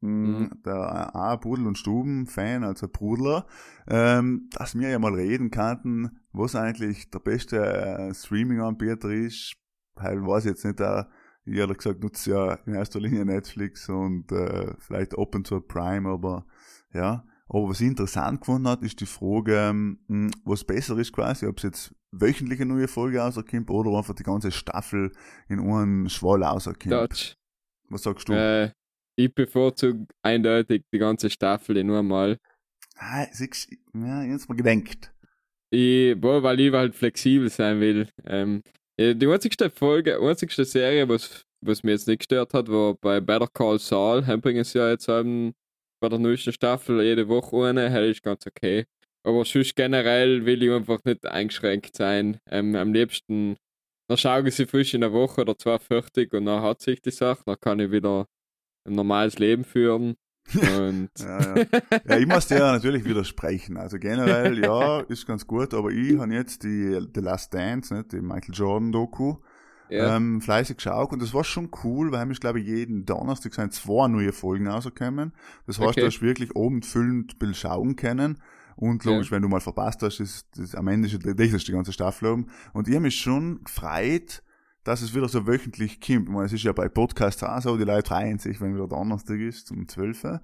Mhm. 0.04 0.50
der 0.66 1.16
auch 1.16 1.40
Pudel- 1.40 1.66
und 1.66 1.78
Stuben-Fan, 1.78 2.66
also 2.66 2.90
Pudler, 2.90 3.46
ähm, 3.88 4.50
dass 4.52 4.78
wir 4.78 4.90
ja 4.90 5.00
mal 5.00 5.14
reden 5.14 5.50
könnten, 5.50 6.20
was 6.34 6.56
eigentlich 6.56 7.10
der 7.10 7.20
beste 7.20 7.58
äh, 7.66 8.14
Streaming-Anbieter 8.14 9.10
ist. 9.10 9.56
Weil 9.96 10.26
weiß 10.26 10.44
ich 10.44 10.52
jetzt 10.52 10.66
nicht, 10.66 10.82
äh, 10.82 11.06
ich 11.46 11.56
ehrlich 11.56 11.78
gesagt 11.78 12.04
nutze 12.04 12.32
ja 12.32 12.54
in 12.66 12.74
erster 12.74 13.00
Linie 13.00 13.24
Netflix 13.24 13.88
und 13.88 14.30
äh, 14.34 14.74
vielleicht 14.80 15.18
Open 15.18 15.46
to 15.46 15.62
Prime, 15.62 16.10
aber 16.10 16.46
ja. 16.94 17.26
Aber 17.48 17.70
was 17.70 17.80
ich 17.80 17.88
interessant 17.88 18.42
gefunden 18.42 18.68
hat, 18.68 18.82
ist 18.82 19.00
die 19.00 19.06
Frage, 19.06 19.56
ähm, 19.56 20.32
was 20.44 20.66
besser 20.66 20.98
ist 20.98 21.14
quasi, 21.14 21.46
ob 21.46 21.58
es 21.58 21.64
jetzt 21.64 21.96
wöchentliche 22.12 22.66
neue 22.66 22.90
Folge 22.90 23.20
rauskommt 23.20 23.70
oder 23.70 23.98
einfach 23.98 24.16
die 24.16 24.24
ganze 24.24 24.52
Staffel 24.52 25.14
in 25.48 25.60
einen 25.60 26.10
Schwall 26.10 26.44
rauskommt. 26.44 26.92
Dutch. 26.92 27.36
Was 27.90 28.04
sagst 28.04 28.28
du? 28.28 28.34
Äh, 28.34 28.72
ich 29.16 29.34
bevorzuge 29.34 30.06
eindeutig 30.22 30.84
die 30.94 31.00
ganze 31.00 31.30
Staffel 31.30 31.84
nur 31.84 32.04
mal. 32.04 32.38
Ah, 32.98 33.26
siehst 33.32 33.72
ja, 33.94 34.24
jetzt 34.24 34.50
mal 34.50 34.56
gedenkt. 34.56 35.12
Ich, 35.70 36.20
boah, 36.20 36.44
weil 36.44 36.60
ich 36.60 36.72
halt 36.72 36.96
flexibel 36.96 37.50
sein 37.50 37.80
will. 37.80 38.08
Ähm, 38.26 38.62
äh, 38.98 39.16
die 39.16 39.28
einzigste 39.28 39.70
Folge, 39.70 40.20
einzigste 40.20 40.66
Serie, 40.66 41.10
was 41.10 41.46
was 41.66 41.84
mir 41.84 41.92
jetzt 41.92 42.08
nicht 42.08 42.20
gestört 42.20 42.54
hat, 42.54 42.70
war 42.70 42.96
bei 42.96 43.20
Better 43.20 43.48
Call 43.48 43.80
Saul, 43.80 44.26
haben 44.26 44.42
bringen 44.42 44.64
sie 44.64 44.80
ja 44.80 44.90
jetzt 44.90 45.08
ähm, 45.08 45.54
bei 46.00 46.10
der 46.10 46.20
neuesten 46.20 46.54
Staffel 46.54 47.02
jede 47.02 47.28
Woche 47.28 47.68
eine, 47.68 47.90
das 47.90 48.10
ist 48.10 48.24
ganz 48.24 48.46
okay. 48.46 48.86
Aber 49.26 49.46
sonst 49.46 49.76
generell 49.76 50.46
will 50.46 50.64
ich 50.64 50.72
einfach 50.72 51.00
nicht 51.06 51.26
eingeschränkt 51.26 51.96
sein. 51.96 52.40
Ähm, 52.50 52.76
am 52.76 52.94
liebsten, 52.94 53.56
dann 54.10 54.18
schauen 54.18 54.50
sie 54.52 54.66
frisch 54.66 54.94
in 54.94 55.04
einer 55.04 55.14
Woche 55.14 55.42
oder 55.42 55.58
zwei 55.58 55.80
fertig 55.80 56.34
und 56.34 56.46
dann 56.46 56.62
hat 56.62 56.82
sich 56.82 57.02
die 57.02 57.12
Sache, 57.12 57.44
dann 57.46 57.60
kann 57.60 57.80
ich 57.80 57.92
wieder 57.92 58.28
ein 58.86 58.94
normales 58.94 59.40
Leben 59.40 59.64
führen. 59.64 60.16
Und 60.54 61.10
Ja, 61.20 61.56
ja. 61.56 61.66
ja, 62.06 62.18
ich 62.18 62.28
muss 62.28 62.48
dir 62.48 62.60
natürlich 62.60 63.06
widersprechen. 63.06 63.78
Also 63.78 63.98
generell, 63.98 64.60
ja, 64.60 65.00
ist 65.02 65.26
ganz 65.26 65.48
gut, 65.48 65.74
aber 65.74 65.90
ich 65.92 66.20
habe 66.20 66.34
jetzt 66.34 66.64
die 66.64 67.00
The 67.14 67.22
Last 67.22 67.54
Dance, 67.54 67.94
nicht, 67.94 68.12
die 68.12 68.20
Michael 68.22 68.54
Jordan 68.54 68.92
Doku, 68.92 69.38
ja, 69.90 70.16
ähm, 70.18 70.42
fleißig 70.42 70.78
geschaut 70.78 71.12
und 71.14 71.22
das 71.22 71.34
war 71.34 71.44
schon 71.44 71.70
cool, 71.84 72.12
weil 72.12 72.28
wir, 72.28 72.36
glaube 72.36 72.60
ich, 72.60 72.68
jeden 72.68 73.06
Donnerstag 73.06 73.54
sind 73.54 73.74
zwei 73.74 74.08
neue 74.08 74.34
Folgen 74.34 74.68
rausgekommen. 74.68 75.34
Das 75.66 75.80
heißt, 75.80 75.90
Okay. 75.90 76.02
du 76.02 76.08
hast 76.08 76.22
wirklich 76.22 76.56
abendfüllend 76.56 77.40
Bild 77.40 77.56
schauen 77.56 77.96
können. 77.96 78.40
Und 78.76 79.06
logisch, 79.06 79.30
wenn 79.32 79.44
du 79.44 79.50
mal 79.50 79.62
verpasst 79.62 80.02
hast, 80.02 80.20
ist, 80.20 80.58
ist 80.58 80.76
am 80.76 80.88
Ende 80.88 81.08
ist 81.08 81.20
das 81.24 81.54
ist 81.54 81.68
die 81.68 81.72
ganze 81.72 81.94
Staffel 81.94 82.28
oben. 82.28 82.48
Und 82.74 82.88
ich 82.88 82.96
habe 82.96 83.04
mich 83.04 83.16
schon 83.16 83.64
gefreut, 83.64 84.42
dass 84.84 85.02
es 85.02 85.16
wieder 85.16 85.30
so 85.30 85.48
wöchentlich 85.48 86.02
kommt. 86.02 86.24
Ich 86.28 86.30
meine, 86.34 86.46
es 86.46 86.54
ist 86.54 86.64
ja 86.64 86.74
bei 86.74 86.90
Podcasts 86.90 87.42
auch 87.44 87.62
so, 87.62 87.78
die 87.78 87.86
Leute 87.86 88.08
freuen 88.10 88.38
sich, 88.38 88.60
wenn 88.60 88.76
wieder 88.76 88.88
Donnerstag 88.88 89.40
ist, 89.40 89.72
um 89.72 89.88
12 89.88 90.24
Uhr. 90.26 90.42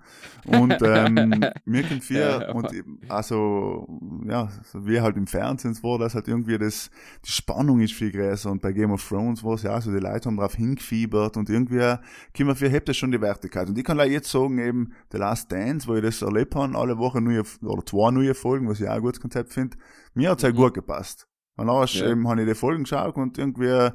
Und 0.47 0.77
ähm, 0.81 1.45
wir 1.65 1.83
können 1.83 2.01
vier, 2.01 2.19
Ja, 2.19 2.51
und 2.51 2.71
also, 3.09 3.87
ja, 4.25 4.49
so 4.63 4.85
wie 4.87 5.01
halt 5.01 5.17
im 5.17 5.27
Fernsehen 5.27 5.71
es 5.71 5.83
war, 5.83 5.97
dass 5.99 6.15
halt 6.15 6.27
irgendwie 6.27 6.57
das, 6.57 6.89
die 7.25 7.31
Spannung 7.31 7.81
ist 7.81 7.93
viel 7.93 8.11
größer. 8.11 8.49
Und 8.49 8.61
bei 8.61 8.71
Game 8.71 8.91
of 8.91 9.05
Thrones 9.07 9.43
war 9.43 9.55
es 9.55 9.63
ja 9.63 9.79
so, 9.81 9.91
die 9.91 9.99
Leute 9.99 10.29
haben 10.29 10.37
drauf 10.37 10.55
hingefiebert 10.55 11.35
und 11.37 11.49
irgendwie, 11.49 11.95
Kimmer 12.33 12.55
für 12.55 12.69
hebt 12.69 12.87
das 12.89 12.97
schon 12.97 13.11
die 13.11 13.21
Wertigkeit. 13.21 13.67
Und 13.67 13.77
ich 13.77 13.83
kann 13.83 13.97
leider 13.97 14.11
jetzt 14.11 14.31
sagen, 14.31 14.57
eben, 14.59 14.93
The 15.11 15.17
Last 15.17 15.51
Dance, 15.51 15.87
wo 15.87 15.95
ich 15.95 16.01
das 16.01 16.21
erlebt 16.21 16.55
habe, 16.55 16.77
alle 16.77 16.97
Wochen 16.97 17.23
neue, 17.23 17.43
oder 17.61 17.85
zwei 17.85 18.11
neue 18.11 18.33
Folgen, 18.33 18.69
was 18.69 18.79
ich 18.79 18.87
auch 18.87 18.93
ein 18.93 19.01
gutes 19.01 19.19
Konzept 19.19 19.51
finde, 19.53 19.77
mir 20.13 20.31
hat's 20.31 20.43
ja 20.43 20.49
Mhm. 20.49 20.55
gut 20.55 20.73
gepasst. 20.73 21.27
Und 21.57 21.67
dann 21.67 21.85
Ja. 21.87 22.09
eben, 22.09 22.27
habe 22.29 22.41
ich 22.41 22.47
die 22.47 22.55
Folgen 22.55 22.83
geschaut 22.83 23.17
und 23.17 23.37
irgendwie, 23.37 23.89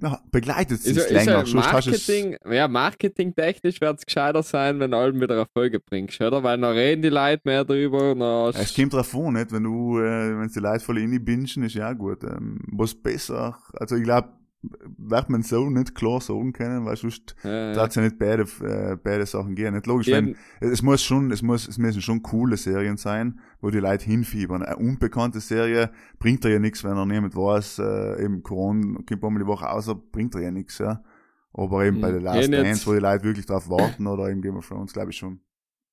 ja, 0.00 0.20
begleitet 0.30 0.80
sich 0.82 0.96
ist, 0.96 1.04
ist 1.06 1.10
länger. 1.12 1.32
ja 1.32 1.42
es- 1.42 1.52
Marketing, 1.54 2.36
ja, 2.50 2.68
marketingtechnisch 2.68 3.80
wird 3.80 3.98
es 3.98 4.06
gescheiter 4.06 4.42
sein, 4.42 4.78
wenn 4.80 4.90
du 4.90 4.96
allem 4.96 5.20
wieder 5.20 5.34
eine 5.34 5.46
Folge 5.52 5.80
bringst, 5.80 6.20
oder? 6.20 6.42
Weil 6.42 6.58
dann 6.60 6.72
reden 6.76 7.02
die 7.02 7.08
Leute 7.08 7.42
mehr 7.44 7.64
drüber. 7.64 8.14
Dann 8.14 8.54
Es 8.60 8.74
kommt 8.74 8.92
drauf 8.92 9.14
an, 9.14 9.32
nicht? 9.34 9.52
Wenn 9.52 9.64
du, 9.64 9.98
äh, 9.98 10.38
wenn 10.38 10.48
die 10.48 10.58
Leute 10.60 10.80
voll 10.84 10.96
bingen, 11.18 11.44
ist 11.64 11.74
ja 11.74 11.92
gut. 11.92 12.22
Ähm, 12.24 12.58
was 12.72 12.94
besser, 12.94 13.58
also 13.74 13.96
ich 13.96 14.04
glaube, 14.04 14.28
wird 14.62 15.30
man 15.30 15.42
so 15.42 15.70
nicht 15.70 15.94
klar 15.94 16.20
sagen 16.20 16.52
können, 16.52 16.84
weil 16.84 16.96
sonst 16.96 17.36
ja, 17.44 17.72
darf 17.74 17.90
es 17.90 17.94
ja 17.94 18.02
nicht 18.02 18.18
beide, 18.18 18.42
äh, 18.62 18.96
beide 18.96 19.24
Sachen 19.24 19.54
gehen. 19.54 19.74
Nicht 19.74 19.86
logisch, 19.86 20.08
wenn, 20.08 20.36
es 20.60 20.82
muss 20.82 21.02
schon, 21.02 21.30
es 21.30 21.42
muss, 21.42 21.68
es 21.68 21.78
müssen 21.78 22.02
schon 22.02 22.22
coole 22.22 22.56
Serien 22.56 22.96
sein, 22.96 23.38
wo 23.60 23.70
die 23.70 23.78
Leute 23.78 24.04
hinfiebern. 24.06 24.62
Eine 24.64 24.76
unbekannte 24.76 25.38
Serie 25.40 25.90
bringt 26.18 26.42
dir 26.42 26.50
ja 26.50 26.58
nichts, 26.58 26.82
wenn 26.82 26.96
er 26.96 27.06
niemand 27.06 27.36
weiß, 27.36 27.78
äh, 27.78 28.24
eben 28.24 28.42
Corona 28.42 28.98
kommt 29.08 29.22
einmal 29.24 29.42
die 29.42 29.46
Woche 29.46 29.70
außer, 29.70 29.94
bringt 29.94 30.34
dir 30.34 30.42
ja 30.42 30.50
nichts, 30.50 30.78
ja. 30.78 31.04
Aber 31.52 31.84
eben 31.84 32.00
bei 32.00 32.10
Mhm. 32.10 32.18
The 32.18 32.24
Last 32.24 32.40
Ja, 32.42 32.48
nicht- 32.48 32.62
Dance, 32.68 32.86
wo 32.86 32.92
die 32.94 33.00
Leute 33.00 33.24
wirklich 33.24 33.46
drauf 33.46 33.70
warten, 33.70 34.06
oder 34.06 34.28
eben 34.28 34.42
Game 34.42 34.56
of 34.56 34.66
Thrones, 34.68 34.92
glaube 34.92 35.10
ich 35.10 35.16
schon. 35.16 35.40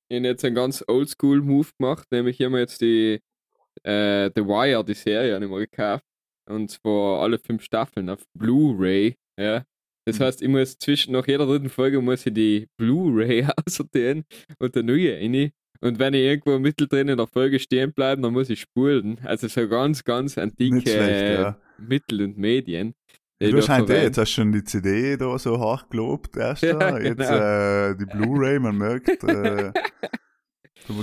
Ich 0.08 0.16
habe 0.18 0.26
jetzt 0.26 0.44
einen 0.44 0.54
ganz 0.54 0.84
oldschool-Move 0.86 1.68
gemacht, 1.78 2.06
nämlich 2.10 2.36
hier 2.36 2.46
haben 2.46 2.52
wir 2.54 2.60
jetzt 2.60 2.80
die 2.80 3.20
äh, 3.82 4.30
The 4.34 4.42
Wire, 4.44 4.84
die 4.84 4.94
Serie, 4.94 5.34
habe 5.34 5.44
ich 5.44 5.50
mal 5.50 5.60
gekauft. 5.60 6.04
Und 6.48 6.70
zwar 6.70 7.22
alle 7.22 7.38
fünf 7.38 7.62
Staffeln 7.62 8.08
auf 8.08 8.22
Blu-ray. 8.34 9.16
Ja. 9.38 9.64
Das 10.06 10.18
Mhm. 10.20 10.24
heißt, 10.24 10.42
ich 10.42 10.48
muss 10.48 10.78
zwischen 10.78 11.12
nach 11.12 11.26
jeder 11.26 11.46
dritten 11.46 11.68
Folge 11.68 12.00
muss 12.00 12.24
ich 12.26 12.34
die 12.34 12.68
Blu-ray 12.78 13.46
aussortieren 13.66 14.24
und 14.58 14.74
der 14.74 14.82
neue 14.84 15.14
rein. 15.16 15.50
Und 15.80 15.98
wenn 15.98 16.14
ich 16.14 16.20
irgendwo 16.22 16.58
mittendrin 16.58 17.08
in 17.08 17.18
der 17.18 17.26
Folge 17.26 17.58
stehen 17.58 17.92
bleibe, 17.92 18.22
dann 18.22 18.32
muss 18.32 18.48
ich 18.48 18.60
spulen. 18.60 19.18
Also 19.24 19.46
so 19.48 19.68
ganz, 19.68 20.04
ganz 20.04 20.38
antike 20.38 20.80
schlecht, 20.80 21.38
ja. 21.38 21.58
Mittel 21.78 22.22
und 22.22 22.38
Medien. 22.38 22.94
die 23.42 23.50
Du 23.50 23.60
scheint 23.60 23.90
eh, 23.90 24.04
jetzt 24.04 24.16
hast 24.16 24.30
du 24.36 24.40
schon 24.42 24.52
die 24.52 24.64
CD 24.64 25.16
da 25.18 25.38
so 25.38 25.58
hochgelobt, 25.58 26.36
erst 26.36 26.62
Ja, 26.62 26.78
da, 26.78 26.98
jetzt 26.98 27.18
genau. 27.18 27.90
äh, 27.90 27.96
die 27.96 28.06
Blu-ray, 28.06 28.58
man 28.60 28.78
merkt. 28.78 29.22
Äh, 29.24 29.72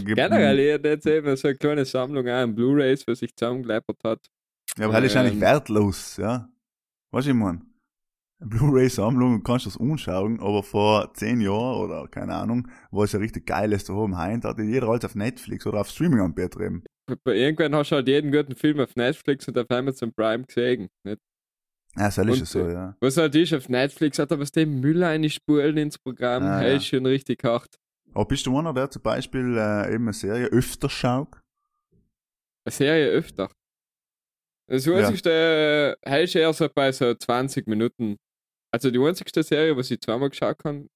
Generell, 0.06 0.60
ich 0.60 0.72
hätte 0.72 0.88
jetzt 0.90 1.06
eben 1.06 1.36
so 1.36 1.48
eine 1.50 1.58
kleine 1.58 1.86
Sammlung 1.86 2.28
an 2.28 2.56
Blu-rays, 2.56 3.06
was 3.06 3.20
sich 3.20 3.36
zusammengeleppert 3.36 3.98
hat. 4.04 4.20
Ja, 4.78 4.86
aber 4.86 5.02
das 5.02 5.12
ist 5.12 5.18
eigentlich 5.18 5.34
ähm, 5.36 5.42
wertlos, 5.42 6.18
ja. 6.18 6.50
Weißt 7.12 7.28
du, 7.28 7.32
ich 7.32 7.38
mein? 7.38 7.62
Eine 8.40 8.50
Blu-ray-Sammlung, 8.50 9.38
du 9.38 9.44
kannst 9.44 9.66
das 9.66 9.80
anschauen, 9.80 10.40
aber 10.40 10.64
vor 10.64 11.14
zehn 11.14 11.40
Jahren 11.40 11.82
oder 11.84 12.08
keine 12.08 12.34
Ahnung, 12.34 12.68
war 12.92 13.04
es 13.04 13.12
ja 13.12 13.20
richtig 13.20 13.46
geiles 13.46 13.86
da 13.86 13.94
oben 13.94 14.18
heim, 14.18 14.42
da 14.42 14.50
hat 14.50 14.60
jeder 14.60 14.90
alles 14.90 15.06
auf 15.06 15.16
Netflix 15.16 15.66
oder 15.66 15.82
auf 15.82 15.90
Streaming-Anbieter 15.90 16.60
eben. 16.62 16.84
Bei 17.24 17.36
irgendwann 17.36 17.76
hast 17.76 17.92
du 17.92 17.96
halt 17.96 18.08
jeden 18.08 18.32
guten 18.32 18.56
Film 18.56 18.80
auf 18.80 18.96
Netflix 18.96 19.48
und 19.48 19.58
auf 19.58 19.70
Amazon 19.70 20.14
Prime 20.14 20.46
gesehen. 20.46 20.90
Nicht? 21.04 21.20
Ja, 21.96 22.10
so 22.10 22.22
ist 22.24 22.28
Und, 22.30 22.42
es 22.42 22.52
so, 22.52 22.68
ja. 22.68 22.96
Was 23.02 23.18
halt 23.18 23.36
ist, 23.36 23.54
auf 23.54 23.70
Netflix 23.70 24.18
hat 24.20 24.32
er 24.32 24.40
was 24.40 24.52
dem 24.52 24.80
Müll 24.80 25.04
einspulen 25.04 25.78
ins 25.78 26.00
Programm. 26.00 26.44
Ah, 26.44 26.60
hey, 26.60 26.72
ja. 26.72 26.78
ist 26.78 26.88
schon 26.88 27.06
richtig 27.06 27.44
hart. 27.44 27.76
Aber 28.14 28.26
bist 28.26 28.46
du 28.46 28.58
einer, 28.58 28.74
der 28.74 28.90
zum 28.90 29.02
Beispiel 29.02 29.58
äh, 29.58 29.94
eben 29.94 30.06
eine 30.06 30.14
Serie 30.14 30.48
öfter 30.48 30.90
schaut? 30.90 31.40
Eine 32.66 32.72
Serie 32.72 33.10
öfter. 33.10 33.50
Das 34.68 34.86
Ja. 34.86 34.96
einzigste, 34.98 35.98
hey, 36.04 36.24
ist 36.24 36.36
eher 36.36 36.54
so 36.54 36.68
bei 36.74 36.92
so 36.92 37.14
20 37.14 37.68
Minuten. 37.68 38.18
Also 38.74 38.92
die 38.92 39.00
einzigste 39.00 39.44
Serie, 39.44 39.76
was 39.78 39.92
ich 39.92 40.02
zweimal 40.02 40.30
geschaut 40.30 40.58
habe, 40.66 40.88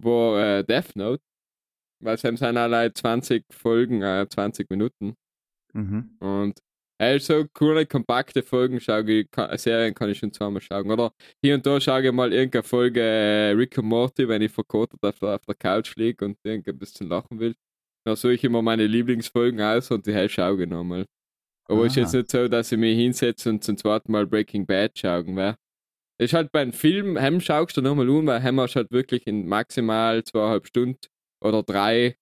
war 0.00 0.58
äh, 0.60 0.64
Death 0.64 0.96
Note. 0.96 1.22
Weil 2.02 2.16
es 2.16 2.24
haben 2.24 2.36
sind 2.36 2.56
allein 2.56 2.94
20 2.94 3.44
Folgen, 3.52 4.02
äh, 4.02 4.26
20 4.28 4.68
Minuten. 4.70 5.14
Mhm. 5.74 6.16
Und 6.20 6.58
hey, 7.00 7.18
so 7.20 7.46
coole, 7.54 7.86
kompakte 7.86 8.42
Folgen 8.42 8.80
schaue 8.80 9.10
ich, 9.10 9.30
kann, 9.30 9.56
Serien 9.58 9.94
kann 9.94 10.10
ich 10.10 10.18
schon 10.18 10.32
zweimal 10.32 10.60
schauen. 10.62 10.90
Oder 10.90 11.12
hier 11.44 11.54
und 11.56 11.66
da 11.66 11.80
schaue 11.80 12.04
ich 12.06 12.12
mal 12.12 12.32
irgendeine 12.32 12.64
Folge 12.64 13.00
äh, 13.02 13.50
Rick 13.52 13.78
and 13.78 13.88
Morty, 13.88 14.28
wenn 14.28 14.42
ich 14.42 14.52
verkotet 14.52 14.98
auf 15.02 15.18
der, 15.20 15.36
auf 15.36 15.46
der 15.46 15.54
Couch 15.54 15.96
liege 15.96 16.24
und 16.24 16.38
irgendwie 16.44 16.70
ein 16.70 16.78
bisschen 16.78 17.08
lachen 17.08 17.38
will. 17.40 17.54
Dann 18.04 18.16
suche 18.16 18.34
ich 18.34 18.44
immer 18.44 18.62
meine 18.62 18.86
Lieblingsfolgen 18.86 19.60
aus 19.60 19.90
und 19.92 20.06
die 20.06 20.14
hey, 20.14 20.28
schaue 20.28 20.62
ich 20.64 20.68
nochmal. 20.68 21.06
Aber 21.72 21.86
es 21.86 21.92
ist 21.92 21.96
jetzt 21.96 22.12
nicht 22.14 22.30
so, 22.30 22.48
dass 22.48 22.70
ich 22.72 22.78
mich 22.78 22.96
hinsetze 22.96 23.50
und 23.50 23.64
zum 23.64 23.76
zweiten 23.76 24.12
Mal 24.12 24.26
Breaking 24.26 24.66
Bad 24.66 24.98
schauen 24.98 25.36
werde. 25.36 25.56
Ist 26.20 26.34
halt 26.34 26.52
beim 26.52 26.72
Film, 26.72 27.16
hem 27.16 27.40
schaust 27.40 27.76
du 27.76 27.80
nochmal 27.82 28.08
um, 28.08 28.26
weil 28.26 28.40
hem 28.40 28.60
hast 28.60 28.76
halt 28.76 28.90
wirklich 28.92 29.26
in 29.26 29.46
maximal 29.48 30.22
zweieinhalb 30.22 30.66
Stunden 30.66 30.98
oder 31.42 31.62
drei 31.62 32.16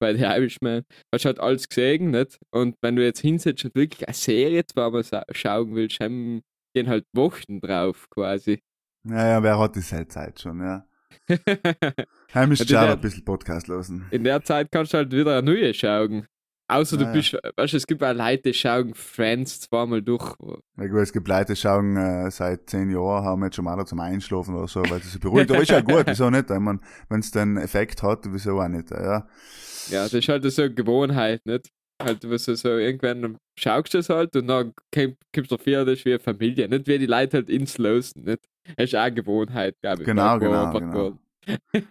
bei 0.00 0.14
The 0.14 0.22
Irishman, 0.24 0.82
hast 1.12 1.24
halt 1.26 1.38
alles 1.38 1.68
gesehen, 1.68 2.10
nicht? 2.10 2.38
Und 2.50 2.76
wenn 2.80 2.96
du 2.96 3.04
jetzt 3.04 3.20
hinsetzt 3.20 3.64
und 3.64 3.74
wirklich 3.74 4.06
eine 4.08 4.14
Serie 4.14 4.64
zweimal 4.66 5.04
schauen 5.32 5.74
willst, 5.74 6.00
hem 6.00 6.42
gehen 6.74 6.88
halt 6.88 7.04
Wochen 7.14 7.60
drauf 7.60 8.08
quasi. 8.10 8.60
Ja, 9.04 9.28
ja, 9.28 9.42
wer 9.42 9.58
hat 9.58 9.76
diese 9.76 10.06
Zeit 10.08 10.40
schon, 10.40 10.60
ja. 10.60 10.86
Heim 12.34 12.52
ist 12.52 12.60
Ja, 12.60 12.64
die 12.64 12.72
schade 12.72 12.86
der- 12.86 12.94
ein 12.96 13.00
bisschen 13.00 13.24
Podcast 13.24 13.68
losen. 13.68 14.06
In 14.10 14.24
der 14.24 14.42
Zeit 14.42 14.68
kannst 14.72 14.92
du 14.94 14.98
halt 14.98 15.12
wieder 15.12 15.38
eine 15.38 15.42
neue 15.52 15.74
schauen. 15.74 16.26
Außer 16.72 16.96
du 16.96 17.04
Ja, 17.04 17.10
ja. 17.16 17.18
bist, 17.18 17.34
weißt 17.56 17.72
du, 17.72 17.76
es 17.76 17.86
gibt 17.86 18.02
auch 18.02 18.12
Leute, 18.14 18.42
die 18.44 18.54
schauen 18.54 18.94
Friends 18.94 19.60
zweimal 19.60 20.02
durch. 20.02 20.34
Ja 20.78 20.86
gut, 20.86 21.00
es 21.00 21.12
gibt 21.12 21.28
Leute, 21.28 21.52
die 21.52 21.56
schauen 21.60 21.96
äh, 21.96 22.30
seit 22.30 22.68
zehn 22.70 22.90
Jahren, 22.90 23.24
haben 23.24 23.44
jetzt 23.44 23.56
schon 23.56 23.64
mal 23.66 23.84
zum 23.86 24.00
Einschlafen 24.00 24.54
oder 24.54 24.68
so, 24.68 24.88
weil 24.88 25.00
das 25.00 25.12
sich 25.12 25.20
beruhigt. 25.20 25.50
Aber 25.50 25.62
ist 25.62 25.70
ja 25.70 25.80
gut, 25.80 26.06
wieso 26.08 26.30
nicht? 26.30 26.50
Ich 26.50 26.58
mein, 26.58 26.80
wenn 27.10 27.20
es 27.20 27.30
den 27.30 27.56
Effekt 27.58 28.02
hat, 28.02 28.20
wieso 28.32 28.60
auch 28.60 28.68
nicht, 28.68 28.90
ja. 28.90 29.26
Ja, 29.86 30.04
das 30.08 30.14
ist 30.14 30.28
halt 30.28 30.44
so 30.50 30.62
eine 30.62 30.74
Gewohnheit, 30.74 31.44
nicht? 31.46 31.70
Halt, 32.02 32.28
was 32.28 32.44
du 32.46 32.56
so 32.56 32.68
irgendwann 32.78 33.38
schaust 33.58 33.94
du 33.94 33.98
es 33.98 34.08
halt 34.08 34.34
und 34.36 34.48
dann 34.48 34.72
komm- 34.92 35.16
kommst 35.34 35.50
du 35.52 35.56
dir 35.56 35.84
das 35.84 35.98
ist 35.98 36.04
wie 36.04 36.10
eine 36.14 36.20
Familie, 36.20 36.68
nicht 36.68 36.86
wie 36.86 36.98
die 36.98 37.06
Leute 37.06 37.38
halt 37.38 37.50
ins 37.50 37.78
Losen, 37.78 38.24
nicht? 38.24 38.40
Das 38.76 38.86
ist 38.90 38.94
auch 38.96 39.00
eine 39.02 39.14
Gewohnheit, 39.14 39.76
glaube 39.80 40.04
ich. 40.04 40.10
Genau, 40.10 40.38
genau, 40.38 40.74
einfach 40.74 40.80
genau. 40.80 40.90
geworden. 40.90 41.20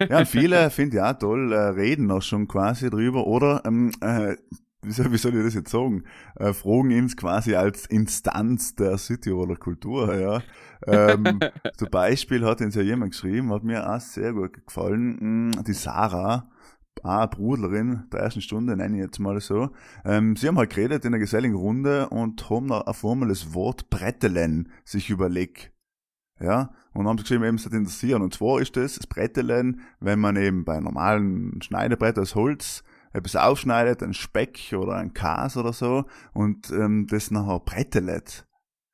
Ja, 0.08 0.18
und 0.20 0.26
viele, 0.28 0.70
finde 0.70 0.96
ich 0.98 1.02
auch 1.02 1.14
toll, 1.18 1.52
äh, 1.52 1.56
reden 1.70 2.10
auch 2.10 2.22
schon 2.22 2.48
quasi 2.48 2.90
drüber, 2.90 3.26
oder, 3.26 3.62
ähm, 3.66 3.92
äh, 4.02 4.36
wie 4.84 5.18
soll, 5.18 5.36
ich 5.36 5.44
das 5.44 5.54
jetzt 5.54 5.70
sagen, 5.70 6.04
äh, 6.36 6.52
fragen 6.52 6.90
ins 6.90 7.16
quasi 7.16 7.54
als 7.54 7.86
Instanz 7.86 8.74
der 8.74 8.98
Südtiroler 8.98 9.56
Kultur, 9.56 10.14
ja. 10.14 10.42
Ähm, 10.86 11.38
zum 11.76 11.88
Beispiel 11.90 12.44
hat 12.44 12.60
uns 12.60 12.74
ja 12.74 12.82
jemand 12.82 13.12
geschrieben, 13.12 13.52
hat 13.52 13.62
mir 13.62 13.88
auch 13.88 14.00
sehr 14.00 14.32
gut 14.32 14.66
gefallen, 14.66 15.50
mh, 15.50 15.62
die 15.62 15.72
Sarah, 15.72 16.50
auch 17.04 17.30
Brudlerin 17.30 18.04
der 18.12 18.20
ersten 18.20 18.40
Stunde, 18.40 18.76
nenne 18.76 18.96
ich 18.96 19.02
jetzt 19.04 19.20
mal 19.20 19.40
so. 19.40 19.70
Ähm, 20.04 20.34
sie 20.34 20.48
haben 20.48 20.58
halt 20.58 20.70
geredet 20.70 21.04
in 21.04 21.10
einer 21.10 21.20
geselligen 21.20 21.56
Runde 21.56 22.08
und 22.08 22.50
haben 22.50 22.72
auf 22.72 23.04
einmal 23.04 23.28
das 23.28 23.54
Wort 23.54 23.88
Brettelen 23.88 24.68
sich 24.84 25.10
überlegt. 25.10 25.72
Ja, 26.40 26.72
und 26.92 27.06
haben 27.06 27.18
sie 27.18 27.22
geschrieben, 27.22 27.44
eben, 27.44 27.56
es 27.56 27.66
interessieren. 27.66 28.20
Und 28.20 28.34
zwar 28.34 28.60
ist 28.60 28.76
das, 28.76 28.96
das 28.96 29.06
Brettelen, 29.06 29.80
wenn 30.00 30.18
man 30.18 30.36
eben 30.36 30.64
bei 30.64 30.80
normalen 30.80 31.62
Schneidebrett 31.62 32.18
aus 32.18 32.34
Holz 32.34 32.82
etwas 33.12 33.36
aufschneidet, 33.36 34.02
ein 34.02 34.14
Speck 34.14 34.74
oder 34.76 34.94
ein 34.94 35.12
Kas 35.12 35.56
oder 35.56 35.72
so, 35.72 36.04
und 36.32 36.70
ähm, 36.70 37.06
das 37.10 37.30
nachher 37.30 37.60
brettelet. 37.60 38.46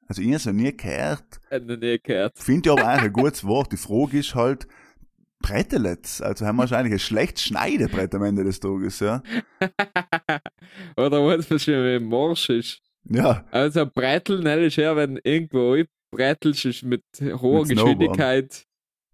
Also 0.06 0.22
ich 0.22 0.28
habe 0.28 0.36
es 0.36 0.46
nie 0.46 0.76
gehört. 0.76 1.40
Hab 1.50 1.64
noch 1.64 1.76
nie 1.76 1.98
gehört. 2.02 2.38
Finde 2.38 2.70
ich 2.70 2.72
aber 2.72 2.88
eigentlich 2.88 3.04
ein 3.04 3.12
gutes 3.12 3.44
Wort. 3.44 3.72
Die 3.72 3.76
Frage 3.76 4.18
ist 4.18 4.34
halt, 4.34 4.66
Brettelets. 5.40 6.20
Also 6.20 6.46
haben 6.46 6.56
wir 6.56 6.62
wahrscheinlich 6.62 6.92
ein 6.92 6.98
schlecht 6.98 7.38
Schneidebrett 7.40 8.14
am 8.14 8.24
Ende 8.24 8.44
des 8.44 8.58
Tages, 8.60 9.00
ja. 9.00 9.22
Oder 10.96 11.24
was 11.24 11.48
wie 11.66 11.98
morsch 12.00 12.48
ist. 12.50 12.80
Ja, 13.04 13.44
Also 13.50 13.86
Bretteln 13.86 14.46
ist 14.46 14.76
ja, 14.76 14.96
wenn 14.96 15.18
irgendwo 15.22 15.76
brettelst 16.10 16.64
ist 16.64 16.82
mit 16.82 17.02
hoher 17.20 17.66
Mit. 17.66 17.76
Geschwindigkeit. 17.76 18.64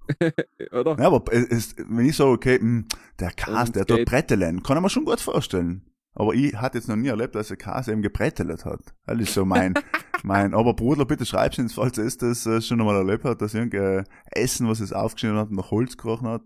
Oder? 0.72 0.96
ja 0.98 1.06
aber 1.06 1.32
es, 1.32 1.74
wenn 1.88 2.06
ich 2.06 2.16
sage, 2.16 2.30
okay, 2.30 2.58
mh, 2.60 2.84
der 3.20 3.30
Kas, 3.30 3.68
Und 3.68 3.76
der 3.76 3.86
tut 3.86 3.98
geht. 3.98 4.08
Brettelen, 4.08 4.62
kann 4.62 4.76
ich 4.76 4.82
mir 4.82 4.90
schon 4.90 5.04
gut 5.04 5.20
vorstellen. 5.20 5.82
Aber 6.16 6.32
ich 6.34 6.54
hatte 6.54 6.78
jetzt 6.78 6.88
noch 6.88 6.94
nie 6.96 7.08
erlebt, 7.08 7.34
dass 7.34 7.50
ein 7.50 7.58
Kas 7.58 7.88
eben 7.88 8.00
gebrettelet 8.02 8.64
hat. 8.64 8.80
Das 9.06 9.18
ist 9.18 9.34
so 9.34 9.44
mein, 9.44 9.74
mein, 10.22 10.54
aber 10.54 10.74
Bruder, 10.74 11.04
bitte 11.04 11.26
schreib's 11.26 11.58
ins, 11.58 11.74
falls 11.74 11.98
es 11.98 12.18
das 12.18 12.46
äh, 12.46 12.60
schon 12.60 12.80
einmal 12.80 12.96
erlebt 12.96 13.24
hat, 13.24 13.42
dass 13.42 13.54
irgendein 13.54 14.04
Essen, 14.30 14.68
was 14.68 14.78
es 14.80 14.92
aufgeschnitten 14.92 15.38
hat, 15.38 15.50
nach 15.50 15.70
Holz 15.72 15.96
gerochen 15.96 16.28
hat. 16.28 16.42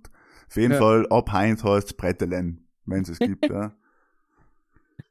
Auf 0.48 0.56
jeden 0.56 0.72
Ja. 0.72 0.78
Fall, 0.78 1.06
ab 1.10 1.30
Heint 1.32 1.62
heißt 1.62 1.98
Brettelen, 1.98 2.66
wenn 2.86 3.02
es 3.02 3.10
es 3.10 3.18
gibt, 3.18 3.46
ja. 3.50 3.72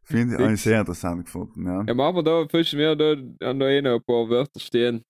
Finde 0.04 0.36
ich 0.36 0.42
eigentlich 0.42 0.62
sehr 0.62 0.80
interessant 0.80 1.26
gefunden, 1.26 1.66
ja. 1.66 1.84
Ja, 1.86 1.94
machen 1.94 2.16
wir 2.16 2.24
da, 2.24 2.48
fischen 2.50 2.80
wir 2.80 2.96
da, 2.96 3.16
da 3.16 3.68
eh 3.68 3.82
noch 3.82 3.96
ein 3.96 4.04
paar 4.04 4.30
Wörter 4.30 4.60
stehen. 4.60 5.04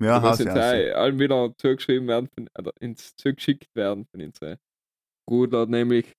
Ja, 0.00 0.22
hast 0.22 0.38
jetzt 0.38 0.50
auch 0.50 0.96
allen 0.96 1.18
wieder 1.18 1.52
zugeschrieben 1.56 2.06
werden, 2.06 2.28
von, 2.28 2.48
oder 2.56 2.72
ins 2.80 3.16
zugeschickt 3.16 3.74
werden 3.74 4.06
von 4.06 4.22
unseren 4.22 4.58
Bruder, 5.26 5.66
nämlich 5.66 6.16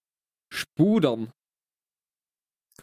Spudern. 0.52 1.32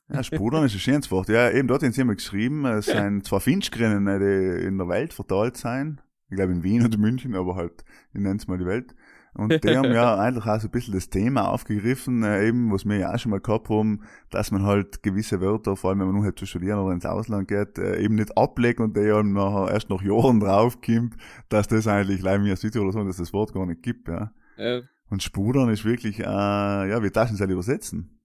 Ja, 0.09 0.23
Spudern 0.25 0.65
ist 0.65 0.75
ein 0.75 0.81
schönes 0.81 1.11
Wort. 1.11 1.29
Ja, 1.29 1.51
eben 1.51 1.69
dort 1.69 1.83
haben 1.83 1.93
sie 1.93 2.01
immer 2.01 2.15
geschrieben, 2.15 2.65
es 2.65 2.87
sind 2.87 3.27
zwei 3.27 3.41
Finchgrinnen, 3.41 4.07
äh, 4.07 4.19
die 4.19 4.67
in 4.67 4.79
der 4.79 4.89
Welt 4.89 5.13
verteilt 5.13 5.57
sein. 5.57 6.01
Ich 6.29 6.37
glaube 6.37 6.53
in 6.53 6.63
Wien 6.63 6.85
und 6.85 6.95
in 6.95 7.01
München, 7.01 7.35
aber 7.35 7.55
halt, 7.55 7.85
ich 8.13 8.21
nenne 8.21 8.37
es 8.37 8.49
mal 8.49 8.59
die 8.59 8.67
Welt. 8.67 8.95
Und 9.37 9.63
die 9.63 9.77
haben 9.77 9.93
ja 9.93 10.17
eigentlich 10.19 10.47
auch 10.47 10.61
so 10.61 10.69
ein 10.69 10.71
bisschen 10.71 10.95
das 10.95 11.11
Thema 11.11 11.49
aufgegriffen, 11.49 12.23
äh, 12.23 12.49
eben, 12.49 12.73
was 12.73 12.85
wir 12.87 12.97
ja 12.97 13.15
auch 13.15 13.19
schon 13.19 13.31
mal 13.31 13.41
gehabt 13.41 13.69
haben, 13.69 14.03
dass 14.31 14.51
man 14.51 14.63
halt 14.63 15.03
gewisse 15.03 15.41
Wörter, 15.41 15.77
vor 15.77 15.91
allem 15.91 16.01
wenn 16.01 16.07
man 16.07 16.17
nur 16.17 16.25
halt 16.25 16.39
zu 16.39 16.47
studieren 16.47 16.79
oder 16.79 16.95
ins 16.95 17.05
Ausland 17.05 17.49
geht, 17.49 17.79
äh, 17.79 18.01
eben 18.01 18.15
nicht 18.15 18.37
ablegt 18.37 18.81
und 18.81 18.97
der 18.97 19.19
eben 19.19 19.33
nachher 19.35 19.73
erst 19.73 19.91
nach 19.91 20.03
Jahren 20.03 20.41
draufkommt, 20.41 21.17
dass 21.51 21.69
das 21.69 21.87
eigentlich, 21.87 22.23
leider 22.23 22.43
mir 22.43 22.57
Südtirol 22.57 22.93
so, 22.93 23.05
dass 23.05 23.19
das 23.19 23.33
Wort 23.33 23.53
gar 23.53 23.67
nicht 23.67 23.83
gibt, 23.83 24.09
ja. 24.09 24.33
Äh, 24.57 24.83
Und 25.11 25.23
Spudern 25.23 25.69
ist 25.69 25.85
wirklich, 25.85 26.19
äh, 26.21 26.23
ja, 26.23 27.03
wie 27.03 27.11
du 27.11 27.21
es 27.21 27.41
übersetzen? 27.41 28.17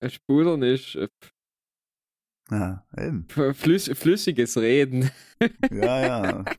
ein 0.00 0.10
Spudern 0.10 0.62
ist 0.62 0.96
äh, 0.96 1.08
Ja, 2.50 2.84
eben. 2.96 3.26
flüss, 3.54 3.90
flüssiges 3.94 4.56
Reden. 4.58 5.10
Ja, 5.70 6.00
ja. 6.00 6.44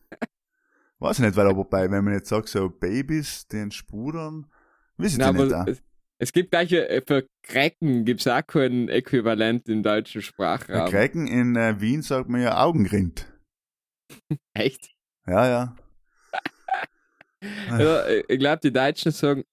Weiß 0.99 1.19
ich 1.19 1.25
nicht, 1.25 1.35
weil 1.35 1.47
aber 1.47 1.65
bei, 1.65 1.89
wenn 1.91 2.03
man 2.03 2.13
jetzt 2.13 2.29
sagt, 2.29 2.47
so 2.47 2.69
Babys, 2.69 3.47
den 3.47 3.71
Spudern, 3.71 4.47
wissen 4.97 5.19
die 5.19 5.43
nicht. 5.43 5.53
auch. 5.53 5.67
es, 5.67 5.83
es 6.17 6.31
gibt 6.31 6.51
gleich 6.51 6.71
äh, 6.71 7.01
für 7.05 7.27
Krecken 7.43 8.05
gibt 8.05 8.21
es 8.21 8.27
auch 8.27 8.45
kein 8.45 8.87
Äquivalent 8.87 9.67
im 9.67 9.83
deutschen 9.83 10.21
Sprachraum. 10.21 10.89
Krecken 10.89 11.27
in 11.27 11.55
äh, 11.55 11.79
Wien 11.81 12.01
sagt 12.01 12.29
man 12.29 12.41
ja 12.41 12.63
Augenrind. 12.63 13.27
Echt? 14.53 14.91
Ja, 15.27 15.47
ja. 15.47 15.75
Ja, 17.69 17.99
äh, 18.07 18.23
ich 18.27 18.39
glaube, 18.39 18.59
die 18.63 18.71
Deutschen 18.71 19.11
sagen, 19.11 19.43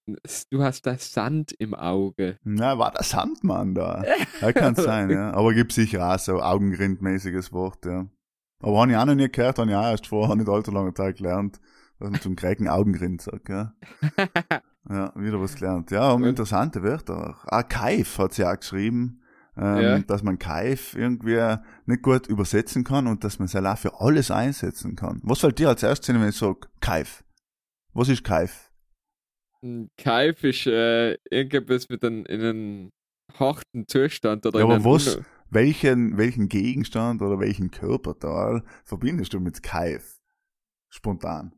du 0.50 0.62
hast 0.62 0.86
das 0.86 1.12
Sand 1.12 1.52
im 1.58 1.74
Auge. 1.74 2.38
Na, 2.44 2.78
war 2.78 2.92
der 2.92 3.02
Sandmann 3.02 3.74
da? 3.74 4.04
Ja, 4.40 4.52
kann 4.52 4.74
sein, 4.74 5.10
ja. 5.10 5.32
Aber 5.32 5.54
gibt 5.54 5.72
sicher 5.72 6.14
auch 6.14 6.18
so 6.18 6.40
Augenrind-mäßiges 6.40 7.52
Wort, 7.52 7.84
ja. 7.86 8.06
Aber 8.62 8.80
habe 8.80 8.90
ich 8.92 8.96
auch 8.96 9.04
noch 9.04 9.14
nie 9.14 9.28
gehört, 9.30 9.58
habe 9.58 9.70
ich 9.70 9.76
auch 9.76 9.82
erst 9.90 10.06
vor 10.06 10.34
nicht 10.36 10.48
allzu 10.48 10.70
langer 10.70 10.94
Zeit 10.94 11.16
gelernt, 11.18 11.60
dass 11.98 12.10
man 12.10 12.20
zum 12.20 12.36
Krecken 12.36 12.68
Augenrind 12.68 13.20
sagt, 13.22 13.48
ja. 13.48 13.74
Ja, 14.88 15.12
wieder 15.14 15.40
was 15.40 15.54
gelernt. 15.54 15.92
Ja, 15.92 16.10
um 16.10 16.24
interessante 16.24 16.82
Wörter. 16.82 17.30
auch. 17.30 17.44
Ah, 17.46 17.62
Kaif 17.62 18.18
hat 18.18 18.32
sie 18.34 18.44
auch 18.44 18.56
geschrieben, 18.58 19.22
ähm, 19.56 19.80
Ja. 19.80 19.98
dass 20.00 20.24
man 20.24 20.40
Kaif 20.40 20.96
irgendwie 20.96 21.56
nicht 21.86 22.02
gut 22.02 22.26
übersetzen 22.26 22.82
kann 22.82 23.06
und 23.06 23.22
dass 23.22 23.38
man 23.38 23.46
es 23.46 23.54
auch 23.54 23.78
für 23.78 24.00
alles 24.00 24.32
einsetzen 24.32 24.96
kann. 24.96 25.20
Was 25.22 25.38
fällt 25.38 25.60
dir 25.60 25.68
als 25.68 25.84
erstes 25.84 26.08
hin, 26.08 26.20
wenn 26.20 26.30
ich 26.30 26.36
sage 26.36 26.58
Kaif? 26.80 27.22
Was 27.92 28.08
ist 28.08 28.24
Kaif? 28.24 28.72
Ein 29.62 29.88
Kaif 29.96 30.42
ist 30.42 30.66
äh, 30.66 31.12
irgendetwas 31.30 31.88
mit 31.88 32.04
einem, 32.04 32.26
in 32.26 32.40
einem 32.40 32.90
harten 33.38 33.86
Zustand 33.86 34.44
oder 34.46 34.58
Ja, 34.58 34.64
aber 34.64 34.84
was- 34.84 35.16
Unno- 35.18 35.24
Welchen, 35.54 36.16
welchen 36.16 36.48
Gegenstand 36.48 37.20
oder 37.20 37.38
welchen 37.38 37.70
Körperteil 37.70 38.62
verbindest 38.84 39.34
du 39.34 39.40
mit 39.40 39.62
Kaif? 39.62 40.18
Spontan. 40.88 41.52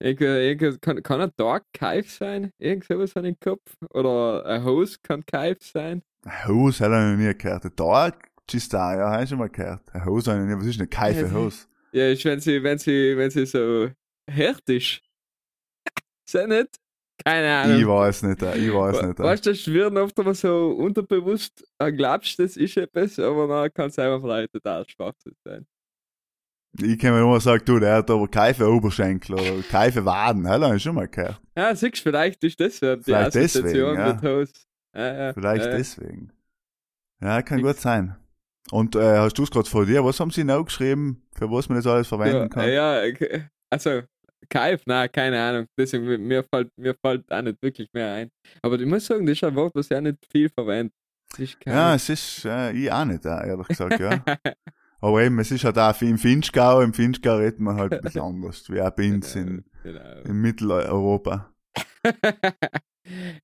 Irgend, 0.00 0.22
irgend, 0.22 0.80
kann, 0.80 1.02
kann 1.02 1.20
ein 1.20 1.30
Tag 1.36 1.64
Kaif 1.74 2.10
sein? 2.10 2.50
Irgend 2.58 2.84
sowas 2.84 3.14
an 3.14 3.24
den 3.24 3.38
Kopf? 3.38 3.60
Oder 3.90 4.46
ein 4.46 4.64
Haus 4.64 5.02
kann 5.02 5.26
Kaif 5.26 5.58
sein? 5.60 6.02
Ein 6.24 6.44
Haus 6.46 6.80
habe 6.80 6.94
ich 6.94 7.18
noch 7.18 7.26
nie 7.26 7.36
gehört. 7.36 7.66
Ein 7.66 7.76
Tag 7.76 8.30
ist 8.50 8.72
da, 8.72 8.96
ja, 8.96 9.10
habe 9.10 9.24
ich 9.24 9.28
schon 9.28 9.38
mal 9.38 9.50
gehört. 9.50 9.82
Ein 9.94 10.06
Haus 10.06 10.26
habe 10.28 10.38
ich 10.38 10.46
noch 10.46 10.56
nie. 10.56 10.60
Was 10.62 10.66
ist 10.66 10.80
ein 10.80 10.88
Kaif 10.88 11.14
Ja, 11.14 11.26
ein 11.26 11.34
Haus? 11.34 11.68
Ja, 11.92 12.08
ist, 12.08 12.24
wenn 12.24 12.40
sie, 12.40 12.62
wenn 12.62 12.78
sie, 12.78 13.14
wenn 13.18 13.30
sie 13.30 13.44
so. 13.44 13.90
Ist 14.26 15.02
das 16.32 16.46
nicht? 16.46 16.78
Keine 17.24 17.52
Ahnung. 17.52 17.78
Ich 17.80 17.86
weiß 17.86 18.22
nicht, 18.22 18.42
äh, 18.42 18.56
ich 18.56 18.72
weiß 18.72 19.02
nicht. 19.02 19.18
äh. 19.18 19.22
Weißt 19.22 19.44
du, 19.46 19.50
das 19.50 19.60
schwirren 19.60 19.96
oft 19.98 20.18
aber 20.18 20.34
so 20.34 20.70
unterbewusst, 20.70 21.64
äh, 21.78 21.92
glaubst 21.92 22.38
das 22.38 22.56
ist 22.56 22.76
etwas, 22.76 23.18
aber 23.18 23.48
dann 23.48 23.72
kann 23.72 23.88
es 23.88 23.98
einfach 23.98 24.20
vielleicht 24.20 24.52
total 24.52 24.88
Schwachsinn 24.88 25.34
sein. 25.44 25.66
Ich 26.80 26.98
kann 26.98 27.12
mir 27.12 27.20
nur 27.20 27.40
sagen, 27.40 27.64
du, 27.64 27.78
der 27.78 27.96
hat 27.96 28.10
aber 28.10 28.28
Keife 28.28 28.68
Oberschenkel 28.68 29.34
oder 29.34 29.62
Keife 29.68 30.04
Waden. 30.04 30.44
Das 30.44 30.62
habe 30.62 30.76
ich 30.76 30.82
schon 30.82 30.94
mal 30.94 31.08
gehört. 31.08 31.40
Ja, 31.56 31.74
siehst 31.74 31.96
du, 31.96 32.02
vielleicht 32.02 32.44
ist 32.44 32.60
das 32.60 32.80
ja 32.80 32.94
die 32.96 33.02
Vielleicht 33.04 33.36
Assoziation 33.36 33.96
deswegen, 33.96 33.98
ja. 33.98 34.12
mit 34.14 34.22
Haus. 34.22 34.52
Ja, 34.94 35.14
ja, 35.14 35.32
Vielleicht 35.32 35.64
deswegen. 35.64 36.32
Ja, 37.20 37.42
kann 37.42 37.58
Nix. 37.58 37.68
gut 37.68 37.78
sein. 37.78 38.16
Und 38.70 38.94
äh, 38.96 39.16
hast 39.18 39.36
du 39.38 39.42
es 39.42 39.50
gerade 39.50 39.68
vor 39.68 39.86
dir? 39.86 40.04
Was 40.04 40.20
haben 40.20 40.30
sie 40.30 40.44
noch 40.44 40.64
geschrieben, 40.64 41.22
für 41.34 41.50
was 41.50 41.68
man 41.68 41.78
das 41.78 41.86
alles 41.86 42.06
verwenden 42.06 42.48
kann? 42.50 42.68
ja, 42.68 43.02
okay. 43.02 43.48
also 43.70 44.02
Kaif, 44.50 44.82
nein, 44.86 45.10
keine 45.12 45.40
Ahnung. 45.40 45.66
Deswegen, 45.76 46.26
mir- 46.26 46.44
fällt, 46.44 46.70
mir 46.78 46.94
fällt 46.94 47.30
auch 47.30 47.42
nicht 47.42 47.60
wirklich 47.62 47.88
mehr 47.92 48.12
ein. 48.14 48.30
Aber 48.62 48.78
ich 48.80 48.86
muss 48.86 49.06
sagen, 49.06 49.26
das 49.26 49.34
ist 49.38 49.44
ein 49.44 49.54
Wort, 49.54 49.74
was 49.74 49.90
ich 49.90 49.96
auch 49.96 50.00
nicht 50.00 50.18
viel 50.30 50.48
verwende. 50.48 50.92
Ja, 51.66 51.94
es 51.94 52.08
ist, 52.08 52.44
äh, 52.46 52.72
ich 52.72 52.90
auch 52.90 53.04
nicht, 53.04 53.24
ehrlich 53.24 53.68
gesagt, 53.68 54.00
ja. 54.00 54.24
Aber 55.00 55.22
eben, 55.22 55.38
es 55.38 55.50
ist 55.50 55.62
halt 55.64 55.78
auch 55.78 56.00
im 56.02 56.18
Finchgau, 56.18 56.80
im 56.80 56.92
Finchgau 56.94 57.36
redet 57.36 57.60
man 57.60 57.76
halt 57.76 57.92
ein 57.92 58.00
bisschen 58.00 58.22
anders, 58.22 58.68
wie 58.70 58.80
auch 58.80 58.90
bei 58.90 59.12
uns 59.12 59.34
in, 59.36 59.64
genau. 59.82 60.22
in 60.24 60.40
Mitteleuropa. 60.40 61.52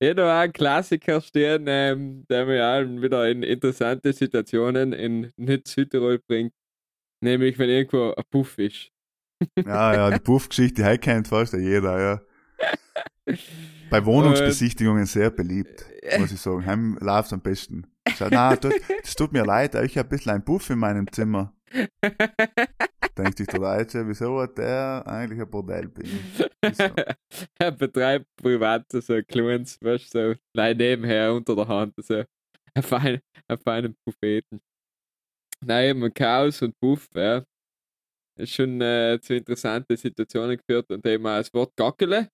ja, 0.01 0.13
da 0.13 0.39
auch 0.39 0.43
ein 0.43 0.51
Klassiker 0.53 1.21
stehen, 1.21 1.65
ähm, 1.67 2.25
der 2.29 2.45
mich 2.45 2.59
auch 2.61 3.01
wieder 3.01 3.29
in 3.29 3.43
interessante 3.43 4.11
Situationen 4.11 4.91
in 4.93 5.31
nicht 5.37 5.67
Südtirol 5.67 6.19
bringt. 6.27 6.53
Nämlich, 7.23 7.57
wenn 7.57 7.69
irgendwo 7.69 8.13
ein 8.13 8.23
Puff 8.29 8.57
ist. 8.57 8.89
Ja, 9.65 9.93
ja, 9.93 10.11
die 10.11 10.19
Puffgeschichte, 10.23 10.83
die 10.83 10.97
kennt 10.97 11.27
fast 11.27 11.53
jeder, 11.53 11.99
ja. 11.99 12.21
Bei 13.89 14.05
Wohnungsbesichtigungen 14.05 15.05
sehr 15.05 15.29
beliebt, 15.29 15.85
muss 16.17 16.31
ich 16.31 16.39
sagen. 16.39 16.65
Heim 16.65 16.97
läuft's 17.01 17.33
am 17.33 17.41
besten. 17.41 17.87
Sag, 18.15 18.31
na, 18.31 18.55
tut, 18.55 18.73
das 19.01 19.15
tut 19.15 19.33
mir 19.33 19.43
leid, 19.43 19.75
ich 19.75 19.97
habe 19.97 20.07
ein 20.07 20.09
bisschen 20.09 20.31
ein 20.31 20.45
Puff 20.45 20.69
in 20.69 20.79
meinem 20.79 21.11
Zimmer. 21.11 21.53
Denkt 23.17 23.37
sich 23.37 23.47
der 23.47 23.59
Deutsche, 23.59 24.07
wieso 24.07 24.41
hat 24.41 24.57
der 24.57 25.03
eigentlich 25.05 25.39
ein 25.39 25.49
Bordell 25.49 25.87
bin? 25.87 26.07
Er 27.59 27.71
betreibt 27.71 28.27
privat 28.35 28.85
so 28.91 29.13
ein 29.13 29.25
kleines, 29.25 29.81
weißt 29.81 30.13
du, 30.13 30.33
so 30.33 30.39
nein, 30.53 30.77
nebenher 30.77 31.33
unter 31.33 31.55
der 31.55 31.67
Hand, 31.67 31.93
so 31.97 32.23
ein 32.73 32.83
feinen, 32.83 33.21
ein 33.47 33.57
feinen 33.57 33.95
Propheten. 34.03 34.61
Nein, 35.61 35.97
eben 35.97 36.13
Chaos 36.13 36.61
und 36.61 36.77
Puff, 36.79 37.07
ja. 37.13 37.43
Ist 38.37 38.53
schon 38.53 38.81
äh, 38.81 39.19
zu 39.21 39.35
interessanten 39.35 39.95
Situationen 39.95 40.57
geführt 40.57 40.91
und 40.91 41.05
eben 41.05 41.23
das 41.23 41.53
Wort 41.53 41.73
Gackele. 41.77 42.29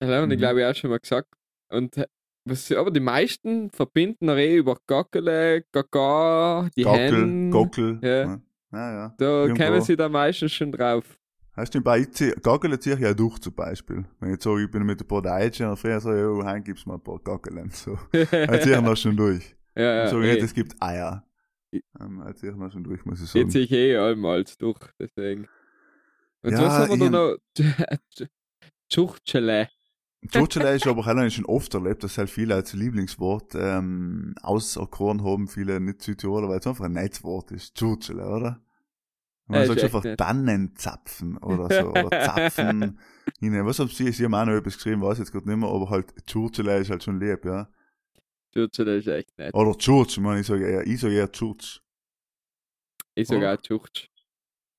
Das 0.00 0.10
haben 0.10 0.28
wir, 0.30 0.36
Mhm. 0.36 0.40
glaube 0.40 0.60
ich, 0.60 0.66
auch 0.66 0.74
schon 0.74 0.90
mal 0.90 0.98
gesagt. 0.98 1.28
Und 1.70 1.96
äh, 1.96 2.06
was, 2.46 2.70
aber 2.72 2.90
die 2.90 3.00
meisten 3.00 3.70
verbinden 3.70 4.28
auch 4.28 4.36
eh 4.36 4.56
über 4.58 4.76
Gackele, 4.86 5.64
Gaga, 5.72 6.68
die 6.76 6.82
Gockel, 6.82 7.00
Hen. 7.22 7.50
Gockel. 7.50 7.98
Ja. 8.02 8.10
Ja, 8.10 8.40
ja. 8.72 8.92
ja. 8.92 9.14
Da 9.16 9.24
Irgendwo. 9.44 9.64
kommen 9.64 9.80
sie 9.80 9.96
da 9.96 10.08
meistens 10.10 10.52
schon 10.52 10.70
drauf. 10.72 11.18
Das 11.56 11.68
stimmt, 11.68 11.84
bei 11.84 12.00
ich 12.00 12.08
Gaggeln 12.42 12.78
ziehe 12.80 12.96
ich 12.96 13.00
ja 13.00 13.14
durch 13.14 13.38
zum 13.38 13.54
Beispiel. 13.54 14.04
Wenn 14.18 14.28
ich 14.30 14.34
jetzt 14.34 14.44
sage, 14.44 14.64
ich 14.64 14.70
bin 14.70 14.82
mit 14.84 15.00
ein 15.00 15.06
paar 15.06 15.22
Deutschen 15.22 15.68
und 15.68 15.76
früher 15.78 16.00
so, 16.00 16.12
ja, 16.12 16.44
heim 16.44 16.64
gibt's 16.64 16.84
mal 16.84 16.94
ein 16.96 17.00
paar 17.02 17.20
Gaggeln. 17.20 17.70
So. 17.70 17.96
Dann 18.12 18.60
ziehe 18.60 18.76
ich 18.76 18.82
noch 18.82 18.96
schon 18.96 19.16
durch. 19.16 19.54
ja, 19.76 19.90
Und 20.02 20.04
ja, 20.04 20.08
so 20.08 20.20
eh. 20.20 20.32
jetzt, 20.34 20.42
es 20.42 20.52
gibt 20.54 20.74
Eier. 20.82 21.24
Ähm, 22.00 22.22
ziehe 22.34 22.52
ich 22.52 22.58
noch 22.58 22.70
schon 22.72 22.84
durch, 22.84 23.04
muss 23.04 23.20
ich 23.22 23.28
sagen. 23.28 23.44
Jetzt 23.44 23.52
sehe 23.52 23.62
ich 23.64 23.72
eh 23.72 23.96
allmals 23.96 24.56
durch, 24.58 24.78
deswegen. 24.98 25.48
Und 26.42 26.52
Ja, 26.52 26.62
was 26.62 26.90
haben 26.90 27.00
wir 27.00 27.10
da 27.10 27.10
noch? 27.10 27.36
Zuchtschele. 28.88 29.68
Churchill 30.30 30.62
ist 30.62 30.86
aber 30.86 31.04
halt 31.04 31.32
schon 31.32 31.44
oft 31.44 31.74
erlebt, 31.74 32.02
dass 32.02 32.16
halt 32.16 32.30
viele 32.30 32.54
als 32.54 32.72
Lieblingswort 32.72 33.54
ähm, 33.56 34.34
auserkoren 34.42 35.22
haben, 35.22 35.48
viele 35.48 35.80
nicht 35.80 36.02
Südtiroler, 36.02 36.48
weil 36.48 36.60
es 36.60 36.66
einfach 36.66 36.86
ein 36.86 36.92
Netzwort 36.92 37.50
ist. 37.52 37.74
Churchill, 37.76 38.20
oder? 38.20 38.60
Man 39.46 39.60
Ja, 39.60 39.66
sagt 39.66 39.84
einfach 39.84 40.04
nett. 40.04 40.18
Tannenzapfen 40.18 41.36
oder 41.38 41.68
so, 41.68 41.90
oder 41.90 42.10
Zapfen. 42.24 42.98
hinein. 43.38 43.66
Was 43.66 43.78
haben 43.78 43.88
sie, 43.90 44.10
sie 44.12 44.24
haben 44.24 44.34
auch 44.34 44.46
noch 44.46 44.54
etwas 44.54 44.76
geschrieben, 44.76 45.02
weiß 45.02 45.18
jetzt 45.18 45.32
gerade 45.32 45.46
nicht 45.48 45.58
mehr, 45.58 45.68
aber 45.68 45.90
halt 45.90 46.14
Churchill 46.26 46.68
ist 46.68 46.90
halt 46.90 47.04
schon 47.04 47.20
lieb, 47.20 47.44
ja. 47.44 47.68
Churchill 48.54 48.88
ist 48.88 49.08
echt 49.08 49.36
nett. 49.36 49.54
Oder 49.54 49.76
Church, 49.76 50.12
ich 50.12 50.20
meine, 50.20 50.40
ich 50.40 50.46
sage 50.46 50.68
eher, 50.68 50.86
ich 50.86 51.00
sage 51.00 51.14
eher 51.14 51.30
Church. 51.30 51.80
Ich 53.16 53.28
sogar 53.28 53.60
Church. 53.60 54.10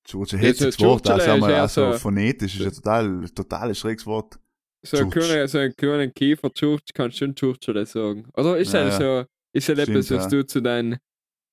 Church, 0.04 0.34
ein 0.34 0.42
Ja, 0.42 0.54
so 0.54 0.66
hetziges 0.66 0.80
Wort, 0.80 1.04
wir 1.06 1.48
eher 1.50 1.64
auch 1.64 1.68
so 1.68 1.92
phonetisch, 1.94 2.54
ist 2.58 2.64
ja 2.64 2.70
total, 2.70 3.28
total 3.30 3.68
ein 3.68 3.74
schräges 3.74 4.06
Wort. 4.06 4.38
So 4.82 4.98
ein 4.98 5.10
kleiner, 5.10 5.48
so 5.48 5.58
ein 5.58 5.74
kleiner 5.74 6.08
Kiefer 6.08 6.52
Church 6.52 6.82
kannst 6.94 7.20
du 7.20 7.24
schon 7.24 7.34
Churchill 7.34 7.84
sagen. 7.86 8.28
Oder 8.34 8.56
ist 8.56 8.72
Ja, 8.72 8.86
ja. 8.86 8.98
so, 9.24 9.24
ist 9.52 9.64
Stimmt, 9.64 9.80
etwas, 9.80 10.10
was 10.10 10.24
ja. 10.24 10.28
du 10.28 10.46
zu 10.46 10.62
deinen, 10.62 10.98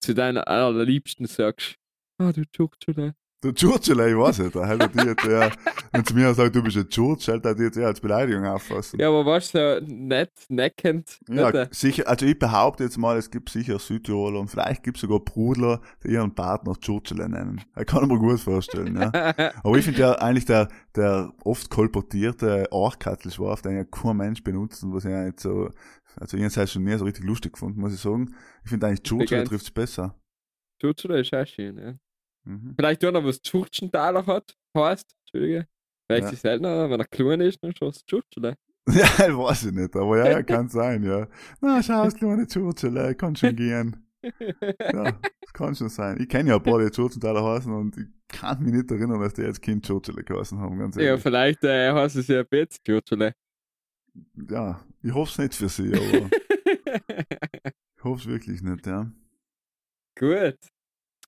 zu 0.02 0.14
deinen 0.14 0.38
allerliebsten 0.38 1.26
sagst? 1.26 1.76
Ah, 2.20 2.32
du 2.32 2.44
Churchill. 2.52 3.14
Der 3.44 3.54
Churchill, 3.54 4.00
ich 4.00 4.18
weiß 4.18 4.40
nicht, 4.40 4.56
der 4.56 4.68
hätte 4.68 4.88
die 4.90 5.06
jetzt 5.06 5.26
eher, 5.26 5.52
wenn 5.92 6.06
zu 6.06 6.16
mir 6.16 6.34
sagt, 6.34 6.56
du 6.56 6.64
bist 6.64 6.78
ein 6.78 6.88
Church, 6.88 7.28
hätte 7.28 7.50
er 7.50 7.56
die 7.56 7.64
jetzt 7.64 7.78
eher 7.78 7.88
als 7.88 8.00
Beleidigung 8.00 8.46
auffassen. 8.46 9.00
Ja, 9.00 9.10
aber 9.10 9.26
was 9.26 9.50
so 9.50 9.80
nett, 9.82 10.32
neckend, 10.48 11.20
Ja, 11.28 11.52
nicht? 11.52 11.76
sicher, 11.76 12.08
also 12.08 12.26
ich 12.26 12.40
behaupte 12.40 12.86
jetzt 12.86 12.98
mal, 12.98 13.18
es 13.18 13.30
gibt 13.30 13.50
sicher 13.50 13.80
Südtiroler 13.80 14.40
und 14.40 14.48
vielleicht 14.48 14.84
gibt 14.84 14.98
es 14.98 15.02
sogar 15.02 15.20
Brudler, 15.20 15.82
die 16.04 16.10
ihren 16.14 16.34
Partner 16.34 16.74
Churchill 16.80 17.18
nennen. 17.18 17.62
Ich 17.78 17.86
kann 17.86 18.08
mir 18.08 18.18
gut 18.18 18.40
vorstellen, 18.40 18.96
ja. 18.96 19.12
Aber 19.64 19.78
ich 19.78 19.84
finde 19.84 20.00
ja 20.00 20.14
eigentlich 20.14 20.46
der, 20.46 20.70
der 20.96 21.34
oft 21.44 21.70
kolportierte 21.70 22.68
Orchkatzelschwarf, 22.72 23.62
den 23.62 23.76
ja 23.76 23.84
kein 23.84 24.16
Mensch 24.18 24.42
benutzt 24.42 24.84
und 24.84 24.94
was 24.94 25.04
ich 25.04 25.12
ja 25.12 25.26
nicht 25.26 25.42
so, 25.42 25.70
also 26.16 26.38
ich 26.38 26.58
habe 26.58 26.68
schon 26.68 26.84
nie 26.86 26.98
so 26.98 27.04
richtig 27.04 27.26
lustig 27.26 27.54
gefunden, 27.54 27.82
muss 27.82 27.94
ich 27.94 28.00
sagen. 28.00 28.34
Ich 28.64 28.70
finde 28.70 28.88
eigentlich 28.88 29.04
Churchill 29.04 29.44
trifft 29.44 29.66
es 29.66 29.72
besser. 29.72 30.16
Churchill 30.80 31.12
ist 31.12 31.34
auch 31.34 31.46
schön, 31.46 31.78
ja. 31.78 31.94
Mhm. 32.46 32.74
Vielleicht 32.78 33.02
tun 33.02 33.16
er 33.16 33.24
was 33.24 33.42
Churchenthaler 33.42 34.26
hat, 34.26 34.56
heißt, 34.78 35.16
Entschuldige. 35.22 35.68
Vielleicht 36.08 36.26
Ja. 36.28 36.32
ist 36.34 36.42
seltener, 36.42 36.90
wenn 36.90 37.00
er 37.00 37.06
klein 37.08 37.42
ist, 37.42 37.64
dann 37.64 37.76
schon 37.76 37.90
das 37.90 38.06
Churchill. 38.06 38.56
Ja, 38.90 39.38
weiß 39.38 39.66
ich 39.68 39.72
nicht, 39.72 39.96
aber 39.96 40.18
ja, 40.18 40.32
ja, 40.32 40.44
kann 40.44 40.68
sein, 40.68 41.04
ja. 41.04 41.28
Na, 41.62 41.82
schau, 41.82 42.04
das 42.04 42.16
kleine 42.16 42.46
Churchill, 42.48 42.98
äh, 42.98 43.16
kann 43.16 43.36
schon 43.36 43.56
gehen. 43.56 43.96
Ja, 44.24 45.20
das 45.42 45.52
kann 45.54 45.76
schon 45.76 45.90
sein. 45.90 46.18
Ich 46.20 46.30
kenne 46.30 46.50
ja 46.52 46.56
ein 46.56 46.64
paar, 46.64 46.80
die 46.80 47.20
da 47.20 47.44
heißen 47.44 47.72
und 47.74 47.98
ich 47.98 48.08
kann 48.30 48.64
mich 48.64 48.74
nicht 48.74 48.90
erinnern, 48.90 49.20
dass 49.20 49.34
die 49.34 49.44
als 49.44 49.60
Kind 49.60 49.86
Churchill 49.86 50.16
geheißen 50.16 50.58
haben, 50.60 50.80
ganz 50.80 50.96
Ja, 50.96 51.02
ehrlich. 51.04 51.22
vielleicht 51.24 51.64
äh, 51.66 51.92
heißt 51.92 52.16
es 52.16 52.28
ja 52.28 52.44
bisschen 52.44 52.82
Churchill. 52.86 53.34
Ja, 54.50 54.80
ich 55.02 55.14
hoffe 55.14 55.32
es 55.32 55.38
nicht 55.40 55.56
für 55.56 55.68
sie, 55.70 55.94
aber 55.94 56.30
ich 57.98 58.04
hoffe 58.04 58.22
es 58.22 58.26
wirklich 58.28 58.62
nicht, 58.62 58.86
ja. 58.88 59.12
Gut. 60.18 60.58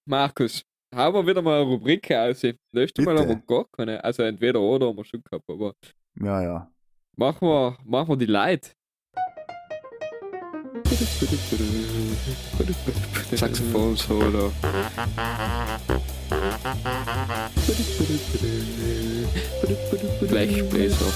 Markus, 0.05 0.63
haben 0.95 1.13
wir 1.13 1.27
wieder 1.27 1.41
mal 1.41 1.61
eine 1.61 1.69
Rubrik 1.69 2.09
aus. 2.11 2.41
Letztes 2.71 3.05
Mal 3.05 3.17
haben 3.19 3.27
wir 3.29 3.41
gar 3.45 3.65
keine. 3.71 4.03
Also 4.03 4.23
entweder 4.23 4.61
oder 4.61 4.87
haben 4.87 4.97
wir 4.97 5.05
schon 5.05 5.21
gehabt, 5.23 5.49
aber 5.49 5.73
Ja, 6.19 6.41
ja. 6.41 6.71
machen 7.17 7.47
wir, 7.47 7.77
machen 7.83 8.09
wir 8.09 8.17
die 8.17 8.25
Leute. 8.25 8.71
Saxophon 13.35 13.95
Solo. 13.95 14.51
Blechbläser. 20.29 21.11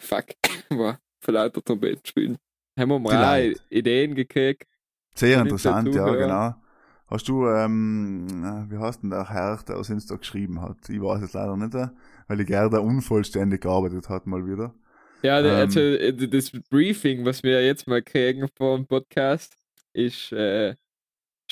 Fuck, 0.00 0.26
für 1.22 1.32
lauter 1.32 1.62
Trompeten 1.62 2.04
spielen. 2.04 2.38
Haben 2.78 2.90
wir 2.90 2.98
mal 2.98 3.48
Leute. 3.48 3.60
Ideen 3.70 4.14
gekriegt. 4.14 4.66
Sehr 5.14 5.40
interessant, 5.40 5.94
ja, 5.94 6.08
genau. 6.14 6.54
Hast 7.06 7.28
du, 7.28 7.46
ähm, 7.46 8.26
äh, 8.42 8.70
wie 8.72 8.78
heißt 8.78 9.02
denn 9.02 9.10
der 9.10 9.28
Herr, 9.28 9.62
der 9.68 9.76
aus 9.76 9.90
Insta 9.90 10.16
geschrieben 10.16 10.62
hat? 10.62 10.88
Ich 10.88 11.00
weiß 11.00 11.20
es 11.22 11.34
leider 11.34 11.56
nicht, 11.58 11.74
äh, 11.74 11.88
weil 12.26 12.38
die 12.38 12.46
Gerda 12.46 12.78
unvollständig 12.78 13.60
gearbeitet 13.60 14.08
hat 14.08 14.26
mal 14.26 14.46
wieder. 14.46 14.74
Ja, 15.22 15.40
Ähm. 15.40 15.46
also 15.46 15.80
äh, 15.80 16.14
das 16.28 16.50
Briefing, 16.70 17.26
was 17.26 17.42
wir 17.42 17.62
jetzt 17.64 17.86
mal 17.86 18.02
kriegen 18.02 18.48
vor 18.56 18.76
dem 18.76 18.86
Podcast, 18.86 19.54
ist 19.92 20.32
äh, 20.32 20.74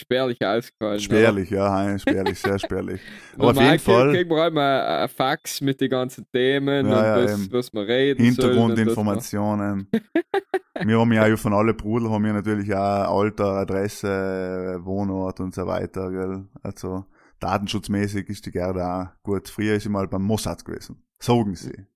spärlich 0.00 0.44
ausgefallen. 0.44 0.98
Spärlich, 1.00 1.50
ja, 1.50 1.72
hein, 1.72 1.98
spärlich, 1.98 2.38
sehr 2.40 2.58
spärlich. 2.58 3.00
Aber 3.36 3.50
auf 3.50 3.60
jeden 3.60 3.78
Fall- 3.78 4.12
kriegen 4.12 4.30
wir 4.30 4.44
einmal 4.44 5.02
ein 5.02 5.08
Fax 5.08 5.60
mit 5.60 5.80
den 5.80 5.90
ganzen 5.90 6.26
Themen 6.32 6.86
Ja, 6.88 6.96
und 6.98 7.04
ja, 7.04 7.24
was, 7.24 7.32
eben. 7.32 7.52
was 7.52 7.72
wir 7.72 7.86
reden 7.86 8.24
Hintergrundinformationen. 8.24 9.88
wir 10.84 10.98
haben 10.98 11.12
ja 11.12 11.36
von 11.36 11.52
alle 11.52 11.74
Brudel 11.74 12.10
haben 12.10 12.24
wir 12.24 12.32
natürlich 12.32 12.74
auch 12.74 13.20
Alter, 13.20 13.58
Adresse, 13.58 14.80
Wohnort 14.82 15.40
und 15.40 15.54
so 15.54 15.66
weiter, 15.66 16.10
gell. 16.10 16.46
Also 16.62 17.04
datenschutzmäßig 17.40 18.28
ist 18.28 18.46
die 18.46 18.50
Gerda 18.50 19.02
auch 19.02 19.22
gut. 19.22 19.48
Früher 19.48 19.74
ist 19.74 19.84
sie 19.84 19.88
mal 19.88 20.08
beim 20.08 20.22
Mossad 20.22 20.64
gewesen. 20.64 21.02
Sagen 21.18 21.54
sie. 21.54 21.86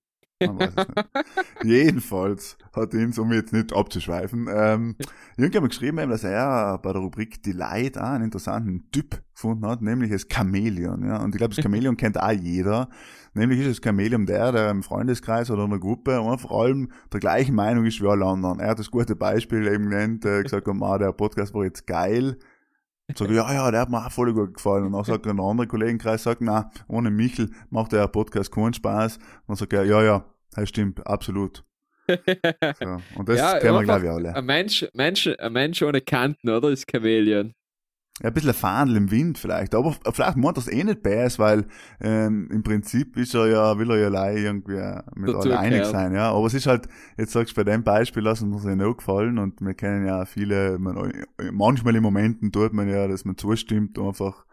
Man 0.41 0.59
weiß 0.59 0.71
es 0.77 0.89
nicht. 0.89 1.07
Jedenfalls 1.65 2.59
hat 2.75 2.95
ihn, 2.95 3.13
um 3.19 3.33
jetzt 3.33 3.53
nicht 3.53 3.73
abzuschweifen, 3.73 4.49
ähm, 4.53 4.97
irgendjemand 5.37 5.73
geschrieben, 5.73 5.99
eben, 5.99 6.11
dass 6.11 6.25
er 6.25 6.79
bei 6.79 6.93
der 6.93 7.03
Rubrik 7.03 7.43
Die 7.43 7.53
Leid 7.53 7.99
auch 7.99 8.11
einen 8.11 8.25
interessanten 8.25 8.91
Typ 8.91 9.23
gefunden 9.35 9.67
hat, 9.67 9.83
nämlich 9.83 10.11
das 10.11 10.27
Chamäleon. 10.31 11.07
Ja? 11.07 11.23
Und 11.23 11.35
ich 11.35 11.39
glaube, 11.39 11.55
das 11.55 11.63
Chamäleon 11.63 11.97
kennt 11.97 12.21
auch 12.21 12.31
jeder. 12.31 12.89
Nämlich 13.35 13.61
ist 13.61 13.79
das 13.79 13.85
Chamäleon 13.85 14.27
der, 14.27 14.53
der 14.53 14.71
im 14.71 14.83
Freundeskreis 14.83 15.51
oder 15.51 15.65
in 15.65 15.71
der 15.71 15.81
Gruppe 15.81 16.21
und 16.21 16.41
vor 16.41 16.63
allem 16.63 16.91
der 17.13 17.21
gleichen 17.21 17.55
Meinung 17.55 17.85
ist 17.85 18.01
wie 18.01 18.07
alle 18.07 18.27
anderen. 18.27 18.61
Er 18.61 18.71
hat 18.71 18.79
das 18.79 18.91
gute 18.91 19.17
Beispiel 19.17 19.67
eben 19.67 19.91
genannt, 19.91 20.25
äh, 20.25 20.43
gesagt, 20.43 20.69
ah, 20.83 20.99
der 20.99 21.13
Podcast 21.13 21.55
war 21.55 21.65
jetzt 21.65 21.87
geil. 21.87 22.39
Und 23.09 23.19
sag, 23.19 23.31
ja, 23.31 23.53
ja, 23.53 23.71
der 23.71 23.81
hat 23.83 23.91
mir 23.91 24.05
auch 24.05 24.11
voll 24.11 24.33
gut 24.33 24.55
gefallen. 24.55 24.87
Und 24.87 24.93
dann 24.93 25.05
sagt 25.05 25.27
ein 25.27 25.39
anderer 25.39 25.67
Kollegenkreis, 25.67 26.23
sagt, 26.23 26.41
na, 26.41 26.71
ohne 26.89 27.11
Michel 27.11 27.51
macht 27.71 27.93
der 27.93 28.09
Podcast 28.09 28.51
keinen 28.51 28.73
Spaß. 28.73 29.19
Und 29.19 29.25
dann 29.49 29.57
sagt 29.57 29.73
er, 29.75 29.85
ja, 29.85 30.03
ja, 30.03 30.25
das 30.55 30.69
stimmt, 30.69 31.07
absolut. 31.07 31.65
So. 32.79 33.01
Und 33.17 33.29
das 33.29 33.39
Ja, 33.39 33.59
kennen 33.59 33.75
wir, 33.75 33.85
glaube 33.85 34.05
ich, 34.05 34.11
alle. 34.11 34.35
Ein 34.35 34.45
Mensch, 34.45 34.87
Mensch, 34.93 35.27
ein 35.27 35.53
Mensch 35.53 35.83
ohne 35.83 36.03
Kanten, 36.03 36.51
oder? 36.51 36.69
Ist 36.69 36.87
Chameleon. 36.91 37.55
Ja, 38.23 38.29
ein 38.29 38.35
bisschen 38.35 38.55
Fahndel 38.55 38.97
im 38.97 39.11
Wind 39.11 39.39
vielleicht, 39.39 39.75
aber 39.75 39.97
vielleicht 40.13 40.37
meint 40.37 40.57
das 40.57 40.69
eh 40.69 40.85
nicht 40.85 41.03
beiß, 41.03 41.41
weil 41.41 41.67
ähm, 42.01 42.49
im 42.49 42.63
Prinzip 42.63 43.17
ist 43.17 43.35
er 43.35 43.49
ja, 43.49 43.77
will 43.77 43.91
er 43.91 43.99
ja 43.99 44.07
allein 44.07 44.37
irgendwie 44.37 44.81
mit 45.17 45.35
allen 45.35 45.53
einig 45.53 45.85
sein, 45.87 46.15
ja. 46.15 46.31
Aber 46.31 46.47
es 46.47 46.55
ist 46.55 46.69
halt, 46.69 46.87
jetzt 47.19 47.33
sagst 47.33 47.57
du 47.57 47.65
bei 47.65 47.65
dem 47.65 47.83
Beispiel, 47.83 48.23
lassen 48.23 48.51
wir 48.51 48.57
uns 48.57 48.65
ja 48.65 48.77
noch 48.77 48.97
gefallen 48.97 49.39
und 49.39 49.61
wir 49.61 49.75
kennen 49.75 50.07
ja 50.07 50.27
viele, 50.27 50.79
man, 50.79 51.13
manchmal 51.51 51.97
in 51.97 52.05
Momenten 52.05 52.53
tut 52.53 52.73
man 52.73 52.89
ja, 52.89 53.09
dass 53.09 53.25
man 53.25 53.37
zustimmt, 53.37 53.99
einfach 53.99 54.45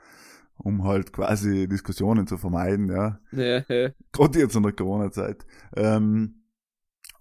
um 0.57 0.83
halt 0.83 1.13
quasi 1.13 1.67
Diskussionen 1.67 2.25
zu 2.25 2.37
vermeiden, 2.37 2.87
ja. 2.87 3.19
Ja, 3.31 3.63
ja. 3.67 3.89
Gerade 4.11 4.39
jetzt 4.39 4.55
in 4.55 4.63
der 4.63 4.73
Corona-Zeit. 4.73 5.45
Ähm, 5.75 6.40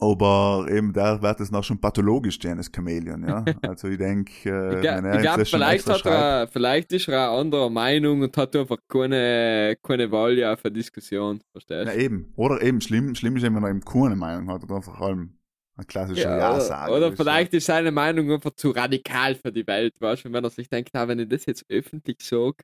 aber 0.00 0.66
eben, 0.70 0.92
da 0.92 1.20
wird 1.22 1.40
es 1.40 1.50
noch 1.50 1.64
schon 1.64 1.80
pathologisch 1.80 2.36
stehen, 2.36 2.56
das 2.58 2.70
Chamäleon, 2.74 3.22
ja. 3.24 3.44
Also 3.62 3.88
ich 3.88 3.98
denke, 3.98 4.48
äh, 4.50 4.52
Ich, 4.68 4.78
gla- 4.78 5.02
wenn 5.02 5.12
ich 5.12 5.20
jetzt 5.22 5.22
glaube, 5.22 5.38
das 5.38 5.50
schon 5.50 5.60
vielleicht, 5.64 5.88
hat 5.90 6.06
er, 6.06 6.48
vielleicht 6.48 6.92
ist 6.92 7.08
er 7.08 7.30
auch 7.30 7.40
anderer 7.40 7.70
Meinung 7.70 8.22
und 8.22 8.36
hat 8.36 8.54
einfach 8.56 8.78
keine, 8.88 9.76
keine 9.82 10.10
Wahl 10.12 10.38
ja 10.38 10.56
für 10.56 10.70
Diskussion. 10.70 11.40
Verstehst 11.52 11.88
Ja, 11.88 11.92
du? 11.94 12.00
eben. 12.00 12.32
Oder 12.36 12.62
eben, 12.62 12.80
schlimm, 12.80 13.14
schlimm 13.14 13.36
ist 13.36 13.42
eben, 13.44 13.56
wenn 13.56 13.64
er 13.64 13.70
eben 13.70 13.80
keine 13.80 14.16
Meinung 14.16 14.48
hat 14.50 14.62
oder 14.64 14.82
vor 14.82 15.00
allem 15.00 15.38
ein 15.76 15.86
klassischer 15.86 16.30
Ja, 16.30 16.36
Ja-Sager. 16.36 16.92
oder, 16.96 17.06
oder 17.08 17.16
vielleicht 17.16 17.54
ist 17.54 17.66
seine 17.66 17.90
Meinung 17.92 18.30
einfach 18.32 18.52
zu 18.52 18.70
radikal 18.70 19.34
für 19.36 19.52
die 19.52 19.66
Welt, 19.66 20.00
weißt 20.00 20.24
du? 20.24 20.28
Und 20.28 20.34
wenn 20.34 20.44
er 20.44 20.50
sich 20.50 20.68
denkt, 20.68 20.90
na, 20.92 21.06
wenn 21.08 21.18
ich 21.20 21.28
das 21.28 21.46
jetzt 21.46 21.64
öffentlich 21.70 22.18
sage, 22.20 22.56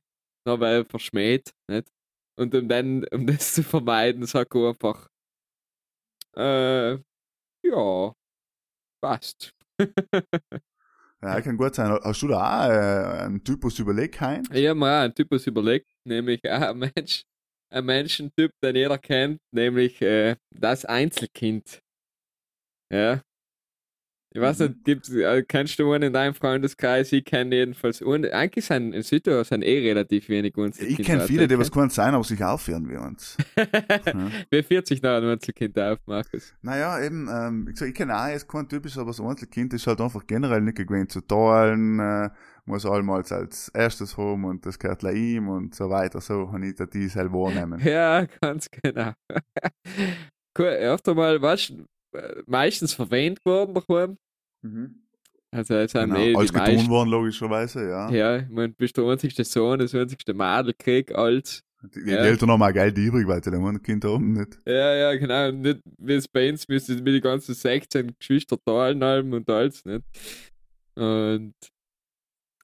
dann 0.45 0.59
wäre 0.59 0.79
er 0.79 0.85
verschmäht, 0.85 1.51
nicht? 1.67 1.89
Und 2.37 2.53
um 2.53 2.67
dann, 2.69 3.05
um 3.11 3.25
das 3.25 3.53
zu 3.53 3.63
vermeiden, 3.63 4.25
sagt 4.25 4.53
er 4.55 4.69
einfach, 4.69 5.07
äh, 6.35 6.97
ja, 7.71 8.13
passt. 9.01 9.51
Ja, 11.21 11.41
kann 11.41 11.57
gut 11.57 11.73
sein. 11.73 11.89
Hast 12.03 12.21
du 12.21 12.27
da 12.27 12.65
auch 12.65 12.69
äh, 12.69 13.23
einen 13.23 13.43
Typus 13.43 13.79
überlegt, 13.79 14.21
hein? 14.21 14.47
Ich 14.53 14.67
habe 14.67 14.77
mir 14.79 14.85
auch 14.85 15.03
einen 15.03 15.15
Typus 15.15 15.47
überlegt, 15.47 15.89
nämlich 16.05 16.39
auch 16.45 16.61
ein 16.61 16.77
Mensch, 16.77 17.23
ein 17.71 17.85
Menschentyp, 17.85 18.51
den 18.63 18.75
jeder 18.75 18.99
kennt, 18.99 19.39
nämlich 19.51 19.99
äh, 20.03 20.35
das 20.51 20.85
Einzelkind. 20.85 21.81
Ja. 22.93 23.21
Ich 24.37 24.43
weiß 24.43 24.59
Mhm. 24.59 24.65
nicht, 24.67 24.83
gibt's, 24.83 25.09
äh, 25.09 25.41
kennst 25.47 25.79
du 25.79 25.91
einen 25.91 26.03
in 26.03 26.13
deinem 26.13 26.35
Freundeskreis? 26.35 27.11
Ich 27.11 27.25
kenne 27.25 27.55
jedenfalls. 27.55 28.03
Und 28.03 28.31
eigentlich 28.31 28.65
sind 28.65 28.93
in 28.93 29.01
Südtirol 29.01 29.43
sind 29.43 29.63
eh 29.63 29.79
relativ 29.79 30.29
wenig 30.29 30.55
uns. 30.57 30.79
Ich 30.79 30.97
kenne 30.97 31.23
viele, 31.23 31.47
die 31.47 31.57
was 31.57 31.71
können 31.71 31.89
sein, 31.89 32.13
aber 32.13 32.23
sich 32.23 32.43
aufhören 32.43 32.87
wie 32.87 32.97
uns. 32.97 33.35
Ja. 34.05 34.29
Wer 34.51 34.63
40 34.63 35.01
noch 35.01 35.09
ein 35.17 35.23
Einzelkind 35.23 35.77
auf, 35.79 35.97
Markus? 36.05 36.53
Naja, 36.61 37.03
eben, 37.03 37.27
ähm, 37.31 37.67
ich, 37.71 37.77
sag, 37.79 37.89
ich 37.89 37.95
kenne 37.95 38.15
auch 38.15 38.27
jetzt 38.27 38.47
kein 38.47 38.69
typisch, 38.69 38.97
aber 38.97 39.11
so 39.11 39.23
ein 39.23 39.31
Einzelkind 39.31 39.73
ist 39.73 39.87
halt 39.87 39.99
einfach 39.99 40.25
generell 40.27 40.61
nicht 40.61 40.77
gewöhnt 40.77 41.11
zu 41.11 41.21
teilen, 41.21 41.99
äh, 41.99 42.29
muss 42.65 42.85
allmals 42.85 43.31
als 43.31 43.69
erstes 43.69 44.17
haben 44.17 44.45
und 44.45 44.65
das 44.67 44.77
gehört 44.77 44.99
gleich 44.99 45.15
ihm 45.17 45.49
und 45.49 45.73
so 45.73 45.89
weiter. 45.89 46.21
So 46.21 46.51
habe 46.51 46.67
ich 46.67 46.75
da 46.75 46.85
die 46.85 47.07
selber 47.07 47.39
wahrnehmen. 47.39 47.81
Ja, 47.83 48.25
ganz 48.41 48.69
genau. 48.69 49.13
cool, 50.59 50.65
öfter 50.65 51.15
mal, 51.15 51.43
äh, 51.43 52.43
meistens 52.45 52.93
verwöhnt 52.93 53.43
worden 53.45 53.73
daheim. 53.73 54.17
Mhm. 54.61 55.03
Also, 55.51 55.75
es 55.75 55.91
sind 55.91 56.01
Genau, 56.09 56.15
eh 56.19 56.35
alles 56.35 56.51
meisten. 56.51 56.75
getan 56.77 56.89
worden, 56.89 57.09
logischerweise, 57.09 57.87
ja. 57.89 58.09
Ja, 58.11 58.37
ich 58.37 58.49
mein, 58.49 58.71
du 58.71 58.75
bist 58.75 58.97
der 58.97 59.05
einzigste 59.05 59.43
Sohn, 59.45 59.79
das 59.79 59.95
einzigste 59.95 60.33
Mädel, 60.33 60.73
krieg 60.77 61.15
als. 61.15 61.63
Die, 61.83 62.03
die 62.03 62.09
Ja. 62.11 62.17
Eltern 62.17 62.51
haben 62.51 62.61
auch 62.63 62.73
Geld 62.73 62.97
übrig, 62.97 63.27
weil 63.27 63.41
sie 63.43 63.51
ein 63.51 63.81
Kind 63.81 64.03
haben, 64.03 64.33
nicht? 64.33 64.57
Ja, 64.65 64.93
ja, 64.95 65.15
genau. 65.15 65.51
Nicht 65.51 65.79
wie 65.99 66.13
es 66.15 66.27
bei 66.27 66.49
uns 66.49 66.67
müsste 66.67 66.95
mit 66.95 67.07
die 67.13 67.21
ganzen 67.21 67.53
16 67.53 68.15
Geschwister 68.19 68.57
teilen 68.63 69.01
allem 69.03 69.31
und 69.33 69.49
alles, 69.49 69.85
nicht? 69.85 70.03
Und 70.95 71.53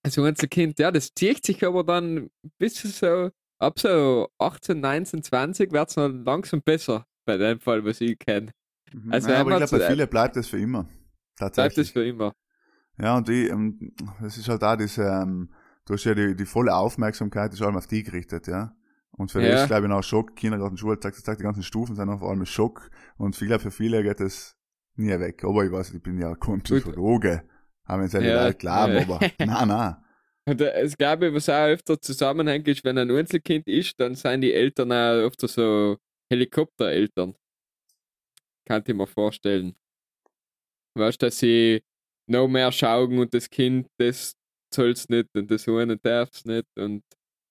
so 0.08 0.22
ein 0.22 0.28
Einzelkind, 0.30 0.80
ja, 0.80 0.92
das 0.92 1.14
zieht 1.14 1.46
sich 1.46 1.66
aber 1.66 1.84
dann 1.84 2.30
bis 2.58 2.82
so, 2.82 3.30
ab 3.60 3.80
so 3.80 4.28
18, 4.40 4.80
19, 4.82 5.24
20 5.24 5.72
wird 5.72 5.90
es 5.90 5.96
noch 5.96 6.10
langsam 6.10 6.62
besser, 6.62 7.06
bei 7.26 7.38
dem 7.38 7.60
Fall, 7.60 7.86
was 7.86 8.02
ich 8.02 8.18
kenne. 8.20 8.52
Mhm. 8.92 9.14
Also 9.14 9.28
Nein, 9.30 9.38
aber 9.38 9.52
ich 9.52 9.58
glaube, 9.68 9.78
bei 9.86 9.94
vielen 9.94 10.10
bleibt 10.10 10.36
das 10.36 10.48
für 10.48 10.58
immer. 10.60 10.90
Bleibt 11.38 11.56
Tatsächlich. 11.56 11.88
das 11.88 11.92
für 11.94 12.06
immer. 12.06 12.34
Ja, 12.98 13.18
und 13.18 13.28
ich, 13.30 13.50
ähm, 13.50 13.94
das 14.22 14.38
ist 14.38 14.48
halt 14.50 14.64
auch 14.64 14.76
diese, 14.76 15.04
ähm, 15.04 15.52
du 15.86 15.94
hast 15.94 16.04
ja 16.04 16.14
die, 16.14 16.36
die 16.36 16.46
volle 16.46 16.76
Aufmerksamkeit, 16.76 17.54
ist 17.54 17.62
allem 17.62 17.76
auf 17.78 17.88
die 17.88 18.04
gerichtet, 18.04 18.48
ja. 18.48 18.76
Und 19.12 19.32
für 19.32 19.42
Ja. 19.44 19.52
das 19.52 19.62
ist, 19.64 19.68
glaube 19.68 19.84
ich, 19.84 19.90
noch 19.90 20.04
Schock, 20.04 20.36
Kindergarten, 20.36 20.78
Schule, 20.78 21.00
zack, 21.00 21.16
zack, 21.16 21.38
die 21.38 21.44
ganzen 21.44 21.64
Stufen 21.64 21.96
sind 21.96 22.08
noch 22.08 22.20
vor 22.20 22.30
allem 22.32 22.46
Schock. 22.46 22.90
Und 23.18 23.40
ich 23.40 23.48
glaube, 23.48 23.62
für 23.62 23.72
viele 23.72 24.02
geht 24.04 24.20
das 24.20 24.56
nie 24.96 25.10
weg. 25.20 25.44
Aber 25.44 25.64
ich 25.64 25.72
weiß, 25.72 25.94
ich 25.94 26.02
bin 26.02 26.18
ja 26.20 26.34
kein 26.36 26.62
Psychologe. 26.64 27.44
Auch 27.86 27.98
wenn 27.98 28.06
es 28.06 28.14
ja 28.14 28.22
die 28.22 28.28
Ja, 28.28 28.52
glauben, 28.54 28.98
aber, 28.98 29.20
nein, 29.40 29.68
nein. 29.68 29.96
Und 30.46 30.60
es 30.62 30.98
glaube 30.98 31.28
ich, 31.28 31.34
was 31.34 31.48
auch 31.50 31.68
öfter 31.68 32.02
zusammenhängt, 32.02 32.68
ist, 32.68 32.84
wenn 32.84 32.98
ein 32.98 33.12
Einzelkind 33.12 33.68
ist, 33.68 34.00
dann 34.00 34.16
sind 34.16 34.42
die 34.42 34.52
Eltern 34.54 34.92
auch 34.92 35.26
öfter 35.28 35.48
so 35.48 35.98
Helikoptereltern. 36.32 37.36
Kann 38.66 38.84
ich 38.86 38.94
mir 38.96 39.08
vorstellen. 39.08 39.76
Weißt 40.96 41.22
du, 41.22 41.26
dass 41.28 41.40
sie 41.40 41.84
noch 42.28 42.48
mehr 42.48 42.72
schauen 42.72 43.18
und 43.20 43.34
das 43.34 43.50
Kind, 43.50 43.88
das 43.98 44.36
soll's 44.74 45.10
nicht 45.10 45.30
und 45.36 45.50
das 45.52 45.68
eine 45.68 45.98
darf's 45.98 46.46
nicht 46.46 46.68
und 46.78 47.04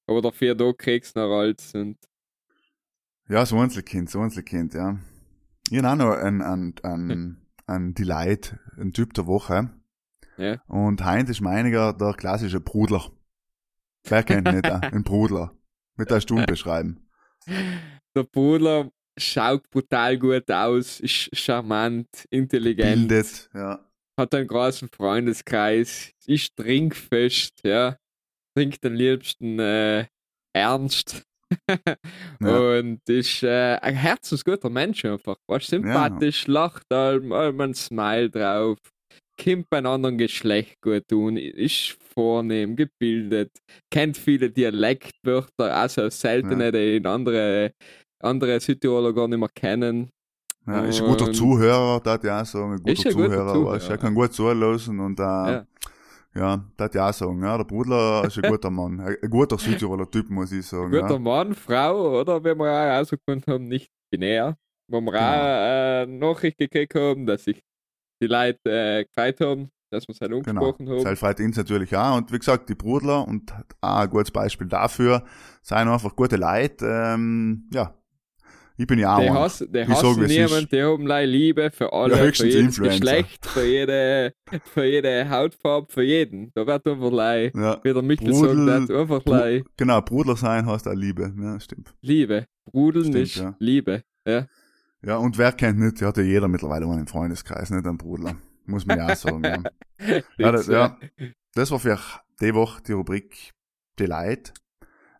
aber 0.07 0.23
dafür 0.23 0.55
da 0.55 0.73
kriegst 0.73 1.17
du 1.17 1.21
noch 1.21 1.39
alles 1.39 1.75
und 1.75 1.99
Ja, 3.29 3.47
so 3.47 3.59
Einzelkind, 3.59 4.11
so 4.11 4.21
Einzelkind, 4.21 4.75
ja. 4.75 4.99
Ich 5.71 5.79
habe 5.79 5.89
auch 5.89 5.97
noch 5.97 6.17
ein, 6.17 6.43
ein, 6.43 6.75
ein, 6.83 7.47
ein 7.67 7.95
Delight, 7.95 8.59
ein 8.77 8.93
Typ 8.93 9.15
der 9.15 9.27
Woche. 9.27 9.71
Ja. 10.37 10.61
Und 10.67 11.05
Heinz 11.05 11.31
ist 11.31 11.41
meiniger 11.41 11.93
der 11.93 12.15
klassische 12.15 12.61
Brudler. 12.61 13.11
Wer 14.05 14.23
kennt 14.23 14.53
nicht 14.53 14.67
äh, 14.67 14.71
einen 14.83 15.05
Brudler? 15.05 15.57
Mit 15.97 16.11
der 16.11 16.21
Stunde 16.21 16.47
beschreiben. 16.47 17.09
der 18.17 18.25
Bruder 18.25 18.91
schaut 19.19 19.69
brutal 19.71 20.19
gut 20.19 20.51
aus, 20.51 21.01
ist 21.01 21.29
charmant, 21.37 22.09
intelligent. 22.31 23.09
Bildet, 23.09 23.51
ja. 23.55 23.85
hat 24.19 24.35
einen 24.35 24.49
großen 24.49 24.89
Freundeskreis, 24.89 26.13
ist 26.27 26.57
trinkfest, 26.57 27.61
ja, 27.65 27.97
trinkt 28.57 28.85
am 28.85 28.95
liebsten 28.95 29.59
äh, 29.59 30.07
ernst 30.55 31.23
Ja. 32.41 32.79
und 32.79 33.01
ist 33.09 33.43
äh, 33.43 33.79
ein 33.81 33.95
herzensguter 33.95 34.71
Mensch 34.71 35.05
einfach, 35.05 35.37
war 35.47 35.61
sympathisch, 35.61 36.47
lacht 36.47 36.91
allem, 36.91 37.33
allem 37.33 37.61
ein 37.61 37.75
Smile 37.75 38.31
drauf, 38.31 38.79
kommt 39.43 39.69
bei 39.71 39.79
einem 39.79 39.87
anderen 39.87 40.19
Geschlecht 40.19 40.81
gut 40.81 41.07
tun, 41.09 41.37
ist 41.37 41.97
vornehm, 42.15 42.77
gebildet, 42.77 43.51
kennt 43.91 44.17
viele 44.17 44.51
Dialektwörter, 44.51 45.75
also 45.75 46.09
seltene, 46.11 46.73
die 46.73 46.97
in 46.97 47.07
andere, 47.07 47.73
andere 48.23 48.61
Südtiroler 48.61 49.13
gar 49.13 49.29
nicht 49.29 49.39
mehr 49.39 49.49
kennen. 49.55 50.11
ja 50.67 50.85
ist 50.85 51.01
ein 51.01 51.07
guter 51.09 51.33
Zuhörer, 51.33 52.01
da 52.01 52.19
ja 52.23 52.43
auch 52.43 52.47
sagen, 52.47 52.73
ein 52.73 52.79
guter 52.79 52.93
Ist 52.93 53.07
ein 53.07 53.13
guter 53.15 53.29
Zuhörer, 53.29 53.53
Zuhörer, 53.53 53.73
weißt, 53.73 53.87
du, 53.87 53.91
er 53.91 53.97
ja. 53.97 54.01
kann 54.03 54.15
gut 54.15 54.33
zuhören 54.33 55.01
und 55.01 55.19
äh, 55.21 55.23
Ja. 55.23 55.67
ja, 56.35 56.65
da 56.77 56.89
ja 56.93 57.09
auch 57.09 57.13
sagen, 57.13 57.43
ja, 57.43 57.57
der 57.59 57.65
Brudler 57.65 58.25
ist 58.27 58.39
ein 58.39 58.43
guter 58.51 58.71
Mann, 58.71 59.01
ein 59.01 59.17
ein 59.23 59.31
guter 59.31 59.59
Südtiroler 59.59 60.11
Typ, 60.11 60.31
muss 60.31 60.53
ich 60.53 60.67
sagen. 60.67 60.91
guter 60.91 61.13
Ja. 61.15 61.19
Mann, 61.19 61.55
Frau, 61.55 62.21
oder 62.21 62.41
wie 62.45 62.55
wir 62.55 62.65
auch 62.71 62.99
rausgefunden 63.01 63.53
haben, 63.53 63.65
nicht 63.65 63.91
binär. 64.11 64.57
Wo 64.89 65.01
wir 65.01 65.13
Genau. 65.13 65.23
auch 65.25 66.03
äh, 66.03 66.07
Nachricht 66.07 66.59
gekriegt 66.59 66.95
haben, 66.95 67.25
dass 67.27 67.45
sich 67.45 67.61
die 68.21 68.27
Leute 68.27 68.59
äh, 68.67 69.05
gefreut 69.05 69.41
haben, 69.41 69.69
dass 69.91 70.07
wir 70.07 70.13
es 70.15 70.21
halt 70.21 70.31
Genau. 70.33 70.39
umgesprochen 70.69 70.89
haben. 70.89 71.01
Seil 71.01 71.17
freut 71.17 71.41
uns 71.41 71.57
natürlich 71.57 71.97
auch. 71.97 72.17
Und 72.17 72.31
wie 72.33 72.39
gesagt, 72.39 72.69
die 72.69 72.75
Brudler 72.75 73.27
und 73.27 73.53
auch 73.81 73.97
ein 74.01 74.11
gutes 74.11 74.31
Beispiel 74.31 74.67
dafür, 74.69 75.25
sind 75.63 75.79
einfach 75.79 76.15
gute 76.15 76.37
Leute. 76.37 76.87
Ähm, 76.87 77.69
ja, 77.73 77.95
ich 78.83 78.87
bin 78.89 78.99
ja 78.99 79.15
auch 79.15 79.19
einer. 79.21 79.35
hass, 79.35 79.59
die 79.59 79.79
Ich 79.79 79.89
hassen 79.89 80.27
niemand, 80.27 80.73
die 80.73 80.83
haben 80.83 81.07
leider 81.07 81.27
Liebe 81.31 81.71
für 81.71 81.93
alle, 81.93 82.17
Ja, 82.17 82.33
für 82.33 82.47
jedes 82.47 82.55
Influencer. 82.61 82.99
Geschlecht, 83.01 83.47
für 83.47 83.65
jede, 83.65 84.35
für 84.75 84.85
jede 84.85 85.31
Hautfarbe, 85.31 85.93
für 85.93 86.03
jeden. 86.03 86.51
Da 86.55 86.67
wird 86.67 86.87
einfach 86.87 87.11
leid, 87.13 87.55
Ja, 87.55 87.79
wie 87.83 87.93
der 87.93 88.03
Michel 88.03 88.31
Brudel- 88.31 88.67
sagt, 88.67 88.91
hat, 88.91 88.97
einfach 88.99 89.25
leid 89.27 89.65
genau, 89.77 90.01
Brudler 90.03 90.37
sein 90.37 90.67
heißt 90.67 90.89
auch 90.89 90.95
Liebe. 90.95 91.33
Ja, 91.41 91.61
stimmt. 91.61 91.95
Liebe. 92.01 92.47
Brudeln 92.65 93.05
Stimmt, 93.07 93.19
ist 93.23 93.37
ja. 93.37 93.55
Liebe. 93.59 94.03
Ja. 94.27 94.47
Ja, 95.05 95.17
und 95.17 95.37
wer 95.39 95.53
kennt 95.53 95.79
nicht, 95.81 96.01
hat 96.03 96.17
ja 96.17 96.23
jeder 96.23 96.49
mittlerweile 96.49 96.87
einen 96.87 97.07
Freundeskreis, 97.09 97.71
nicht 97.71 97.87
einen 97.87 97.99
Brudler. 97.99 98.37
Muss 98.67 98.87
man 98.87 98.99
ja 98.99 99.09
auch 99.13 99.17
sagen. 99.17 99.43
ja. 99.45 99.63
Ja, 100.39 100.51
das, 100.53 100.67
ja, 100.67 100.97
das 101.55 101.71
war 101.71 101.79
für 101.79 101.99
die 102.41 102.53
Woche 102.55 102.83
die 102.83 102.93
Rubrik 102.93 103.53
die 104.01 104.07
Leute. 104.07 104.53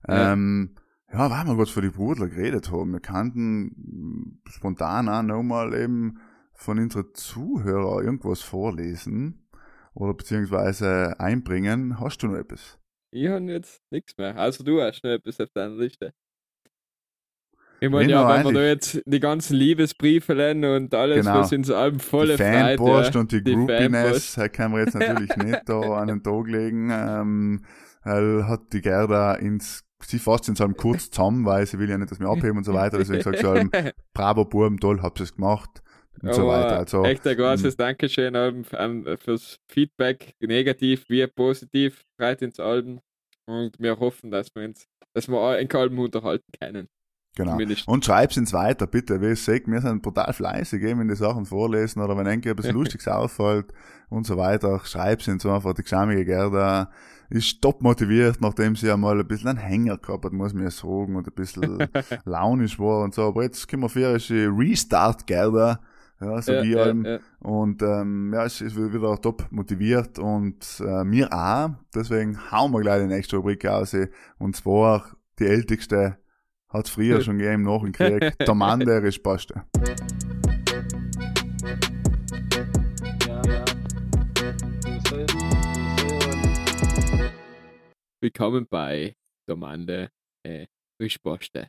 Ähm, 0.09 0.75
ja, 1.13 1.31
weil 1.31 1.47
wir 1.47 1.57
gerade 1.57 1.71
für 1.71 1.83
die 1.83 1.91
Brudler 1.91 2.29
geredet 2.29 2.71
haben. 2.71 2.93
Wir 2.93 3.01
kannten 3.01 4.41
spontan 4.49 5.09
auch 5.09 5.23
nochmal 5.23 5.75
eben 5.75 6.19
von 6.55 6.79
unseren 6.79 7.15
Zuhörern 7.15 8.05
irgendwas 8.05 8.43
vorlesen 8.43 9.49
oder 9.95 10.15
beziehungsweise 10.15 11.19
einbringen. 11.19 12.01
Hast 12.01 12.23
du 12.23 12.29
noch 12.29 12.39
etwas? 12.39 12.79
Ich 13.11 13.29
habe 13.29 13.45
jetzt 13.45 13.83
nichts 13.91 14.17
mehr. 14.17 14.37
Also 14.37 14.65
du 14.65 14.81
hast 14.81 15.05
noch 15.05 15.11
etwas 15.11 15.39
auf 15.41 15.51
deiner 15.53 15.75
Liste. 15.75 16.15
Ich 17.81 17.91
meine, 17.91 18.13
ja, 18.13 18.29
wenn 18.29 18.47
wir 18.47 18.53
da 18.53 18.63
jetzt 18.63 19.03
die 19.05 19.19
ganzen 19.19 19.57
Liebesbriefe 19.57 20.35
lernen 20.35 20.85
und 20.85 20.95
alles, 20.95 21.27
Genau. 21.27 21.41
was 21.41 21.51
ins 21.51 21.69
Alben 21.69 21.99
volle 21.99 22.37
die 22.37 22.43
Freude. 22.43 22.77
Fanpost 22.77 23.15
ja. 23.15 23.21
und 23.21 23.33
die, 23.33 23.43
die 23.43 23.55
Groupiness, 23.55 24.35
da 24.35 24.49
können 24.49 24.75
wir 24.75 24.85
jetzt 24.85 24.95
natürlich 24.95 25.37
nicht 25.37 25.63
da 25.67 25.81
an 25.81 26.07
den 26.07 26.23
Tag 26.23 26.47
legen. 26.47 26.91
Ähm, 26.93 27.65
weil 28.05 28.47
hat 28.47 28.73
die 28.73 28.83
Gerda 28.83 29.35
ins, 29.35 29.85
sie 30.05 30.19
fasst 30.19 30.49
in 30.49 30.57
so 30.57 30.65
einem 30.65 30.77
kurz 30.77 31.11
zusammen, 31.11 31.45
weil 31.45 31.67
sie 31.67 31.79
will 31.79 31.89
ja 31.89 31.99
nicht, 31.99 32.11
dass 32.11 32.21
wir 32.21 32.29
abheben 32.29 32.59
und 32.59 32.65
so 32.65 32.75
weiter. 32.75 32.99
Deswegen 32.99 33.23
sagt 33.23 33.39
sie 33.39 33.47
allem, 33.47 33.71
bravo 34.15 34.45
Buben, 34.45 34.79
toll, 34.79 35.01
habt 35.03 35.21
ihr 35.21 35.25
es 35.25 35.35
gemacht. 35.35 35.83
Und 36.21 36.35
so 36.35 36.43
Aber 36.43 36.65
weiter. 36.65 36.79
Also, 36.79 37.05
echt 37.05 37.27
ein 37.27 37.37
großes 37.37 37.77
Dankeschön 37.77 38.37
Alben, 38.37 38.65
an, 38.73 39.17
fürs 39.19 39.59
Feedback, 39.69 40.35
negativ 40.41 41.05
wie 41.09 41.27
positiv, 41.27 42.05
freut 42.19 42.43
ins 42.43 42.61
Alben. 42.61 43.01
Und 43.47 43.79
wir 43.79 43.99
hoffen, 43.99 44.31
dass 44.31 44.55
wir 44.55 44.65
uns, 44.65 44.87
dass 45.15 45.29
wir 45.29 45.39
auch 45.39 45.55
in 45.55 45.71
Alben 45.73 45.99
unterhalten 45.99 46.53
können. 46.61 46.89
genau. 47.35 47.59
Und 47.87 48.05
schreib's 48.05 48.37
uns 48.37 48.53
weiter, 48.53 48.87
bitte. 48.87 49.21
Wie 49.21 49.29
ihr 49.29 49.37
seht, 49.37 49.67
wir 49.67 49.81
sind 49.81 50.03
brutal 50.03 50.33
fleißig, 50.33 50.83
eben 50.83 51.01
in 51.01 51.09
die 51.09 51.17
Sachen 51.17 51.47
vorlesen 51.47 52.01
oder 52.03 52.17
wenn 52.17 52.27
irgendwie 52.27 52.51
etwas 52.51 52.71
Lustiges 52.73 53.09
auffällt 53.09 53.73
und 54.11 54.27
so 54.27 54.37
weiter. 54.37 54.81
Schreib's 54.85 55.27
uns 55.29 55.45
einfach. 55.45 55.75
Die 55.75 55.83
geschämige 55.83 56.25
Gerda 56.25 56.91
ist 57.33 57.63
top 57.63 57.81
motiviert, 57.83 58.41
nachdem 58.41 58.77
sie 58.77 58.91
einmal 58.91 59.19
ein 59.19 59.27
bisschen 59.27 59.49
einen 59.49 59.59
Hänger 59.59 59.97
gehabt 59.97 60.25
hat, 60.25 60.33
muss 60.33 60.53
man 60.53 60.65
ja 60.65 60.71
sagen, 60.71 61.17
und 61.17 61.27
ein 61.27 61.35
bisschen 61.35 61.89
launisch 62.25 62.79
war 62.79 63.03
und 63.03 63.15
so. 63.15 63.23
Aber 63.23 63.43
jetzt 63.43 63.67
können 63.69 63.83
wir 63.83 63.89
für 63.89 64.19
Restart 64.59 65.27
Gerda. 65.27 65.81
Ja, 66.21 66.41
so 66.41 66.53
Ja, 66.53 66.63
wie 66.63 66.73
ja, 66.73 66.83
allem. 66.83 67.05
ja. 67.05 67.19
Und 67.41 67.83
ähm, 67.83 68.33
ja, 68.33 68.45
es 68.45 68.61
ist 68.61 68.77
wieder 68.77 69.21
top 69.21 69.47
motiviert 69.51 70.19
und 70.19 70.83
äh, 70.87 71.05
mir 71.05 71.33
auch. 71.33 71.71
Deswegen 71.95 72.39
hauen 72.53 72.71
wir 72.73 72.81
gleich 72.81 73.01
die 73.03 73.09
nächste 73.09 73.37
Rubrik 73.37 73.67
aus. 73.67 73.97
Und 74.39 74.55
zwar 74.55 75.05
die 75.39 75.47
älteste 75.47 76.19
hat 76.69 76.89
früher 76.89 77.21
schon 77.23 77.39
gegeben, 77.39 77.63
nach 77.65 77.81
dem 77.81 77.93
Krieg. 77.93 78.39
Der 78.39 78.55
Mann 78.55 78.81
der 78.81 79.03
ist 79.05 79.23
Paste. 79.23 79.65
Willkommen 88.23 88.69
bei 88.69 89.17
Domande 89.49 90.13
äh, 90.45 90.69
Frischposte. 90.97 91.67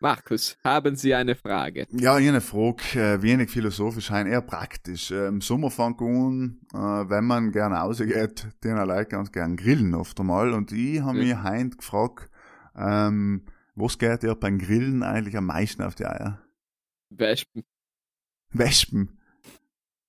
Markus, 0.00 0.58
haben 0.64 0.96
Sie 0.96 1.14
eine 1.14 1.36
Frage? 1.36 1.86
Ja, 1.92 2.18
ich 2.18 2.28
eine 2.28 2.40
Frage, 2.40 2.82
äh, 3.00 3.22
wenig 3.22 3.50
philosophisch, 3.50 4.10
ein 4.10 4.26
eher 4.26 4.42
praktisch. 4.42 5.12
Im 5.12 5.40
Sommer 5.40 5.70
fängt 5.70 6.00
an, 6.02 6.58
äh, 6.72 6.76
wenn 7.08 7.24
man 7.24 7.52
gerne 7.52 7.76
rausgeht, 7.76 8.48
die 8.64 8.68
Leute 8.70 9.06
ganz 9.06 9.30
gern 9.30 9.56
grillen 9.56 9.94
oft 9.94 10.18
einmal. 10.18 10.52
Und 10.52 10.72
ich 10.72 11.00
habe 11.02 11.18
Ja. 11.18 11.24
mich 11.24 11.36
heint 11.44 11.78
gefragt, 11.78 12.28
ähm, 12.74 13.46
was 13.76 13.96
geht 13.96 14.24
dir 14.24 14.34
beim 14.34 14.58
Grillen 14.58 15.04
eigentlich 15.04 15.36
am 15.36 15.46
meisten 15.46 15.84
auf 15.84 15.94
die 15.94 16.06
Eier? 16.06 16.42
Wespen. 17.10 17.62
Wespen. 18.50 19.20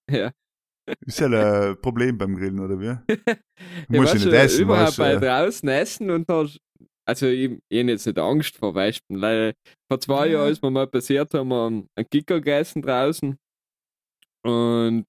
Ja. 0.10 0.32
Ist 1.06 1.20
ja 1.20 1.28
ein 1.28 1.82
Problem 1.82 2.18
beim 2.18 2.36
Grillen, 2.36 2.60
oder 2.60 2.80
wie? 2.80 2.98
Du 3.90 3.96
Ja, 3.96 4.02
musst 4.02 4.14
ja 4.14 4.20
nicht 4.20 4.34
essen, 4.34 4.64
überhaupt 4.64 4.98
weißt 4.98 4.98
bei 4.98 5.16
draußen 5.16 5.68
essen 5.70 6.12
und 6.12 6.30
da, 6.30 6.46
also 7.08 7.28
ich, 7.28 7.60
ich 7.70 7.80
hab 7.82 7.88
jetzt 7.90 8.06
nicht 8.06 8.20
Angst 8.20 8.58
vor 8.58 8.76
Wespen, 8.76 9.22
weil 9.22 9.54
vor 9.90 10.00
zwei 10.00 10.28
Ja. 10.28 10.34
Jahren, 10.34 10.48
als 10.48 10.62
mir 10.62 10.72
mal 10.72 10.88
passiert, 10.88 11.34
haben 11.34 11.50
wir 11.50 11.68
einen 11.68 11.88
einen 11.96 12.10
Kicker 12.10 12.36
gegessen 12.42 12.82
draußen 12.82 13.38
und 14.44 15.06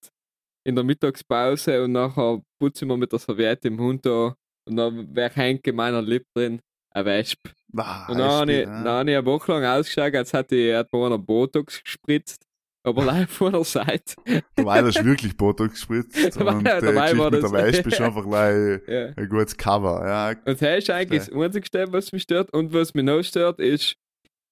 in 0.66 0.74
der 0.74 0.84
Mittagspause 0.84 1.84
und 1.84 1.92
nachher 1.92 2.42
putze 2.60 2.84
ich 2.84 2.88
mir 2.88 2.96
mit 2.96 3.12
der 3.12 3.18
Serviette 3.18 3.68
im 3.68 3.80
Hund 3.80 4.06
da 4.06 4.34
und 4.68 4.76
dann 4.76 5.14
wäre 5.14 5.34
hängt 5.34 5.66
in 5.66 5.76
meiner 5.76 6.02
Lippe 6.02 6.26
drin 6.34 6.60
ein 6.92 7.04
Wesp. 7.06 7.38
ah, 7.78 8.08
Und 8.10 8.18
dann 8.18 8.30
habe 8.30 8.52
ich, 8.52 8.66
ja. 8.66 8.84
habe 8.84 9.10
ich 9.10 9.16
eine 9.18 9.26
Woche 9.26 9.52
lang 9.52 9.64
ausgeschaut, 9.64 10.14
als 10.14 10.32
hätte 10.32 10.56
ich 10.56 10.92
mir 10.92 11.06
einer 11.06 11.18
Botox 11.18 11.82
gespritzt, 11.84 12.45
aber 12.86 13.04
leider 13.04 13.26
von 13.28 13.52
der 13.52 13.64
Seite. 13.64 14.14
Dabei 14.54 14.82
hast 14.82 14.98
du 14.98 15.04
wirklich 15.04 15.36
Botox 15.36 15.74
gespritzt 15.74 16.16
Dabei- 16.40 16.52
und 16.52 16.60
die 16.60 16.64
dabei 16.64 16.92
Geschichte 17.12 17.18
war 17.18 17.30
das- 17.30 17.52
Wespe 17.52 17.88
ist 17.88 18.00
einfach 18.00 18.24
gleich 18.24 18.80
Ja. 18.86 19.06
ein 19.16 19.28
gutes 19.28 19.56
Cover. 19.56 20.06
Ja, 20.06 20.28
Und 20.30 20.60
das 20.60 20.78
ist 20.78 20.90
eigentlich 20.90 21.24
das 21.26 21.32
Einzige, 21.32 21.92
was 21.92 22.12
mich 22.12 22.22
stört. 22.22 22.52
Und 22.52 22.72
was 22.72 22.94
mich 22.94 23.04
noch 23.04 23.22
stört, 23.22 23.58
ist, 23.60 23.96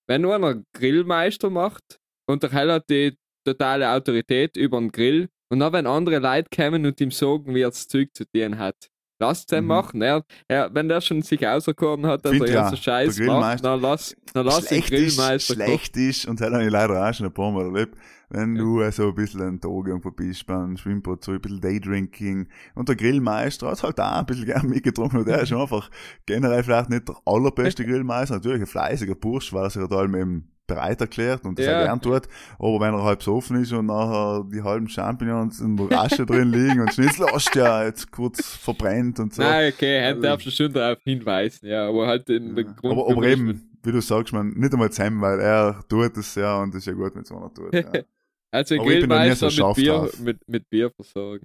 wenn 0.08 0.22
nur 0.22 0.34
einer 0.34 0.62
Grillmeister 0.76 1.48
macht 1.50 1.98
und 2.28 2.42
der 2.42 2.50
Hell 2.52 2.70
hat 2.72 2.90
die 2.90 3.16
totale 3.46 3.88
Autorität 3.90 4.56
über 4.56 4.78
den 4.78 4.90
Grill 4.90 5.28
und 5.50 5.60
dann, 5.60 5.72
wenn 5.72 5.86
andere 5.86 6.18
Leute 6.18 6.48
kommen 6.54 6.84
und 6.86 7.00
ihm 7.00 7.10
sagen, 7.10 7.54
wie 7.54 7.60
er 7.62 7.68
das 7.70 7.86
Zeug 7.88 8.08
zu 8.14 8.24
tun 8.30 8.58
hat, 8.58 8.88
lasst 9.18 9.52
ihn 9.52 9.60
Mhm. 9.62 9.66
machen. 9.68 10.02
Er, 10.02 10.24
er, 10.48 10.74
wenn 10.74 10.88
der 10.88 11.00
schon 11.00 11.22
sich 11.22 11.46
auserkoren 11.46 12.06
hat, 12.06 12.24
dass 12.24 12.32
Find 12.32 12.46
er 12.48 12.54
ja, 12.54 12.60
ganzen 12.62 12.76
Scheiß 12.78 13.16
der 13.16 13.26
macht, 13.26 13.60
Grillmeister- 13.60 13.62
dann 13.62 13.80
lass, 13.80 14.16
dann 14.32 14.46
lass 14.46 14.56
den 14.66 14.82
schlecht 14.82 14.90
ist, 14.92 15.16
Grillmeister 15.16 15.54
kochen. 15.54 15.66
schlecht 15.66 15.96
ist, 15.96 16.26
und 16.26 16.40
das 16.40 16.52
habe 16.52 16.64
ich 16.64 16.70
leider 16.70 17.08
auch 17.08 17.14
schon 17.14 17.26
ein 17.26 17.32
paar 17.34 17.52
Mal 17.52 17.64
erlebt, 17.66 17.96
wenn 18.30 18.56
Ja. 18.56 18.62
du 18.62 18.90
so 18.90 19.08
ein 19.08 19.14
bisschen 19.14 19.42
einen 19.42 19.60
Tag 19.60 19.70
irgendwo 19.86 20.10
bist, 20.10 20.46
beim 20.46 20.76
Schwimmbad, 20.76 21.22
so 21.22 21.32
ein 21.32 21.40
bisschen 21.40 21.60
Daydrinking, 21.60 22.48
und 22.74 22.88
der 22.88 22.96
Grillmeister 22.96 23.70
hat 23.70 23.82
halt 23.82 24.00
auch 24.00 24.12
ein 24.18 24.26
bisschen 24.26 24.46
gern 24.46 24.66
mitgetrunken, 24.68 25.20
und 25.20 25.28
der 25.28 25.42
ist 25.42 25.52
einfach 25.52 25.90
generell 26.26 26.62
vielleicht 26.64 26.90
nicht 26.90 27.08
der 27.08 27.16
allerbeste 27.24 27.84
Grillmeister, 27.86 28.34
natürlich 28.36 28.60
ein 28.62 28.66
fleißiger 28.66 29.14
Bursch, 29.14 29.52
weil 29.52 29.64
er 29.64 29.70
sich 29.70 29.80
halt 29.82 29.92
allem 29.92 30.14
eben 30.16 30.50
bereit 30.66 31.00
erklärt 31.00 31.44
und 31.44 31.58
das 31.58 31.66
Ja. 31.66 31.80
auch 31.80 31.84
gern 31.84 32.00
tut, 32.00 32.22
aber 32.58 32.80
wenn 32.80 32.94
er 32.94 33.02
halb 33.04 33.22
so 33.22 33.34
offen 33.36 33.60
ist 33.62 33.72
und 33.72 33.86
nachher 33.86 34.44
die 34.52 34.62
halben 34.62 34.88
Champignons 34.88 35.60
in 35.60 35.76
der 35.76 35.90
Rasche 35.90 36.24
drin 36.24 36.50
liegen 36.50 36.80
und 36.80 36.92
Schnitzel 36.94 37.26
hast 37.32 37.54
ja 37.54 37.84
jetzt 37.84 38.10
kurz 38.10 38.56
verbrennt 38.56 39.18
und 39.20 39.34
so. 39.34 39.42
Nein, 39.42 39.72
okay, 39.74 39.98
er 39.98 40.08
Also- 40.08 40.22
darfst 40.22 40.46
du 40.46 40.50
schon 40.50 40.72
darauf 40.72 40.98
hinweisen, 41.04 41.66
ja, 41.68 41.88
aber 41.88 42.06
halt 42.06 42.28
in 42.30 42.54
der 42.54 42.64
Grund. 42.64 42.98
aber, 42.98 43.10
aber 43.10 43.26
eben, 43.26 43.70
wie 43.82 43.92
du 43.92 44.00
sagst, 44.00 44.32
man, 44.32 44.48
nicht 44.54 44.72
einmal 44.72 44.90
zusammen, 44.90 45.20
weil 45.20 45.40
er 45.40 45.84
tut 45.88 46.16
es 46.16 46.34
ja 46.34 46.58
und 46.62 46.72
das 46.74 46.78
ist 46.80 46.86
ja 46.86 46.92
gut, 46.94 47.14
wenn 47.14 47.22
es 47.22 47.30
einer 47.32 47.52
tut. 47.52 47.74
Ja. 47.74 47.82
Also 48.50 48.76
aber 48.76 48.88
ich 48.92 49.00
bin 49.00 49.08
noch 49.08 49.20
nie 49.20 49.32
so 49.32 49.50
scharf 49.50 49.76
mit 49.76 49.84
Bier, 49.84 49.92
drauf. 49.94 50.20
mit, 50.20 50.48
mit 50.48 50.70
Bier 50.70 50.88
versorgen. 50.94 51.44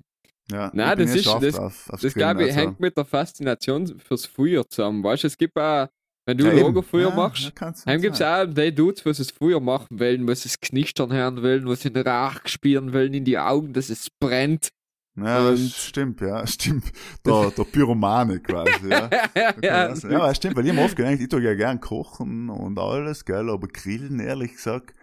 Ja, 0.51 0.69
Nein, 0.75 0.99
das 0.99 1.15
ist- 1.15 1.25
das- 1.25 1.55
drauf, 1.55 1.89
aufs 1.89 2.01
Das 2.03 2.13
Grillen, 2.13 2.13
glaube 2.13 2.43
ich 2.43 2.49
also. 2.49 2.59
hängt 2.59 2.79
mit 2.79 2.95
der 2.95 3.05
Faszination 3.05 3.87
fürs 3.97 4.27
Feuer 4.27 4.63
zusammen. 4.69 5.03
Weißt 5.03 5.23
du, 5.23 5.27
es 5.27 5.35
gibt 5.35 5.57
auch, 5.57 5.87
wenn 6.29 6.37
du 6.37 6.45
Ja, 6.45 6.53
eben. 6.53 6.61
Lagerfeuer 6.67 7.09
Ja, 7.09 7.15
machst, 7.15 7.51
dann 7.85 8.01
gibt 8.01 8.15
es 8.15 8.21
auch 8.21 8.45
die 8.45 8.73
Dudes, 8.73 9.03
was 9.03 9.17
es 9.17 9.31
Feuer 9.31 9.59
machen 9.59 9.99
wollen, 9.99 10.27
was 10.27 10.45
es 10.45 10.59
knistern 10.59 11.11
hören 11.11 11.41
wollen, 11.41 11.67
was 11.67 11.79
den 11.79 11.97
Rauch 11.97 12.35
spüren 12.45 12.93
wollen 12.93 13.15
in 13.15 13.25
die 13.25 13.39
Augen, 13.39 13.73
dass 13.73 13.89
es 13.89 14.09
brennt. 14.19 14.69
Ja, 15.15 15.49
das 15.49 15.75
stimmt, 15.75 16.21
ja, 16.21 16.45
stimmt. 16.47 16.85
Der, 17.25 17.51
der 17.51 17.63
Pyromane 17.63 18.39
quasi, 18.39 18.89
ja. 18.89 19.09
ja, 19.61 19.93
Ja, 20.09 20.33
stimmt, 20.35 20.55
weil 20.55 20.67
ich 20.67 20.73
mir 20.73 20.83
oft 20.83 20.95
gedacht, 20.95 21.19
ich 21.19 21.27
tue 21.27 21.41
ja 21.41 21.55
gern 21.55 21.81
kochen 21.81 22.49
und 22.49 22.77
alles, 22.77 23.25
gell, 23.25 23.49
aber 23.49 23.67
grillen, 23.67 24.19
ehrlich 24.19 24.53
gesagt, 24.53 24.93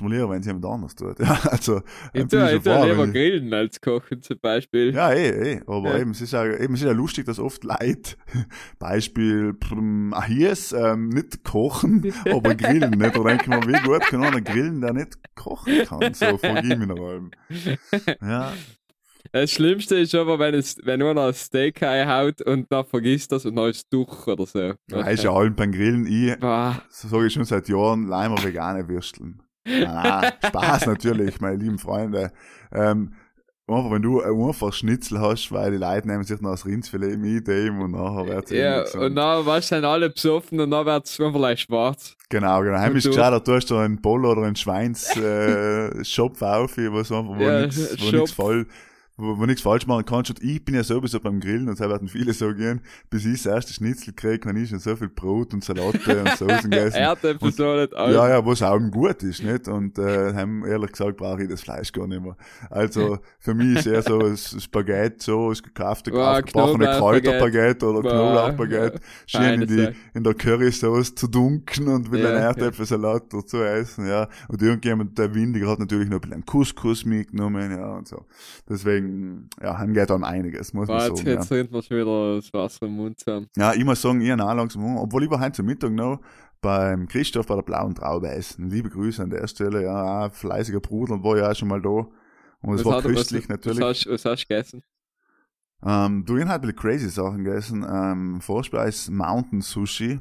mir 0.00 0.10
lieber, 0.10 0.30
wenn 0.30 0.40
es 0.40 0.46
jemand 0.46 0.64
anders 0.66 0.94
tut. 0.94 1.18
Ja, 1.20 1.38
also, 1.50 1.78
ich 2.12 2.20
bin 2.20 2.28
tue, 2.28 2.56
ich 2.56 2.62
tue 2.62 2.88
lieber 2.88 3.04
ich- 3.06 3.12
grillen 3.12 3.52
als 3.54 3.80
kochen 3.80 4.22
zum 4.22 4.38
Beispiel. 4.40 4.94
Ja, 4.94 5.12
eh, 5.12 5.54
eh. 5.54 5.60
Aber 5.66 5.94
Ja. 5.94 5.98
eben, 6.00 6.10
es 6.12 6.20
ist 6.20 6.32
ja, 6.32 6.44
eben, 6.46 6.74
es 6.74 6.80
ist 6.80 6.86
ja 6.86 6.92
lustig, 6.92 7.26
dass 7.26 7.38
oft 7.38 7.64
Leute, 7.64 8.16
Beispiel, 8.78 9.54
prum, 9.54 10.12
Ahirs, 10.14 10.72
ähm, 10.72 11.08
nicht 11.10 11.44
kochen, 11.44 12.12
aber 12.30 12.54
grillen 12.54 12.90
nicht. 12.98 13.14
Da 13.16 13.22
denke 13.22 13.42
ich 13.42 13.48
mir, 13.48 13.68
wie 13.68 13.82
gut 13.88 14.02
kann 14.02 14.22
einer 14.22 14.40
grillen, 14.40 14.80
der 14.80 14.92
nicht 14.92 15.18
kochen 15.34 15.84
kann? 15.84 16.14
So, 16.14 16.34
ich 16.42 16.42
mich 16.78 16.88
noch 16.88 16.98
allem. 16.98 17.30
Ja, 18.22 18.52
Das 19.32 19.50
Schlimmste 19.50 19.96
ist 19.96 20.14
aber, 20.14 20.38
wenn, 20.38 20.54
es, 20.54 20.76
wenn 20.84 21.02
einer 21.02 21.26
ein 21.28 21.34
Steak 21.34 21.80
haut 21.82 22.42
und 22.42 22.70
dann 22.70 22.84
vergisst 22.84 23.32
das 23.32 23.46
und 23.46 23.56
dann 23.56 23.70
ist 23.70 23.76
es 23.78 23.88
durch 23.88 24.26
oder 24.26 24.46
so. 24.46 24.74
da 24.88 25.08
ist 25.08 25.24
ja 25.24 25.32
allem 25.32 25.54
beim 25.56 25.72
Grillen, 25.72 26.06
ich, 26.06 26.36
so 26.90 27.08
sage 27.08 27.26
ich 27.26 27.32
schon 27.32 27.44
seit 27.44 27.68
Jahren, 27.68 28.06
leimer 28.06 28.42
vegane 28.44 28.86
Würsteln. 28.88 29.42
Ah, 29.86 30.32
Spaß 30.46 30.86
natürlich, 30.86 31.40
meine 31.40 31.56
lieben 31.56 31.78
Freunde. 31.78 32.32
Ähm, 32.72 33.14
einfach, 33.66 33.90
wenn 33.90 34.02
du 34.02 34.20
ein 34.20 34.48
einfach 34.48 34.72
Schnitzel 34.72 35.20
hast, 35.20 35.50
weil 35.52 35.72
die 35.72 35.78
Leute 35.78 36.06
nehmen 36.06 36.22
sich 36.24 36.40
noch 36.40 36.50
das 36.50 36.66
Rindsfilet 36.66 37.16
mit 37.16 37.48
dem 37.48 37.80
und 37.80 37.92
nachher 37.92 38.26
wird 38.26 38.50
ja, 38.50 38.82
und 39.00 39.16
dann 39.16 39.46
weißt 39.46 39.70
du, 39.70 39.74
sind 39.76 39.84
alle 39.84 40.10
besoffen 40.10 40.60
und 40.60 40.70
dann 40.70 40.84
wird 40.84 41.06
es 41.06 41.18
einfach 41.18 41.40
leicht 41.40 41.62
schwarz. 41.62 42.14
Genau, 42.28 42.60
genau. 42.62 42.78
Heim 42.78 42.90
Und 42.92 42.96
ist 42.98 43.06
du- 43.06 43.10
gescheit, 43.10 43.32
da 43.32 43.40
tust 43.40 43.70
du 43.70 43.76
einen 43.76 44.00
Boll 44.00 44.26
oder 44.26 44.42
einen 44.42 44.56
Schweins 44.56 45.16
äh, 45.16 46.04
Schopf 46.04 46.42
auf, 46.42 46.76
was 46.76 47.10
einfach, 47.10 47.38
wo 47.38 47.40
Ja, 47.40 47.62
nix, 47.62 47.96
wo 48.02 48.10
nix 48.10 48.32
fall, 48.32 48.66
wo, 49.16 49.38
wo 49.38 49.46
nix 49.46 49.60
falsch 49.62 49.86
machen 49.86 50.04
kannst. 50.04 50.30
Und 50.30 50.42
ich 50.42 50.64
bin 50.64 50.74
ja 50.74 50.82
sowieso 50.82 51.20
beim 51.20 51.40
Grillen, 51.40 51.68
und 51.68 51.76
so 51.78 51.88
werden 51.88 52.08
viele 52.08 52.32
so 52.32 52.52
gehen, 52.54 52.80
bis 53.10 53.24
ich 53.24 53.42
das 53.42 53.46
erste 53.52 53.72
Schnitzel 53.72 54.12
krieg, 54.12 54.42
kann 54.42 54.56
ich 54.56 54.70
schon 54.70 54.78
so 54.80 54.96
viel 54.96 55.08
Brot 55.08 55.54
und 55.54 55.62
Salate 55.64 56.20
und 56.20 56.28
Soßen 56.38 56.70
gegessen. 56.70 56.96
Erdäpfel 56.96 57.46
Und- 57.48 57.54
so 57.54 57.74
nicht. 57.76 57.92
Ja, 57.92 58.28
ja, 58.28 58.44
was 58.46 58.62
auch 58.62 58.78
gut 58.90 59.22
ist, 59.22 59.42
nicht? 59.42 59.68
Und 59.68 59.98
äh, 59.98 60.34
heim, 60.34 60.64
ehrlich 60.66 60.92
gesagt 60.92 61.16
brauche 61.16 61.42
ich 61.42 61.48
das 61.48 61.60
Fleisch 61.62 61.92
gar 61.92 62.06
nicht 62.06 62.22
mehr. 62.22 62.36
Also 62.70 63.18
für 63.38 63.54
mich 63.54 63.78
ist 63.78 63.86
eher 63.86 64.02
so 64.02 64.18
das 64.18 64.62
Spaghetti, 64.62 65.16
so 65.24 65.50
das 65.50 65.62
gekaufte, 65.62 66.12
aufgebrochene 66.12 66.84
Knoblauchbaguette. 66.86 66.98
Kräuterbaguette 67.38 67.86
oder 67.86 68.00
Knoblauchbaguette, 68.00 69.00
schön 69.26 69.40
feine 69.42 69.62
in, 69.62 69.68
die, 69.68 69.82
Sache. 69.84 69.94
in 70.14 70.24
der 70.24 70.34
Currysauce 70.34 71.14
zu 71.14 71.26
dunken 71.28 71.88
und 71.88 72.10
mit 72.10 72.20
Ja, 72.20 72.28
einem 72.30 72.38
ja. 72.38 72.46
Erdäpfelsalat 72.48 73.32
dazu 73.32 73.58
essen, 73.62 74.06
ja. 74.08 74.28
Und 74.48 74.60
irgendjemand, 74.62 75.16
der 75.18 75.34
Windiger, 75.34 75.68
hat 75.68 75.78
natürlich 75.78 76.08
noch 76.08 76.16
ein 76.22 76.28
bisschen 76.28 76.44
Couscous 76.46 77.04
mitgenommen, 77.04 77.70
ja, 77.70 77.92
und 77.96 78.08
so. 78.08 78.24
Deswegen, 78.68 79.03
ja, 79.62 79.78
heim 79.78 79.94
geht 79.94 80.10
um 80.10 80.24
einiges, 80.24 80.72
muss 80.72 80.88
man 80.88 80.98
Warte, 80.98 81.16
sagen. 81.16 81.28
Ja. 81.28 81.34
jetzt 81.34 81.50
rennt 81.50 81.72
mir 81.72 81.82
schon 81.82 81.96
wieder 81.98 82.36
das 82.36 82.52
Wasser 82.52 82.86
im 82.86 82.96
Mund 82.96 83.18
zusammen. 83.18 83.48
Ja, 83.56 83.72
ich 83.74 83.84
muss 83.84 84.00
sagen, 84.02 84.20
ich 84.20 84.32
auch 84.32 84.54
langsam 84.54 84.96
obwohl 84.96 85.24
ich 85.24 85.30
war 85.30 85.40
heute 85.40 85.62
Mittag 85.62 85.92
noch 85.92 86.20
beim 86.60 87.06
Christoph 87.08 87.46
bei 87.46 87.54
der 87.56 87.62
blauen 87.62 87.94
Traube 87.94 88.28
essen. 88.28 88.70
Liebe 88.70 88.88
Grüße 88.88 89.22
an 89.22 89.30
der 89.30 89.46
Stelle, 89.46 89.84
ja, 89.84 90.30
fleißiger 90.30 90.80
Bruder 90.80 91.22
war 91.22 91.36
ja 91.36 91.50
auch 91.50 91.54
schon 91.54 91.68
mal 91.68 91.82
da. 91.82 92.06
Und 92.60 92.74
es 92.76 92.84
war 92.84 93.02
köstlich 93.02 93.48
natürlich. 93.48 93.80
Was 93.80 93.98
hast, 93.98 94.06
was 94.08 94.24
hast 94.24 94.44
du 94.44 94.48
gegessen? 94.48 94.82
Ähm, 95.84 96.24
du, 96.24 96.36
ich 96.36 96.42
habe 96.44 96.50
halt 96.52 96.62
ein 96.62 96.66
bisschen 96.68 96.76
crazy 96.80 97.08
Sachen 97.10 97.44
gegessen. 97.44 97.84
Ähm, 97.86 98.40
Vorspeis 98.40 99.10
Mountain 99.10 99.60
Sushi, 99.60 100.20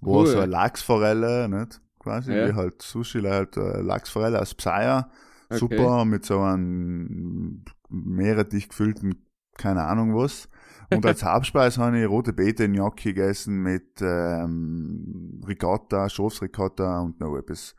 wo 0.00 0.20
Cool. 0.20 0.26
so 0.26 0.38
eine 0.38 0.46
Lachsforelle, 0.46 1.48
nicht? 1.48 1.80
Quasi, 1.98 2.32
Ja. 2.32 2.48
wie 2.48 2.54
halt 2.54 2.80
Sushi, 2.80 3.20
halt 3.20 3.58
äh, 3.58 3.82
Lachsforelle 3.82 4.40
aus 4.40 4.54
Psaia. 4.54 5.10
Okay. 5.50 5.58
Super, 5.58 6.04
mit 6.06 6.24
so 6.24 6.40
einem 6.40 7.64
meerrettich 7.90 8.68
gefüllten, 8.68 9.26
keine 9.56 9.84
Ahnung 9.84 10.14
was. 10.16 10.48
Und 10.92 11.04
als 11.06 11.22
Hauptspeis 11.24 11.78
habe 11.78 12.00
ich 12.00 12.08
rote 12.08 12.32
Beete 12.32 12.68
Gnocchi 12.68 13.12
gegessen 13.12 13.62
mit 13.62 14.00
ähm, 14.00 15.40
Ricotta, 15.46 16.08
Schafsricotta 16.08 17.00
und 17.00 17.20
noch 17.20 17.36
etwas. 17.36 17.74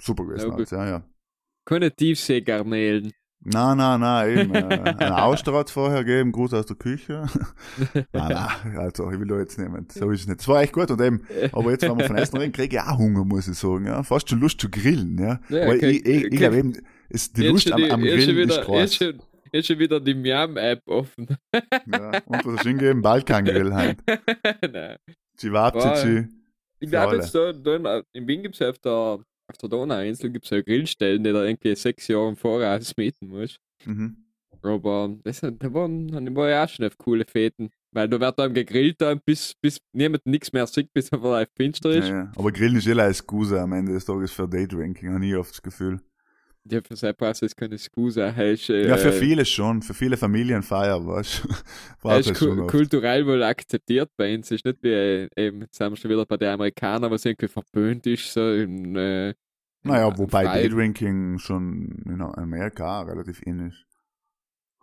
Super 0.00 0.24
gewesen, 0.24 0.50
Ja, 0.50 0.56
gut. 0.56 0.72
halt, 0.72 0.72
ja, 0.72 0.88
ja. 0.88 1.04
Keine 1.66 1.94
Tiefseegarnelen. 1.94 3.12
Nein, 3.42 3.78
nein, 3.78 4.00
nein, 4.00 4.38
eben. 4.38 4.54
Äh, 4.54 4.94
es 5.66 5.72
vorher 5.72 6.04
gegeben, 6.04 6.30
Gruß 6.32 6.52
aus 6.54 6.66
der 6.66 6.76
Küche. 6.76 7.24
nein, 7.94 8.04
nein, 8.12 8.76
also 8.76 9.10
ich 9.10 9.18
will 9.18 9.28
da 9.28 9.38
jetzt 9.38 9.58
niemand. 9.58 9.92
So 9.92 10.10
ist 10.10 10.22
es 10.22 10.26
nicht. 10.28 10.40
Es 10.40 10.48
war 10.48 10.60
echt 10.62 10.72
gut 10.74 10.90
und 10.90 11.00
eben, 11.00 11.22
aber 11.52 11.70
jetzt, 11.70 11.82
wenn 11.82 11.96
wir 11.98 12.06
von 12.06 12.16
Essen 12.16 12.36
reden, 12.36 12.52
kriege 12.52 12.76
ich 12.76 12.82
auch 12.82 12.98
Hunger, 12.98 13.24
muss 13.24 13.48
ich 13.48 13.56
sagen. 13.56 13.86
Ja. 13.86 14.02
Fast 14.02 14.28
schon 14.28 14.40
Lust 14.40 14.60
zu 14.60 14.68
grillen, 14.70 15.16
ja. 15.18 15.40
Ja, 15.48 15.68
Weil 15.68 15.76
okay. 15.76 15.90
ich, 15.90 16.04
ich, 16.06 16.16
ich 16.16 16.26
Okay. 16.26 16.36
glaube 16.36 16.56
eben, 16.58 16.72
ist 17.08 17.36
die 17.36 17.42
Jetzt 17.42 17.52
Lust 17.52 17.68
schon 17.68 17.72
am, 17.84 17.90
am 17.90 18.00
die- 18.02 18.08
Grillen 18.08 18.20
ist 18.20 18.36
wieder, 18.50 18.62
groß. 18.64 18.80
jetzt 18.80 18.96
schon, 18.96 19.22
jetzt 19.52 19.66
schon 19.66 19.78
wieder 19.78 20.00
die 20.00 20.14
Miam-App 20.14 20.82
offen. 20.86 21.28
Ja. 21.86 22.20
Und 22.26 22.44
was 22.44 22.46
hast 22.46 22.64
du 22.64 22.68
hingegeben? 22.68 23.02
Balkangrill 23.02 23.72
halt. 23.74 23.98
Nein. 24.72 24.96
Chivapzici. 25.38 26.28
Ich 26.80 26.88
Für 26.88 26.96
glaube 26.96 27.16
jetzt, 27.16 27.34
da, 27.34 27.52
da 27.52 28.02
in, 28.12 28.26
Wien 28.26 28.42
gibt 28.42 28.54
es 28.54 28.62
auf 28.62 28.78
der, 28.78 28.90
auf 28.92 29.58
der 29.60 29.68
Donauinsel 29.68 30.30
gibt's 30.30 30.50
ja 30.50 30.60
Grillstellen, 30.62 31.22
die 31.22 31.32
da 31.32 31.44
irgendwie 31.44 31.74
sechs 31.74 32.08
Jahre 32.08 32.28
im 32.30 32.36
Voraus 32.36 32.96
mieten 32.96 33.28
musst. 33.28 33.58
Mhm. 33.84 34.16
Aber 34.62 35.14
das, 35.22 35.40
da 35.40 35.74
waren, 35.74 36.08
da 36.34 36.48
ja 36.48 36.64
auch 36.64 36.68
schon 36.68 36.86
auf 36.86 36.98
coole 36.98 37.24
Feten. 37.24 37.70
Weil 37.92 38.08
da 38.08 38.20
wird 38.20 38.38
dann 38.38 38.54
gegrillt, 38.54 39.00
dann, 39.00 39.20
bis, 39.24 39.54
bis 39.60 39.78
niemand 39.92 40.24
nichts 40.26 40.52
mehr 40.52 40.66
sieht, 40.66 40.92
bis 40.92 41.08
er 41.10 41.18
live 41.18 41.48
finster 41.56 41.90
Ja, 41.90 41.98
ist. 41.98 42.08
ja. 42.08 42.32
Aber 42.36 42.52
Grillen 42.52 42.76
ist 42.76 42.86
eh 42.86 42.92
eine 42.92 43.12
Skuse 43.12 43.60
am 43.60 43.72
Ende 43.72 43.92
des 43.92 44.04
Tages 44.04 44.32
für 44.32 44.48
Daydrinking, 44.48 45.12
habe 45.14 45.26
ich 45.26 45.34
oft 45.34 45.50
das 45.50 45.62
Gefühl. 45.62 46.00
Ja, 46.68 46.80
ist 46.80 47.56
keine 47.56 47.78
Skuse. 47.78 48.34
Heißt, 48.34 48.70
äh, 48.70 48.88
Ja, 48.88 48.96
für 48.96 49.12
viele 49.12 49.44
schon, 49.44 49.80
für 49.82 49.94
viele 49.94 50.16
Familienfeier, 50.16 51.04
weißt 51.06 51.44
du. 51.44 52.08
Ist 52.18 52.34
ku 52.34 52.66
kulturell 52.66 53.26
wohl 53.26 53.42
akzeptiert 53.42 54.10
bei 54.16 54.34
uns. 54.34 54.50
Ist 54.50 54.64
nicht 54.64 54.82
wie, 54.82 54.90
äh, 54.90 55.28
eben, 55.36 55.62
jetzt 55.62 55.76
sind 55.76 55.90
wir 55.90 55.96
schon 55.96 56.10
wieder 56.10 56.26
bei 56.26 56.36
den 56.36 56.50
Amerikanern, 56.50 57.10
was 57.10 57.24
irgendwie 57.24 57.48
verböhnt 57.48 58.06
ist, 58.06 58.32
so 58.32 58.52
in, 58.52 58.94
äh, 58.94 59.34
Naja, 59.82 60.16
wobei. 60.18 60.44
Daydrinking 60.44 61.38
schon 61.38 62.02
in 62.04 62.20
Amerika 62.20 63.02
relativ 63.02 63.40
in 63.42 63.68
ist. 63.68 63.86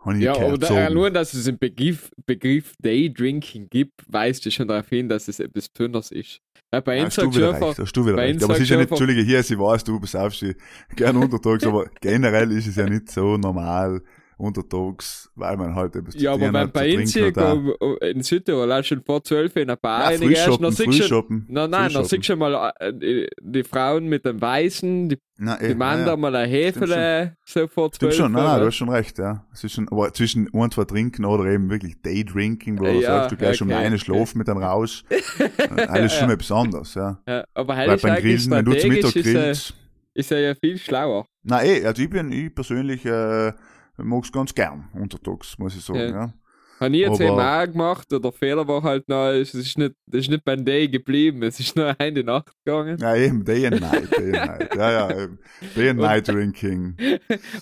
Habe 0.00 0.16
ich 0.16 0.24
Ja, 0.24 0.36
aber 0.36 0.58
da, 0.58 0.66
sagen. 0.68 0.94
nur, 0.94 1.10
dass 1.10 1.34
es 1.34 1.44
den 1.44 1.58
Begriff, 1.58 2.10
Begriff 2.26 2.74
Daydrinking 2.80 3.68
gibt, 3.68 4.04
weist 4.06 4.44
ja 4.44 4.50
schon 4.50 4.68
darauf 4.68 4.88
hin, 4.88 5.08
dass 5.08 5.28
es 5.28 5.40
etwas 5.40 5.68
Besonderes 5.68 6.10
ist. 6.12 6.40
Weil 6.70 6.82
bei 6.82 7.02
uns 7.02 7.16
hast 7.16 7.24
du 7.24 7.34
wieder 7.34 7.52
recht, 7.52 7.78
hast 7.78 7.96
du 7.96 8.06
wieder 8.06 8.16
recht. 8.16 8.44
Aber 8.44 8.54
es 8.54 8.60
ist 8.60 8.68
ja 8.68 8.76
nicht, 8.76 8.90
Entschuldige, 8.90 9.22
hier, 9.22 9.42
sie 9.42 9.58
weiß, 9.58 9.84
du 9.84 9.98
besaufst 9.98 10.42
dich 10.42 10.56
gern 10.96 11.16
untertags, 11.16 11.64
aber 11.64 11.86
generell 12.00 12.52
ist 12.52 12.66
es 12.66 12.76
ja 12.76 12.84
nicht 12.84 13.10
so 13.10 13.38
normal 13.38 14.02
untertags, 14.38 15.30
weil 15.34 15.56
man 15.56 15.74
halt 15.74 15.96
etwas 15.96 16.14
zu 16.14 16.20
ja, 16.20 16.32
aber 16.32 16.52
wenn 16.52 16.70
bei 16.70 16.92
zu 16.92 16.98
uns 16.98 17.34
go- 17.34 17.94
in 17.96 18.22
Südtirol 18.22 18.72
auch 18.72 18.84
schon 18.84 19.02
vor 19.02 19.22
12 19.22 19.56
in 19.56 19.62
einer 19.62 19.76
Bar 19.76 20.00
Ja, 20.00 20.06
reingehst, 20.06 20.48
dann 20.60 20.70
siehst 20.72 21.10
du 21.10 21.22
nein, 21.48 21.70
nein, 21.70 21.92
dann 21.92 22.04
siehst 22.04 22.12
du 22.12 22.22
schon 22.22 22.38
mal 22.38 22.72
äh, 22.78 22.92
die, 22.94 23.28
die 23.40 23.64
Frauen 23.64 24.06
mit 24.06 24.24
dem 24.24 24.40
Weißen, 24.40 25.08
die, 25.08 25.18
Na, 25.38 25.60
eh, 25.60 25.68
die 25.68 25.74
Männer 25.74 26.06
ja, 26.06 26.16
mal 26.16 26.34
ein 26.36 26.48
Hefele, 26.48 27.34
so 27.44 27.66
vor 27.66 27.90
12 27.90 27.96
Stimmt 27.96 28.14
schon, 28.14 28.32
nein, 28.32 28.60
du 28.60 28.66
hast 28.66 28.76
schon 28.76 28.88
recht, 28.90 29.18
ja. 29.18 29.44
Es 29.52 29.64
ist 29.64 29.72
schon, 29.72 29.88
aber 29.88 30.12
zwischen 30.14 30.48
ein, 30.54 30.70
zwei 30.70 30.84
Trinken 30.84 31.24
oder 31.24 31.44
eben 31.46 31.68
wirklich 31.68 32.00
Daydrinking, 32.02 32.78
wo 32.78 32.84
du 32.84 33.00
Ja, 33.00 33.16
sagst, 33.22 33.32
du 33.32 33.36
gehst 33.36 33.60
um 33.60 33.68
okay, 33.68 33.76
eine 33.78 33.96
okay. 33.96 34.04
schlafen 34.04 34.38
mit 34.38 34.46
dem 34.48 34.58
Rausch, 34.58 35.04
äh, 35.10 35.82
alles 35.86 36.12
schon 36.14 36.30
etwas 36.30 36.52
anderes, 36.52 36.94
ja. 36.94 37.18
Ja, 37.26 37.44
aber 37.54 37.74
Weil 37.74 37.88
heilig 37.88 38.02
beim 38.02 38.14
Grillen, 38.16 38.50
wenn 38.50 38.64
du 38.64 38.74
zum 38.74 38.88
Mittag 38.90 39.16
er, 39.16 39.22
grillst, 39.22 39.74
ist 40.14 40.32
er 40.32 40.40
ja 40.40 40.54
viel 40.54 40.78
schlauer. 40.78 41.26
na 41.42 41.64
eh, 41.64 41.84
also 41.84 42.02
ich 42.02 42.10
bin, 42.10 42.30
ich 42.32 42.54
persönlich, 42.54 43.04
äh, 43.04 43.52
mag's 43.98 44.32
ganz 44.32 44.54
gern 44.54 44.88
untertags, 44.94 45.58
muss 45.58 45.76
ich 45.76 45.84
sagen, 45.84 45.98
Ja. 46.00 46.08
ja. 46.10 46.32
Habe 46.80 46.94
ich 46.94 47.00
jetzt 47.02 47.20
eben 47.20 47.30
auch 47.40 47.64
gemacht, 47.66 48.06
oder 48.12 48.20
der 48.20 48.30
Fehler 48.32 48.68
war 48.68 48.84
halt 48.84 49.08
noch, 49.08 49.30
es 49.30 49.52
ist 49.52 49.76
nicht, 49.78 49.94
es 50.12 50.18
ist 50.20 50.30
nicht 50.30 50.44
beim 50.44 50.64
Day 50.64 50.86
geblieben, 50.86 51.42
es 51.42 51.58
ist 51.58 51.74
nur 51.74 51.92
eine 51.98 52.22
Nacht 52.22 52.52
gegangen. 52.64 52.96
Ja, 53.00 53.16
eben, 53.16 53.44
Day 53.44 53.66
and 53.66 53.80
Night, 53.80 54.16
Day 54.16 54.38
and 54.38 54.46
Night, 54.60 54.74
ja, 54.76 54.90
ja, 54.92 55.10
eben. 55.24 55.40
Day 55.74 55.88
and 55.90 55.98
Und- 55.98 56.06
Night 56.06 56.28
Drinking. 56.28 56.94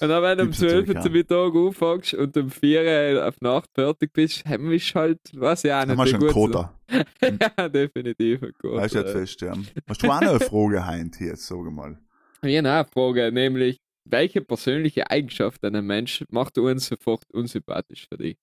Und 0.02 0.08
dann, 0.10 0.22
wenn 0.22 0.36
du 0.36 0.44
um 0.44 0.50
Gibt's 0.50 0.58
12 0.58 0.88
natürlich 0.88 1.02
zum 1.02 1.12
Mittag 1.12 1.54
anfängst 1.54 2.12
und 2.12 2.36
um 2.36 2.50
4 2.50 3.26
auf 3.26 3.40
Nacht 3.40 3.70
fertig 3.74 4.12
bist, 4.12 4.44
haben 4.44 4.68
wir 4.70 4.78
halt, 4.78 5.20
weiß 5.32 5.64
ich 5.64 5.72
auch 5.72 5.76
Haben 5.76 5.88
nicht, 5.88 5.98
wir 5.98 6.04
wie 6.28 6.30
schon 6.32 6.52
gut- 6.52 6.68
ja, 7.58 7.68
definitiv 7.70 8.42
ein 8.42 8.52
Quota. 8.60 8.82
Weißt 8.82 8.94
du 8.96 8.98
jetzt 8.98 9.12
fest, 9.12 9.40
ja. 9.40 9.54
Hast 9.88 10.02
du 10.02 10.10
auch 10.10 10.20
noch 10.20 10.28
eine 10.28 10.40
Frage, 10.40 10.86
Heint, 10.86 11.18
jetzt, 11.20 11.46
sag 11.46 11.56
mal. 11.72 11.98
Ich 12.42 12.58
habe 12.58 12.68
eine 12.68 12.84
Frage, 12.92 13.32
nämlich, 13.32 13.80
welche 14.08 14.40
persönliche 14.40 15.10
Eigenschaft 15.10 15.64
einer 15.64 15.82
Mensch 15.82 16.24
macht 16.30 16.58
uns 16.58 16.86
sofort 16.86 17.24
unsympathisch 17.32 18.06
für 18.08 18.16
dich? 18.16 18.38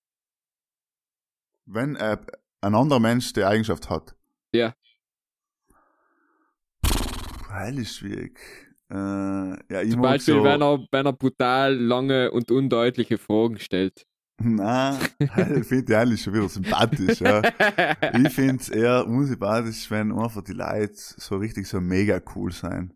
Wenn 1.65 1.95
äh, 1.95 2.17
ein 2.61 2.75
anderer 2.75 2.99
Mensch 2.99 3.33
die 3.33 3.43
Eigenschaft 3.43 3.89
hat. 3.89 4.15
Ja. 4.53 4.73
Heil 7.49 7.79
ist 7.79 7.97
schwierig. 7.97 8.39
Äh, 8.91 8.95
ja, 8.95 9.81
ich 9.81 9.91
Zum 9.91 10.01
Beispiel, 10.01 10.35
so, 10.35 10.43
wenn, 10.43 10.61
er, 10.61 10.85
wenn 10.91 11.05
er 11.05 11.13
brutal 11.13 11.75
lange 11.75 12.31
und 12.31 12.51
undeutliche 12.51 13.17
Fragen 13.17 13.59
stellt. 13.59 14.05
Nein, 14.41 14.97
Heil 15.35 15.63
finde 15.63 15.93
ich 15.93 15.97
eigentlich 15.97 16.21
schon 16.21 16.33
wieder 16.33 16.49
sympathisch, 16.49 17.21
ja. 17.21 17.41
Ich 18.19 18.33
finde 18.33 18.55
es 18.61 18.69
eher 18.69 19.07
unsympathisch, 19.07 19.89
wenn 19.91 20.11
einfach 20.11 20.43
die 20.43 20.53
Leute 20.53 20.93
so 20.95 21.37
richtig 21.37 21.67
so 21.67 21.79
mega 21.79 22.19
cool 22.35 22.51
sein. 22.51 22.93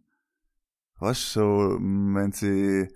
Weißt 0.99 1.35
du, 1.35 1.39
so, 1.39 1.77
wenn 1.79 2.31
sie 2.31 2.87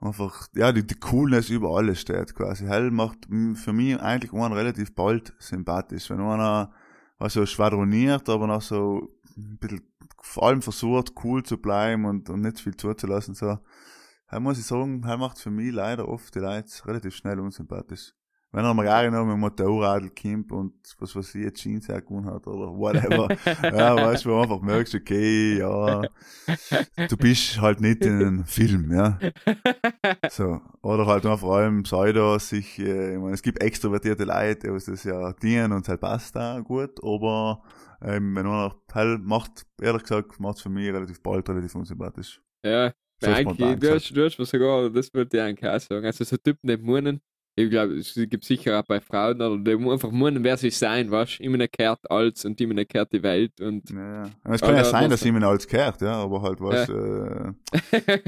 einfach, 0.00 0.48
ja, 0.54 0.72
die, 0.72 0.86
die 0.86 0.98
Coolness 0.98 1.48
über 1.48 1.76
alles 1.76 2.00
steht 2.00 2.34
quasi. 2.34 2.66
Hell 2.66 2.90
macht 2.90 3.26
für 3.54 3.72
mich 3.72 4.00
eigentlich 4.00 4.32
einen 4.32 4.52
relativ 4.52 4.94
bald 4.94 5.32
sympathisch. 5.38 6.10
Wenn 6.10 6.20
einer, 6.20 6.72
was 7.18 7.34
so 7.34 7.46
schwadroniert, 7.46 8.28
aber 8.28 8.46
noch 8.46 8.62
so 8.62 9.08
ein 9.36 9.58
bisschen, 9.58 9.82
vor 10.20 10.44
allem 10.44 10.62
versucht, 10.62 11.12
cool 11.24 11.42
zu 11.42 11.58
bleiben 11.58 12.04
und, 12.04 12.28
und 12.30 12.40
nicht 12.40 12.60
viel 12.60 12.76
zuzulassen, 12.76 13.34
so. 13.34 13.58
Hell 14.28 14.40
muss 14.40 14.58
ich 14.58 14.66
sagen, 14.66 15.06
Hell 15.06 15.18
macht 15.18 15.38
für 15.38 15.50
mich 15.50 15.72
leider 15.72 16.08
oft 16.08 16.34
die 16.34 16.40
Leute 16.40 16.68
relativ 16.84 17.14
schnell 17.14 17.38
unsympathisch. 17.38 18.12
Wenn 18.52 18.64
er 18.64 18.74
mit 18.74 18.86
dem 18.86 19.40
Motorradl 19.40 20.10
kommt 20.10 20.50
und 20.50 20.74
was 20.98 21.14
weiß 21.14 21.34
ich, 21.34 21.44
jetzt 21.44 21.60
Jeans 21.60 21.88
hergewonnen 21.88 22.32
hat 22.32 22.46
oder 22.46 22.68
whatever. 22.68 23.28
ja, 23.62 23.96
weißt 23.96 24.24
du, 24.24 24.30
wo 24.30 24.40
einfach 24.40 24.60
merkst, 24.62 24.94
okay, 24.94 25.58
ja, 25.58 26.02
du 27.08 27.16
bist 27.18 27.60
halt 27.60 27.80
nicht 27.80 28.02
in 28.04 28.20
einem 28.20 28.44
Film, 28.46 28.92
ja. 28.92 29.18
So. 30.30 30.60
Oder 30.80 31.06
halt 31.06 31.26
auch 31.26 31.40
vor 31.40 31.56
allem 31.56 31.82
Pseudo 31.82 32.38
sich, 32.38 32.78
äh, 32.78 33.14
ich 33.14 33.20
meine, 33.20 33.34
es 33.34 33.42
gibt 33.42 33.60
extrovertierte 33.62 34.24
Leute, 34.24 34.68
die 34.68 34.90
das 34.90 35.04
ja 35.04 35.32
dienen 35.34 35.72
und 35.72 35.86
halt 35.88 36.00
passt 36.00 36.36
da 36.36 36.60
gut, 36.60 37.02
aber 37.02 37.62
ähm, 38.00 38.34
wenn 38.36 38.46
einer 38.46 38.74
halt 38.92 39.22
macht, 39.22 39.66
ehrlich 39.80 40.02
gesagt, 40.02 40.38
macht 40.40 40.56
es 40.56 40.62
für 40.62 40.68
mich 40.68 40.88
relativ 40.92 41.22
bald 41.22 41.48
relativ 41.48 41.74
unsympathisch. 41.74 42.40
Ja, 42.64 42.92
So 43.20 43.30
eigentlich, 43.30 43.78
du, 43.78 43.94
hast, 43.94 44.10
du 44.16 44.24
hast 44.24 44.38
mir 44.38 44.46
sogar, 44.46 44.90
das 44.90 45.12
wollte 45.14 45.36
ich 45.36 45.42
eigentlich 45.42 45.70
auch 45.70 45.80
sagen. 45.80 46.04
Also, 46.04 46.24
so 46.24 46.36
Typen, 46.36 46.68
die 46.68 46.76
meinen, 46.76 47.20
ich 47.58 47.70
glaube, 47.70 47.94
es 47.94 48.14
gibt 48.14 48.44
sicher 48.44 48.78
auch 48.78 48.84
bei 48.84 49.00
Frauen, 49.00 49.40
oder 49.40 49.58
die 49.58 49.90
einfach 49.90 50.10
meinen, 50.10 50.44
wer 50.44 50.56
sie 50.58 50.70
sein, 50.70 51.10
weißt 51.10 51.38
du? 51.38 51.42
Immer 51.44 51.66
kehrt 51.68 52.08
alles 52.10 52.44
und 52.44 52.60
immer 52.60 52.84
kehrt 52.84 53.12
die 53.12 53.22
Welt 53.22 53.60
und. 53.60 53.88
Ja, 53.90 54.24
ja. 54.24 54.30
Es 54.52 54.60
kann 54.60 54.76
ja 54.76 54.84
sein, 54.84 55.04
das- 55.10 55.20
dass 55.20 55.24
jemand 55.24 55.44
alles 55.46 55.66
gehört, 55.66 56.00
ja, 56.02 56.12
aber 56.22 56.42
halt 56.42 56.60
was, 56.60 56.88
äh, 56.88 57.52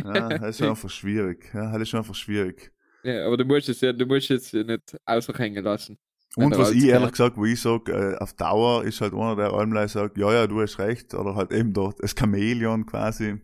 ja, 0.05 0.29
das 0.39 0.49
ist 0.51 0.59
schon 0.59 0.69
einfach 0.71 0.91
schwierig, 0.91 1.51
ja, 1.55 1.73
das 1.79 1.83
ist 1.89 1.95
einfach 1.95 2.15
schwierig. 2.15 2.73
ja, 3.05 3.27
aber 3.27 3.37
du 3.37 3.45
musst 3.45 3.69
es 3.69 3.81
ja, 3.81 3.93
du 3.93 4.07
musst 4.07 4.31
es 4.31 4.51
ja 4.53 4.63
nicht 4.65 4.97
aushängen 5.05 5.63
lassen. 5.63 5.99
Und 6.37 6.57
was 6.57 6.71
ich 6.73 6.85
ehrlich 6.85 7.11
gesagt, 7.13 7.37
wo 7.37 7.45
ich 7.47 7.61
sag, 7.61 7.89
äh, 7.89 8.15
auf 8.19 8.33
Dauer 8.35 8.85
ist 8.85 9.01
halt 9.01 9.13
einer, 9.13 9.35
der 9.35 9.53
allem 9.53 9.89
sagt, 9.89 10.19
ja, 10.19 10.33
ja, 10.33 10.47
du 10.47 10.61
hast 10.61 10.79
recht, 10.79 11.13
oder 11.15 11.35
halt 11.35 11.53
eben 11.53 11.73
dort, 11.73 12.03
das 12.03 12.15
Chamäleon 12.17 12.87
quasi, 12.87 13.41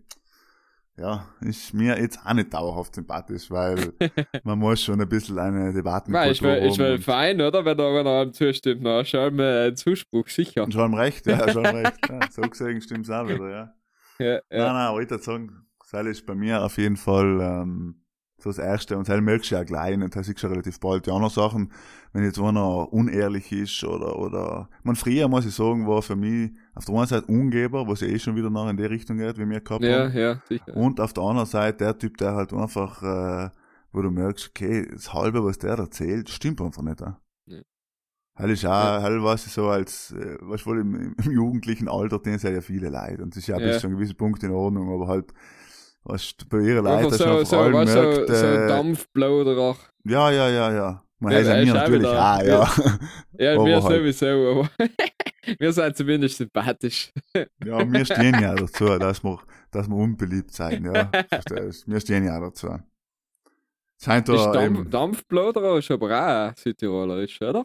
ja, 0.97 1.27
ist 1.41 1.75
mir 1.75 1.99
jetzt 1.99 2.21
auch 2.25 2.35
nicht 2.35 2.55
dauerhaft 2.55 2.95
sympathisch, 2.95 3.51
weil 3.51 3.93
man 4.45 4.59
muss 4.59 4.83
schon 4.83 5.01
ein 5.01 5.09
bisschen 5.09 5.39
eine 5.39 5.67
Weil 5.67 5.73
Debattenkultur 5.73 6.31
ich 6.31 6.43
will, 6.43 6.71
ich 6.71 6.79
will 6.79 6.99
fein, 6.99 7.41
oder? 7.41 7.65
Wenn 7.65 7.79
er, 7.79 7.95
wenn 7.95 8.07
er 8.07 8.21
einem 8.23 8.33
zustimmt, 8.33 8.83
na, 8.83 9.05
schau 9.05 9.31
mir 9.31 9.63
einen 9.67 9.77
Zuspruch, 9.77 10.29
sicher. 10.29 10.71
Schon 10.71 10.95
recht, 10.95 11.27
ja, 11.27 11.49
schon 11.51 11.67
recht. 11.67 11.99
Ja, 12.09 12.21
so 12.31 12.43
gesehen 12.43 12.81
stimmt's 12.81 13.11
auch 13.11 13.27
wieder, 13.29 13.51
ja. 13.51 13.75
Ja, 14.21 14.35
Nein, 14.35 14.41
ja. 14.51 14.73
nein, 14.73 15.03
ich 15.03 15.11
würde 15.11 15.23
sagen, 15.23 15.67
das 15.91 16.07
ist 16.07 16.27
bei 16.27 16.35
mir 16.35 16.63
auf 16.63 16.77
jeden 16.79 16.97
Fall 16.97 17.41
ähm, 17.41 18.05
so 18.39 18.51
das 18.51 18.59
Erste. 18.59 18.97
Und 18.97 19.09
das 19.09 19.21
merkst 19.21 19.51
du 19.51 19.55
ja 19.57 19.65
gleich 19.65 19.95
und 19.95 20.15
das 20.15 20.29
ist 20.29 20.39
schon 20.39 20.51
relativ 20.51 20.79
bald. 20.79 21.07
Die 21.07 21.11
anderen 21.11 21.33
Sachen, 21.33 21.73
wenn 22.13 22.25
jetzt 22.25 22.39
einer 22.39 22.93
unehrlich 22.93 23.51
ist 23.51 23.83
oder, 23.85 24.19
oder, 24.19 24.69
man 24.83 24.97
früher 24.97 25.29
muss 25.29 25.47
ich 25.47 25.55
sagen, 25.55 25.87
war 25.87 26.03
für 26.03 26.17
mich 26.17 26.53
auf 26.75 26.85
der 26.85 26.95
einen 26.95 27.07
Seite 27.07 27.27
Ungeber, 27.27 27.87
was 27.87 28.01
ja 28.01 28.09
eh 28.09 28.19
schon 28.19 28.37
wieder 28.37 28.51
nach 28.51 28.69
in 28.69 28.77
die 28.77 28.85
Richtung 28.85 29.19
geht, 29.19 29.39
wie 29.39 29.49
wir 29.49 29.61
gehabt 29.61 29.85
ja, 29.85 30.05
haben. 30.05 30.17
ja, 30.17 30.41
sicher. 30.49 30.77
Und 30.77 31.01
auf 31.01 31.13
der 31.13 31.23
anderen 31.23 31.47
Seite 31.49 31.79
der 31.85 31.99
Typ, 31.99 32.17
der 32.19 32.35
halt 32.35 32.53
einfach, 32.53 33.03
äh, 33.03 33.51
wo 33.93 34.03
du 34.03 34.11
merkst, 34.11 34.49
okay, 34.51 34.89
das 34.93 35.13
Halbe, 35.15 35.45
was 35.45 35.59
der 35.59 35.75
erzählt, 35.79 36.29
stimmt 36.31 36.61
einfach 36.61 36.83
nicht. 36.83 37.01
Ja. 37.01 37.19
Ja. 37.47 37.61
Heil 38.39 38.51
ist 38.51 38.65
auch, 38.65 38.71
Ja. 38.71 39.03
heil 39.03 39.23
was 39.23 39.45
so 39.53 39.69
als, 39.69 40.11
äh, 40.13 40.37
was 40.41 40.67
wohl 40.67 40.81
im, 40.81 41.15
im 41.25 41.31
jugendlichen 41.31 41.89
Alter, 41.89 42.19
denen 42.19 42.39
sind 42.39 42.55
ja 42.55 42.61
viele 42.61 42.89
Leid. 42.89 43.21
Und 43.21 43.31
das 43.35 43.39
ist 43.39 43.47
ja, 43.47 43.59
Ja. 43.59 43.67
bis 43.69 43.81
zu 43.81 43.87
einem 43.87 43.97
gewissen 43.97 44.17
Punkt 44.17 44.43
in 44.43 44.51
Ordnung, 44.51 44.93
aber 44.93 45.07
halt, 45.07 45.33
was 46.03 46.35
bei 46.51 46.59
ihrer 46.59 46.79
Einfach 46.81 47.03
Leid, 47.03 47.13
dass 47.13 47.19
so, 47.19 47.45
so, 47.45 47.57
vor 47.57 47.65
allem 47.65 47.75
weißt, 47.75 47.95
merkt, 47.95 48.29
so, 48.29 48.35
so 48.35 48.47
ein 48.47 48.63
äh, 48.63 48.67
Dampfplauderer. 48.69 49.77
ja, 50.05 50.31
ja, 50.31 50.49
ja, 50.49 50.73
ja. 50.73 51.05
Man 51.25 51.33
Ja, 51.33 51.41
ja 51.41 51.55
mir 51.55 51.63
ist 51.63 51.71
auch 51.71 51.75
natürlich 51.75 52.01
wieder- 52.01 52.35
auch, 52.37 52.43
ja. 52.43 52.99
Ja, 53.39 53.55
aber 53.55 53.65
wir 53.67 53.83
halt. 53.83 53.95
sowieso, 53.97 54.27
aber 54.27 54.71
wir 55.59 55.73
sind 55.73 55.97
zumindest 55.97 56.37
sympathisch. 56.37 57.13
Ja, 57.65 57.93
wir 57.93 58.05
stehen 58.05 58.41
ja 58.41 58.55
dazu, 58.55 58.99
dass 58.99 59.25
wir, 59.25 59.41
dass 59.71 59.89
wir 59.89 59.97
unbeliebt 59.97 60.53
sein, 60.53 60.85
ja. 60.85 61.11
Verstehst? 61.29 61.89
Wir 61.89 62.01
stehen 62.01 62.25
ja 62.25 62.39
dazu. 62.39 62.79
Ist 63.97 64.07
da 64.09 64.21
Dampf, 64.21 64.79
eben, 64.81 64.91
Dampfplauderer 64.91 65.79
ist 65.79 65.91
aber 65.91 66.51
auch 66.51 66.57
Südtirolerisch, 66.57 67.41
oder? 67.41 67.65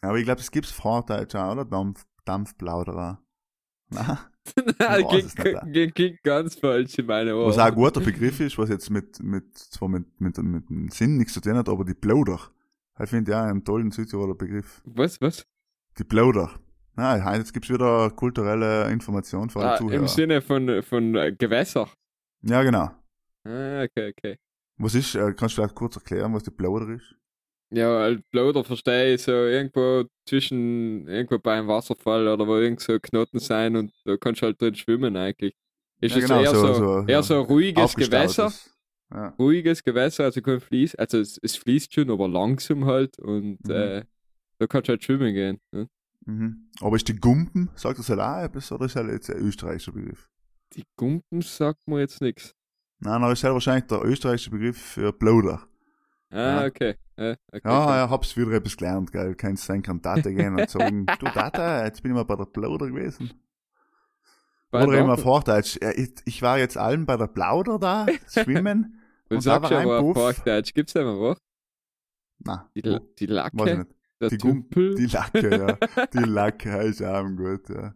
aber 0.00 0.18
ich 0.18 0.24
glaube, 0.24 0.40
es 0.40 0.50
gibt's 0.50 0.70
Vorteile 0.70 1.26
auch, 1.34 1.52
oder? 1.52 1.64
Dampf, 1.64 2.04
Dampfplauderer. 2.24 3.20
Nein, 4.78 5.06
klingt, 5.08 5.94
klingt 5.94 6.22
ganz 6.22 6.56
falsch 6.56 6.98
in 6.98 7.06
meinen 7.06 7.32
Ohren. 7.34 7.48
Was 7.48 7.58
auch 7.58 7.66
ein 7.66 7.74
guter 7.74 8.00
Begriff 8.00 8.40
ist, 8.40 8.58
was 8.58 8.68
jetzt 8.68 8.90
mit, 8.90 9.22
mit, 9.22 9.56
zwar 9.56 9.88
mit, 9.88 10.20
mit, 10.20 10.36
mit 10.38 10.68
dem 10.68 10.88
Sinn 10.88 11.16
nichts 11.16 11.34
zu 11.34 11.40
tun 11.40 11.56
hat, 11.56 11.68
aber 11.68 11.84
die 11.84 11.94
Plauder. 11.94 12.40
Ich 13.00 13.08
finde 13.10 13.32
ja 13.32 13.44
einen 13.44 13.64
tollen 13.64 13.90
Südtiroler 13.90 14.34
Begriff. 14.34 14.82
Was, 14.84 15.20
was? 15.20 15.46
Die 15.98 16.04
Plauder. 16.04 16.50
Nein, 16.94 17.22
jetzt 17.38 17.52
gibt's 17.54 17.70
wieder 17.70 18.10
kulturelle 18.10 18.90
Information 18.90 19.48
für 19.48 19.60
alle 19.60 19.72
Ah, 19.72 19.76
Zuhörer. 19.76 20.00
Im 20.02 20.08
Sinne 20.08 20.42
von, 20.42 20.82
von 20.82 21.14
äh, 21.14 21.32
Gewässer. 21.32 21.88
Ja, 22.42 22.62
genau. 22.62 22.90
Ah, 23.44 23.82
okay, 23.84 24.12
okay. 24.16 24.36
Was 24.76 24.94
ist, 24.94 25.14
äh, 25.14 25.32
kannst 25.32 25.56
du 25.56 25.62
vielleicht 25.62 25.74
kurz 25.74 25.96
erklären, 25.96 26.34
was 26.34 26.42
die 26.42 26.50
Plauder 26.50 26.88
ist? 26.88 27.14
Ja, 27.74 28.00
halt 28.00 28.22
Plauder 28.30 28.64
verstehe 28.64 29.14
ich 29.14 29.22
so 29.22 29.32
irgendwo 29.32 30.04
zwischen, 30.28 31.06
irgendwo 31.08 31.38
bei 31.38 31.54
einem 31.58 31.68
Wasserfall 31.68 32.28
oder 32.28 32.46
wo 32.46 32.56
irgend 32.58 32.80
so 32.80 32.98
Knoten 33.00 33.38
sein 33.38 33.76
und 33.76 33.92
da 34.04 34.16
kannst 34.18 34.42
du 34.42 34.46
halt 34.46 34.60
drin 34.60 34.74
schwimmen 34.74 35.16
eigentlich. 35.16 35.54
Ist 36.00 36.12
Ja, 36.16 36.18
es 36.22 36.24
genau, 36.28 36.42
eher 36.42 36.50
so- 36.54 36.74
so, 36.74 36.98
eher 37.00 37.08
ja. 37.08 37.22
so 37.22 37.34
ein 37.34 37.40
ruhiges 37.46 37.94
Gewässer. 37.96 38.52
Ja. 39.14 39.28
ruhiges 39.38 39.82
Gewässer, 39.84 40.24
also 40.24 40.40
kein 40.40 40.58
Fließ, 40.60 40.94
also 40.94 41.18
es, 41.18 41.38
es 41.42 41.56
fließt 41.56 41.92
schon, 41.94 42.10
aber 42.10 42.28
langsam 42.28 42.86
halt 42.86 43.18
und 43.18 43.58
Mhm. 43.66 43.70
äh, 43.70 44.04
da 44.58 44.66
kannst 44.66 44.88
du 44.88 44.92
halt 44.92 45.04
schwimmen 45.04 45.34
gehen. 45.34 45.58
Ne? 45.70 45.88
Mhm. 46.24 46.70
Aber 46.80 46.96
ist 46.96 47.08
die 47.08 47.16
Gumpen, 47.16 47.68
sagt 47.74 47.98
das 47.98 48.08
halt 48.08 48.20
auch 48.20 48.42
etwas, 48.42 48.72
oder 48.72 48.86
ist 48.86 48.96
das 48.96 49.06
jetzt 49.10 49.30
ein 49.30 49.36
österreichischer 49.36 49.92
Begriff? 49.92 50.30
Die 50.76 50.84
Gumpen 50.96 51.42
sagt 51.42 51.86
mir 51.88 52.00
jetzt 52.00 52.22
nichts. 52.22 52.54
Nein, 53.00 53.20
dann 53.20 53.32
ist 53.32 53.44
halt 53.44 53.52
wahrscheinlich 53.52 53.84
der 53.86 54.02
österreichische 54.02 54.50
Begriff 54.50 54.78
für 54.80 55.12
Plauder. 55.12 55.66
Ah, 56.32 56.62
Ja. 56.62 56.66
okay. 56.66 56.94
Ja, 57.16 57.32
okay, 57.52 57.60
Ja, 57.64 57.96
ja, 57.96 58.10
hab's 58.10 58.36
wieder 58.36 58.52
etwas 58.52 58.76
gelernt, 58.76 59.12
gell. 59.12 59.34
Kannst 59.34 59.64
sein 59.64 59.82
kann 59.82 60.00
Tate 60.02 60.32
gehen 60.34 60.58
und 60.58 60.68
sagen, 60.70 61.06
du 61.20 61.26
Tata, 61.26 61.84
jetzt 61.84 62.02
bin 62.02 62.12
ich 62.12 62.16
mal 62.16 62.24
bei 62.24 62.36
der 62.36 62.46
Plauder 62.46 62.86
gewesen. 62.88 63.30
Bei 64.70 64.86
Oder 64.86 65.16
Hochdeutsch, 65.24 65.78
ja, 65.82 65.90
ich, 65.90 66.14
ich 66.24 66.40
war 66.40 66.58
jetzt 66.58 66.78
allen 66.78 67.04
bei 67.04 67.16
der 67.18 67.26
Plauder 67.26 67.78
da, 67.78 68.06
schwimmen. 68.28 68.98
Du 69.28 69.36
und 69.36 69.46
da 69.46 69.52
sagst 69.60 69.72
ein 69.72 69.82
aber 69.86 69.98
auf 70.00 70.14
Puff. 70.14 70.38
Hochdeutsch, 70.38 70.72
gibt's 70.72 70.94
da 70.94 71.04
mal 71.04 71.20
was? 71.20 71.38
Na, 72.38 72.70
Die, 72.74 72.80
La- 72.80 73.00
die 73.18 73.24
ich 73.24 73.30
Lacke, 73.30 73.86
Die, 74.30 74.38
Tümpel. 74.38 74.94
die 74.94 75.06
Lacke, 75.06 75.78
ja. 75.90 76.06
Die 76.14 76.18
Lacke 76.24 76.76
ist 76.82 77.02
auch 77.02 77.28
gut, 77.28 77.68
ja. 77.68 77.94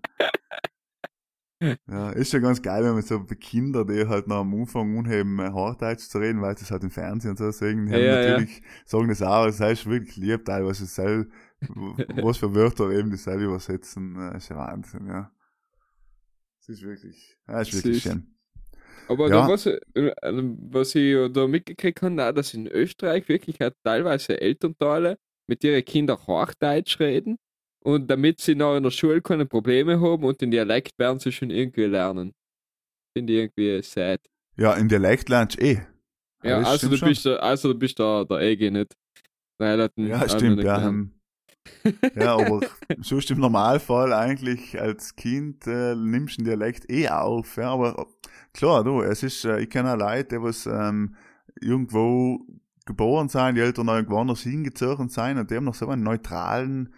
Ja, 1.89 2.11
ist 2.11 2.33
schon 2.33 2.43
ganz 2.43 2.61
geil, 2.63 2.83
wenn 2.85 2.95
man 2.95 3.03
so 3.03 3.23
bei 3.25 3.37
Kindern, 3.37 3.87
die 3.87 4.07
halt 4.09 4.27
noch 4.27 4.39
am 4.39 4.53
Anfang 4.55 4.97
unheben, 4.99 5.41
Hochdeutsch 5.55 6.09
zu 6.09 6.19
reden, 6.19 6.43
weil 6.43 6.55
das 6.57 6.71
halt 6.73 6.83
im 6.83 6.91
Fernsehen 6.91 7.31
und 7.33 7.39
so 7.39 7.51
die 7.51 7.67
Ja, 7.89 7.99
haben 7.99 7.99
ja, 7.99 8.21
ja. 8.23 8.43
natürlich, 8.43 8.63
sagen 8.85 9.09
das 9.09 9.23
auch, 9.23 9.47
das 9.47 9.61
heißt 9.61 9.87
wirklich 9.87 10.17
lieb, 10.17 10.45
teilweise 10.45 10.85
sel, 10.87 11.31
was 11.69 12.39
für 12.39 12.55
Wörter 12.55 12.91
eben 12.91 13.11
die 13.11 13.17
selber 13.17 13.45
übersetzen, 13.45 14.17
äh, 14.33 14.37
ist 14.37 14.49
ja 14.49 14.57
Wahnsinn, 14.57 15.07
ja. 15.07 15.31
Das 16.61 16.69
ist 16.69 16.83
wirklich, 16.83 17.39
ja, 17.49 17.61
ist 17.61 17.73
wirklich 17.73 17.99
Süß. 17.99 18.01
schön. 18.01 18.35
Aber 19.09 19.31
Ja. 19.31 19.47
da, 19.47 19.47
was, 19.47 19.67
äh, 19.67 19.81
was 19.95 20.95
ich 20.95 21.17
da 21.33 21.47
mitgekriegt 21.47 22.03
habe, 22.03 22.29
auch, 22.29 22.33
dass 22.33 22.55
in 22.55 22.67
Österreich 22.67 23.29
wirklich 23.29 23.61
auch 23.63 23.71
teilweise 23.85 24.41
Elternteile 24.41 25.19
mit 25.49 25.65
ihren 25.65 25.85
Kindern 25.85 26.19
Hochdeutsch 26.27 27.01
reden 27.01 27.39
und 27.87 28.09
damit 28.09 28.41
sie 28.41 28.57
noch 28.57 28.77
in 28.77 28.83
der 28.83 28.91
Schule 28.91 29.23
keine 29.23 29.47
Probleme 29.47 30.01
haben 30.01 30.25
und 30.25 30.41
den 30.41 30.51
Dialekt 30.51 30.99
werden 30.99 31.21
sie 31.21 31.31
schon 31.31 31.51
irgendwie 31.51 31.85
lernen. 31.85 32.35
Finde 33.17 33.33
ich 33.33 33.39
irgendwie 33.39 33.81
sad. 33.83 34.21
Ja, 34.57 34.75
im 34.75 34.89
Dialekt 34.89 35.29
lernst 35.29 35.57
du 35.57 35.65
eh. 35.65 35.81
Ja, 36.43 36.63
also 36.63 36.89
du, 36.89 36.97
schon. 36.97 37.11
bist 37.11 37.27
also 37.29 37.73
du 37.73 37.79
bist 37.79 37.97
der, 38.01 38.25
der 38.25 38.41
EG 38.41 38.73
nicht. 38.73 38.93
Weil 39.59 39.79
er 39.79 39.89
den 39.91 40.09
Ja, 40.09 40.29
stimmt, 40.29 40.57
nicht 40.57 40.67
ja. 40.67 40.79
lernt. 40.79 41.11
ähm, 41.85 42.01
ja, 42.17 42.35
aber 42.35 42.61
sonst 43.03 43.31
im 43.31 43.39
Normalfall 43.39 44.13
eigentlich 44.13 44.81
als 44.81 45.15
Kind 45.15 45.69
äh, 45.69 45.95
nimmst 45.95 46.39
du 46.39 46.43
den 46.43 46.47
Dialekt 46.47 46.91
eh 46.91 47.09
auf. 47.09 47.57
Ja, 47.57 47.71
aber 47.71 48.09
klar, 48.53 48.83
du, 48.83 49.01
es 49.01 49.23
ist, 49.23 49.45
äh, 49.45 49.61
ich 49.61 49.71
kenne 49.71 49.93
auch 49.93 49.99
Leute, 49.99 50.37
die 50.37 50.43
was 50.43 50.67
ähm, 50.67 51.15
irgendwo 51.61 52.41
geboren 52.85 53.29
sein, 53.29 53.55
die 53.55 53.61
Eltern 53.61 53.87
noch 53.87 53.95
irgendwo 53.95 54.19
anders 54.19 54.41
hingezogen 54.41 55.09
sein 55.09 55.39
und 55.39 55.53
die 55.53 55.55
haben 55.55 55.65
noch 55.65 55.75
so 55.75 55.89
einen 55.89 56.03
neutralen, 56.03 56.93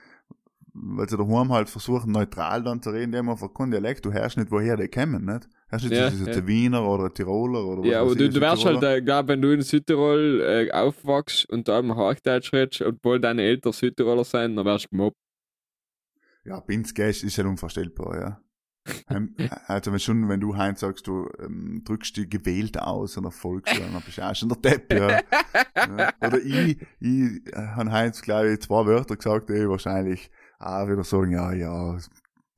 weil 0.75 1.09
sie 1.09 1.16
daheim 1.16 1.53
halt 1.53 1.69
versuchen, 1.69 2.12
neutral 2.12 2.62
dann 2.62 2.83
zu 2.83 2.91
reden, 2.91 3.12
die 3.12 3.19
haben 3.19 3.29
einfach 3.29 3.53
keinen 3.53 3.71
Dialekt, 3.71 4.05
du 4.05 4.12
hörst 4.12 4.37
nicht, 4.37 4.51
woher 4.51 4.77
die 4.77 4.89
kommen, 4.89 5.25
nicht? 5.25 5.49
Hörst 5.69 5.85
nicht, 5.85 5.95
Ja, 5.95 6.05
das 6.05 6.14
ist 6.14 6.27
jetzt 6.27 6.37
ja. 6.37 6.43
ein 6.43 6.47
Wiener 6.47 6.89
oder 6.89 7.05
ein 7.05 7.14
Tiroler 7.14 7.64
oder 7.64 7.83
was 7.83 7.89
Ja, 7.89 8.01
aber 8.03 8.14
du, 8.14 8.29
du 8.29 8.41
wärst 8.41 8.64
halt, 8.64 8.83
äh, 8.83 9.03
glaub, 9.03 9.29
wenn 9.29 9.43
du 9.43 9.53
in 9.53 9.62
Südtirol 9.62 10.41
äh, 10.41 10.71
aufwachst 10.73 11.49
und 11.51 11.69
da 11.69 11.79
im 11.79 11.95
Hochdeutsch 11.97 12.53
redest, 12.53 12.83
obwohl 12.83 13.21
deine 13.21 13.43
Eltern 13.43 13.73
Südtiroler 13.73 14.25
sein, 14.25 14.57
dann 14.57 14.64
wärst 14.64 14.87
du 14.87 14.89
gemobbt. 14.91 15.16
Ja, 16.45 16.61
Binz 16.61 16.95
Gash 16.95 17.25
ist 17.25 17.37
halt 17.39 17.49
unvorstellbar, 17.49 18.21
ja. 18.21 18.41
Ähm, 19.11 19.35
also 19.66 19.93
wenn 19.93 19.99
schon, 19.99 20.29
wenn 20.29 20.41
du 20.41 20.57
Heinz 20.57 20.81
sagst, 20.81 21.07
du 21.07 21.29
ähm, 21.41 21.83
drückst 21.85 22.16
die 22.16 22.29
gewählt 22.29 22.81
aus 22.81 23.19
oder 23.19 23.31
folgst 23.31 23.77
du, 23.77 23.81
dann 23.81 24.03
bist 24.03 24.19
du 24.19 24.23
auch 24.23 24.35
schon 24.35 24.49
der 24.49 24.59
Depp, 24.59 24.93
ja. 24.93 25.21
ja. 25.77 26.12
Oder 26.21 26.39
ich, 26.39 26.79
ich 27.01 27.47
äh, 27.53 27.66
habe 27.77 27.91
Heinz, 27.91 28.23
glaube 28.23 28.53
ich, 28.53 28.61
zwei 28.61 28.87
Wörter 28.87 29.16
gesagt, 29.16 29.51
ich 29.51 29.69
wahrscheinlich 29.69 30.31
auch 30.59 30.89
wieder 30.89 31.05
sagen, 31.05 31.33
ja, 31.33 31.53
ja, 31.53 31.99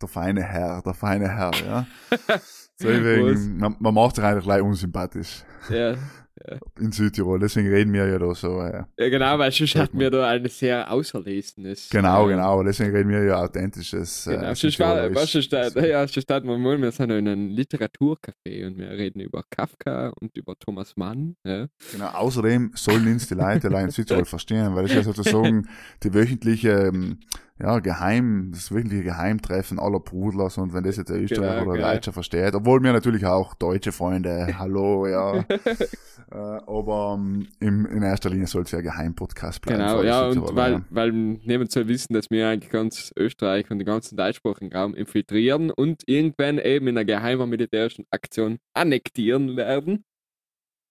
der 0.01 0.09
feine 0.09 0.43
Herr, 0.43 0.83
der 0.83 0.95
feine 0.95 1.29
Herr, 1.29 1.51
ja. 1.65 1.87
So, 2.83 2.89
Was? 2.89 3.05
wegen, 3.05 3.59
man, 3.59 3.77
man 3.79 3.93
macht 3.93 4.17
sich 4.17 4.25
eigentlich 4.25 4.45
gleich 4.45 4.63
unsympathisch 4.63 5.45
ja. 5.69 5.97
in 6.81 6.93
Südtirol, 6.93 7.39
deswegen 7.39 7.69
reden 7.69 7.93
wir 7.93 8.07
ja 8.07 8.19
da 8.19 8.35
so, 8.35 8.63
äh, 8.63 8.85
ja, 8.99 9.09
genau, 9.11 9.39
weil 9.39 9.53
sonst 9.53 9.75
hatten 9.75 9.99
wir 9.99 10.11
da 10.11 10.27
ein 10.27 10.49
sehr 10.49 10.91
auserlesenes. 10.91 11.91
genau, 11.91 12.27
äh, 12.27 12.33
genau, 12.33 12.63
deswegen 12.63 12.97
reden 12.97 13.11
wir 13.11 13.23
ja 13.23 13.43
authentisches, 13.43 14.25
Genau, 14.25 14.45
äh, 14.45 14.55
sonst 14.55 14.81
war, 14.81 15.15
was 15.15 15.35
ist 15.35 15.53
da, 15.53 15.69
ja, 15.69 16.09
sonst 16.09 16.31
hatten 16.31 16.49
wir 16.49 16.93
sind 16.93 17.11
in 17.11 17.29
einem 17.29 17.51
Literaturcafé 17.51 18.67
und 18.67 18.79
wir 18.79 18.89
reden 18.93 19.21
über 19.21 19.45
Kafka 19.51 20.15
und 20.19 20.35
über 20.39 20.59
Thomas 20.59 20.97
Mann. 20.97 21.37
Ja. 21.45 21.67
Genau, 21.93 22.09
außerdem 22.09 22.73
sollen 22.77 23.07
uns 23.09 23.29
die 23.29 23.35
Leute 23.35 23.69
in 23.69 23.91
Südtirol 23.91 24.25
verstehen, 24.25 24.75
weil 24.75 24.87
ist 24.87 24.95
ja 24.95 25.03
sozusagen 25.03 25.69
die 26.03 26.15
wöchentliche, 26.15 26.71
ähm, 26.71 27.19
ja, 27.63 27.79
Geheim, 27.81 28.53
das 28.53 28.73
wöchentliche 28.73 29.05
Geheimtreffen 29.05 29.79
aller 29.79 30.01
Brudlers 30.01 30.57
und 30.57 30.73
wenn 30.73 30.85
das 30.85 30.97
jetzt 30.97 31.11
ein 31.11 31.23
Österreicher 31.23 31.61
Genau, 31.61 31.73
oder. 31.73 31.93
Deutscher 31.93 32.13
versteht, 32.13 32.55
obwohl 32.55 32.83
wir 32.83 32.93
natürlich 32.93 33.27
auch 33.27 33.55
deutsche 33.55 33.93
Freunde, 33.93 34.49
hallo, 34.59 35.07
ja, 35.07 35.41
äh, 36.31 36.35
aber 36.35 37.19
ähm, 37.19 37.49
im, 37.61 37.85
in 37.87 38.03
erster 38.03 38.31
Linie 38.31 38.47
soll 38.47 38.63
es 38.63 38.71
ja 38.71 38.81
Geheimpodcast 38.81 39.61
bleiben. 39.61 39.81
Genau, 39.81 40.03
ja, 40.03 40.27
und 40.29 40.57
weil, 40.57 40.73
ja. 40.73 40.85
weil 40.89 41.13
niemand 41.13 41.71
soll 41.71 41.87
wissen, 41.89 42.15
dass 42.15 42.31
wir 42.31 42.49
eigentlich 42.49 42.71
ganz 42.71 43.13
Österreich 43.17 43.71
und 43.71 43.79
den 43.79 43.87
ganzen 43.87 44.17
deutschsprachigen 44.17 44.75
Raum 44.75 44.95
infiltrieren 44.95 45.71
und 45.71 46.03
irgendwann 46.07 46.59
eben 46.59 46.89
in 46.89 46.97
einer 46.97 47.05
geheimen 47.05 47.51
militärischen 47.51 48.07
Aktion 48.11 48.59
annektieren 48.75 49.57
werden. 49.57 50.05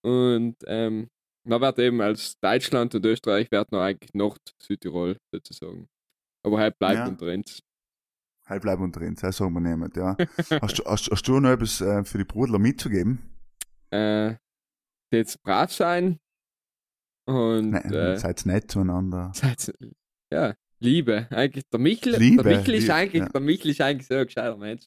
Und 0.03 0.55
ähm, 0.67 1.09
man 1.45 1.61
wird 1.61 1.79
eben 1.79 1.99
als 2.01 2.39
Deutschland 2.39 2.93
und 2.93 3.05
Österreich 3.05 3.49
werden 3.51 3.69
noch 3.71 3.81
eigentlich 3.81 4.13
Nord-Südtirol 4.13 5.17
sozusagen. 5.33 5.87
Aber 6.43 6.59
halt 6.59 6.77
bleibt 6.79 6.95
Ja. 6.97 7.07
unter 7.07 7.27
uns. 7.33 7.61
Halt 8.45 8.63
bleib 8.63 8.79
unter 8.79 9.01
uns, 9.01 9.21
das 9.21 9.37
sagen 9.37 9.53
wir 9.53 9.59
niemand, 9.61 9.95
ja. 9.95 10.17
hast, 10.61 10.79
du, 10.79 10.83
hast, 10.85 11.09
hast 11.11 11.27
du 11.27 11.39
noch 11.39 11.51
etwas 11.51 11.81
äh, 11.81 12.03
für 12.03 12.17
die 12.17 12.23
Brudler 12.23 12.57
mitzugeben? 12.57 13.19
Äh, 13.91 14.35
jetzt 15.11 15.41
brav 15.43 15.71
sein 15.71 16.19
und 17.25 17.71
Nein, 17.71 17.93
äh, 17.93 18.17
seid 18.17 18.45
nett 18.47 18.71
zueinander. 18.71 19.31
seid, 19.35 19.71
ja, 20.31 20.55
Liebe. 20.79 21.27
Eigentlich 21.29 21.65
der 21.71 21.79
Michel, 21.79 22.15
Liebe, 22.15 22.41
der 22.43 22.57
Michel 22.57 22.73
ist 22.75 22.81
Liebe, 22.83 22.93
eigentlich, 22.95 23.23
ja. 23.23 23.29
der 23.29 23.41
Michel 23.41 23.71
ist 23.71 23.81
eigentlich 23.81 24.07
so 24.07 24.15
ein 24.15 24.25
gescheiter 24.25 24.57
Mensch. 24.57 24.85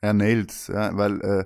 Er 0.00 0.12
nailt's, 0.12 0.66
ja, 0.66 0.96
weil, 0.96 1.20
äh, 1.20 1.44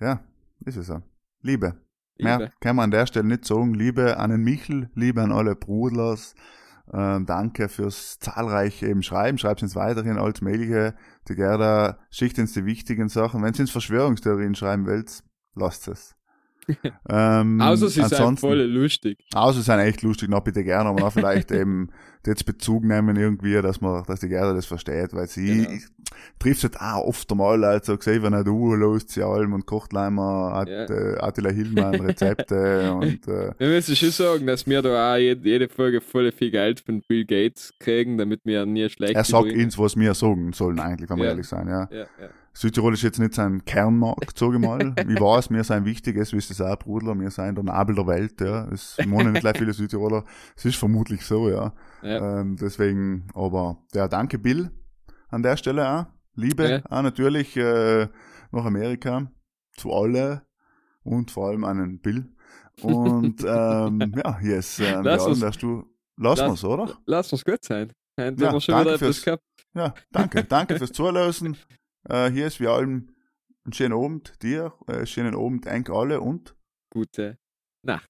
ja, 0.00 0.22
ist 0.66 0.76
es 0.76 0.86
so. 0.88 1.00
Liebe. 1.40 1.80
Liebe. 2.18 2.38
Mehr 2.38 2.52
kann 2.60 2.76
man 2.76 2.84
an 2.84 2.90
der 2.90 3.06
Stelle 3.06 3.26
nicht 3.28 3.44
sagen. 3.44 3.74
Liebe 3.74 4.18
an 4.18 4.30
den 4.30 4.42
Michel, 4.42 4.90
Liebe 4.94 5.22
an 5.22 5.32
alle 5.32 5.54
Brudlers. 5.54 6.34
Ähm, 6.92 7.26
danke 7.26 7.68
fürs 7.68 8.18
zahlreiche 8.18 8.86
eben 8.86 9.02
Schreiben. 9.02 9.38
Schreibt 9.38 9.62
uns 9.62 9.74
weiterhin 9.74 10.18
als 10.18 10.40
Mailige. 10.40 10.94
Die 11.28 11.34
Gerda 11.34 11.98
schickt 12.10 12.38
uns 12.38 12.52
die 12.52 12.64
wichtigen 12.64 13.08
Sachen. 13.08 13.42
Wenn 13.42 13.54
ihr 13.54 13.60
uns 13.60 13.70
Verschwörungstheorien 13.70 14.54
schreiben 14.54 14.86
wollt, 14.86 15.22
lasst 15.54 15.88
es. 15.88 16.14
ähm, 17.08 17.60
Außer 17.60 17.88
sie 17.88 18.02
sind 18.02 18.40
voll 18.40 18.60
lustig. 18.62 19.24
Außer 19.34 19.58
sie 19.58 19.64
sind 19.64 19.78
echt 19.78 20.02
lustig, 20.02 20.28
noch 20.28 20.40
bitte 20.40 20.64
gerne, 20.64 20.88
aber 20.88 21.00
noch 21.00 21.12
vielleicht 21.12 21.50
eben 21.52 21.90
jetzt 22.26 22.44
Bezug 22.44 22.84
nehmen 22.84 23.16
irgendwie, 23.16 23.60
dass 23.62 23.80
man, 23.80 24.02
dass 24.04 24.20
die 24.20 24.28
Gerda 24.28 24.52
das 24.52 24.66
versteht, 24.66 25.12
weil 25.14 25.28
sie 25.28 25.64
Genau. 25.64 25.78
Trifft 26.38 26.62
halt 26.64 26.80
auch 26.80 27.04
oft 27.06 27.30
einmal, 27.30 27.64
also 27.64 27.96
gesehen, 27.96 28.22
wenn 28.22 28.32
er 28.32 28.44
du 28.44 28.74
los 28.74 29.04
sie 29.08 29.22
allem 29.22 29.52
und 29.52 29.66
kocht 29.66 29.92
leimer 29.92 30.52
At, 30.54 30.68
Ja. 30.68 30.84
äh, 30.84 31.18
Attila 31.18 31.50
Hillmann 31.50 31.94
Rezepte 31.96 32.92
und 33.00 33.26
äh, 33.28 33.52
Wir 33.58 33.68
müssen 33.68 33.96
schon 33.96 34.10
sagen, 34.10 34.46
dass 34.46 34.66
wir 34.66 34.82
da 34.82 35.14
auch 35.14 35.16
jede, 35.18 35.48
jede 35.48 35.68
Folge 35.68 36.00
voll 36.00 36.30
viel 36.32 36.50
Geld 36.50 36.80
von 36.80 37.02
Bill 37.08 37.24
Gates 37.24 37.72
kriegen, 37.78 38.18
damit 38.18 38.40
wir 38.44 38.66
nie 38.66 38.88
schlecht 38.88 39.14
er 39.14 39.24
sagt 39.24 39.46
übrigens- 39.46 39.76
uns, 39.76 39.78
was 39.78 39.96
wir 39.96 40.14
sagen 40.14 40.52
sollen 40.52 40.78
eigentlich, 40.80 41.08
wenn 41.10 41.18
wir 41.18 41.24
Ja. 41.24 41.30
ehrlich 41.30 41.46
sein, 41.48 41.68
ja. 41.68 41.88
Ja, 41.90 41.98
ja. 41.98 42.06
Südtirol 42.58 42.94
ist 42.94 43.02
jetzt 43.02 43.18
nicht 43.18 43.34
sein 43.34 43.62
Kernmarkt, 43.66 44.38
sage 44.38 44.54
ich 44.56 44.60
mal. 44.62 44.78
ich 44.96 45.20
weiß, 45.20 45.50
wir 45.50 45.62
sind 45.62 45.84
wichtig, 45.84 46.16
es 46.16 46.32
wisst 46.32 46.50
es 46.50 46.60
auch, 46.62 46.78
Brudler, 46.78 47.14
wir 47.20 47.30
sind 47.30 47.54
der 47.54 47.64
Nabel 47.64 47.94
der 47.96 48.06
Welt, 48.06 48.40
ja. 48.40 48.66
Es 48.72 48.96
wohnen 49.06 49.32
nicht 49.32 49.42
gleich 49.42 49.58
viele 49.58 49.74
Südtiroler. 49.74 50.24
Es 50.56 50.64
ist 50.64 50.76
vermutlich 50.76 51.22
so, 51.22 51.50
ja. 51.50 51.74
ja. 52.02 52.40
Ähm, 52.40 52.56
deswegen, 52.58 53.26
aber 53.34 53.76
ja, 53.94 54.08
danke 54.08 54.38
Bill 54.38 54.70
an 55.36 55.42
der 55.42 55.56
Stelle 55.56 55.88
auch. 55.88 56.06
Liebe 56.34 56.68
Ja. 56.68 56.82
auch 56.90 57.02
natürlich 57.02 57.56
äh, 57.56 58.08
nach 58.52 58.64
Amerika 58.64 59.30
zu 59.76 59.92
alle 59.92 60.42
und 61.02 61.30
vor 61.30 61.48
allem 61.48 61.64
an 61.64 61.78
den 61.78 62.00
Bill. 62.00 62.26
Und 62.82 63.42
ähm, 63.46 64.12
ja, 64.16 64.38
yes, 64.42 64.78
ähm, 64.80 65.02
Lass 65.04 65.24
uns- 65.26 65.40
wärst 65.40 65.62
du, 65.62 65.84
lass, 66.16 66.38
lass- 66.38 66.50
wir's, 66.50 66.64
oder? 66.64 66.98
Lass 67.06 67.32
uns 67.32 67.44
gut 67.44 67.62
sein. 67.64 67.92
Haben 68.18 68.36
Ja, 68.38 68.52
wir 68.52 68.60
danke 68.60 68.98
fürs- 68.98 69.22
gehabt? 69.22 69.44
Ja, 69.74 69.94
danke, 70.10 70.44
danke 70.44 70.76
fürs 70.78 70.92
Zuhören. 70.92 71.56
Äh, 72.08 72.30
hier 72.30 72.46
ist 72.46 72.60
wie 72.60 72.66
allem 72.68 73.14
einen 73.64 73.72
schönen 73.72 73.94
Abend 73.94 74.42
dir, 74.42 74.72
äh, 74.88 75.04
schönen 75.06 75.34
Abend, 75.34 75.66
eigentlich 75.66 75.94
alle 75.96 76.20
und 76.20 76.54
Gute 76.90 77.38
Na. 77.82 78.00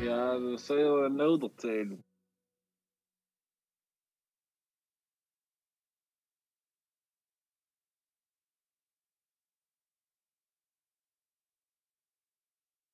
Ja, 0.00 0.38
dat 0.38 0.60
zou 0.60 0.78
je 0.78 0.84
wel 0.84 1.10
nodig 1.10 1.50
zijn. 1.56 2.05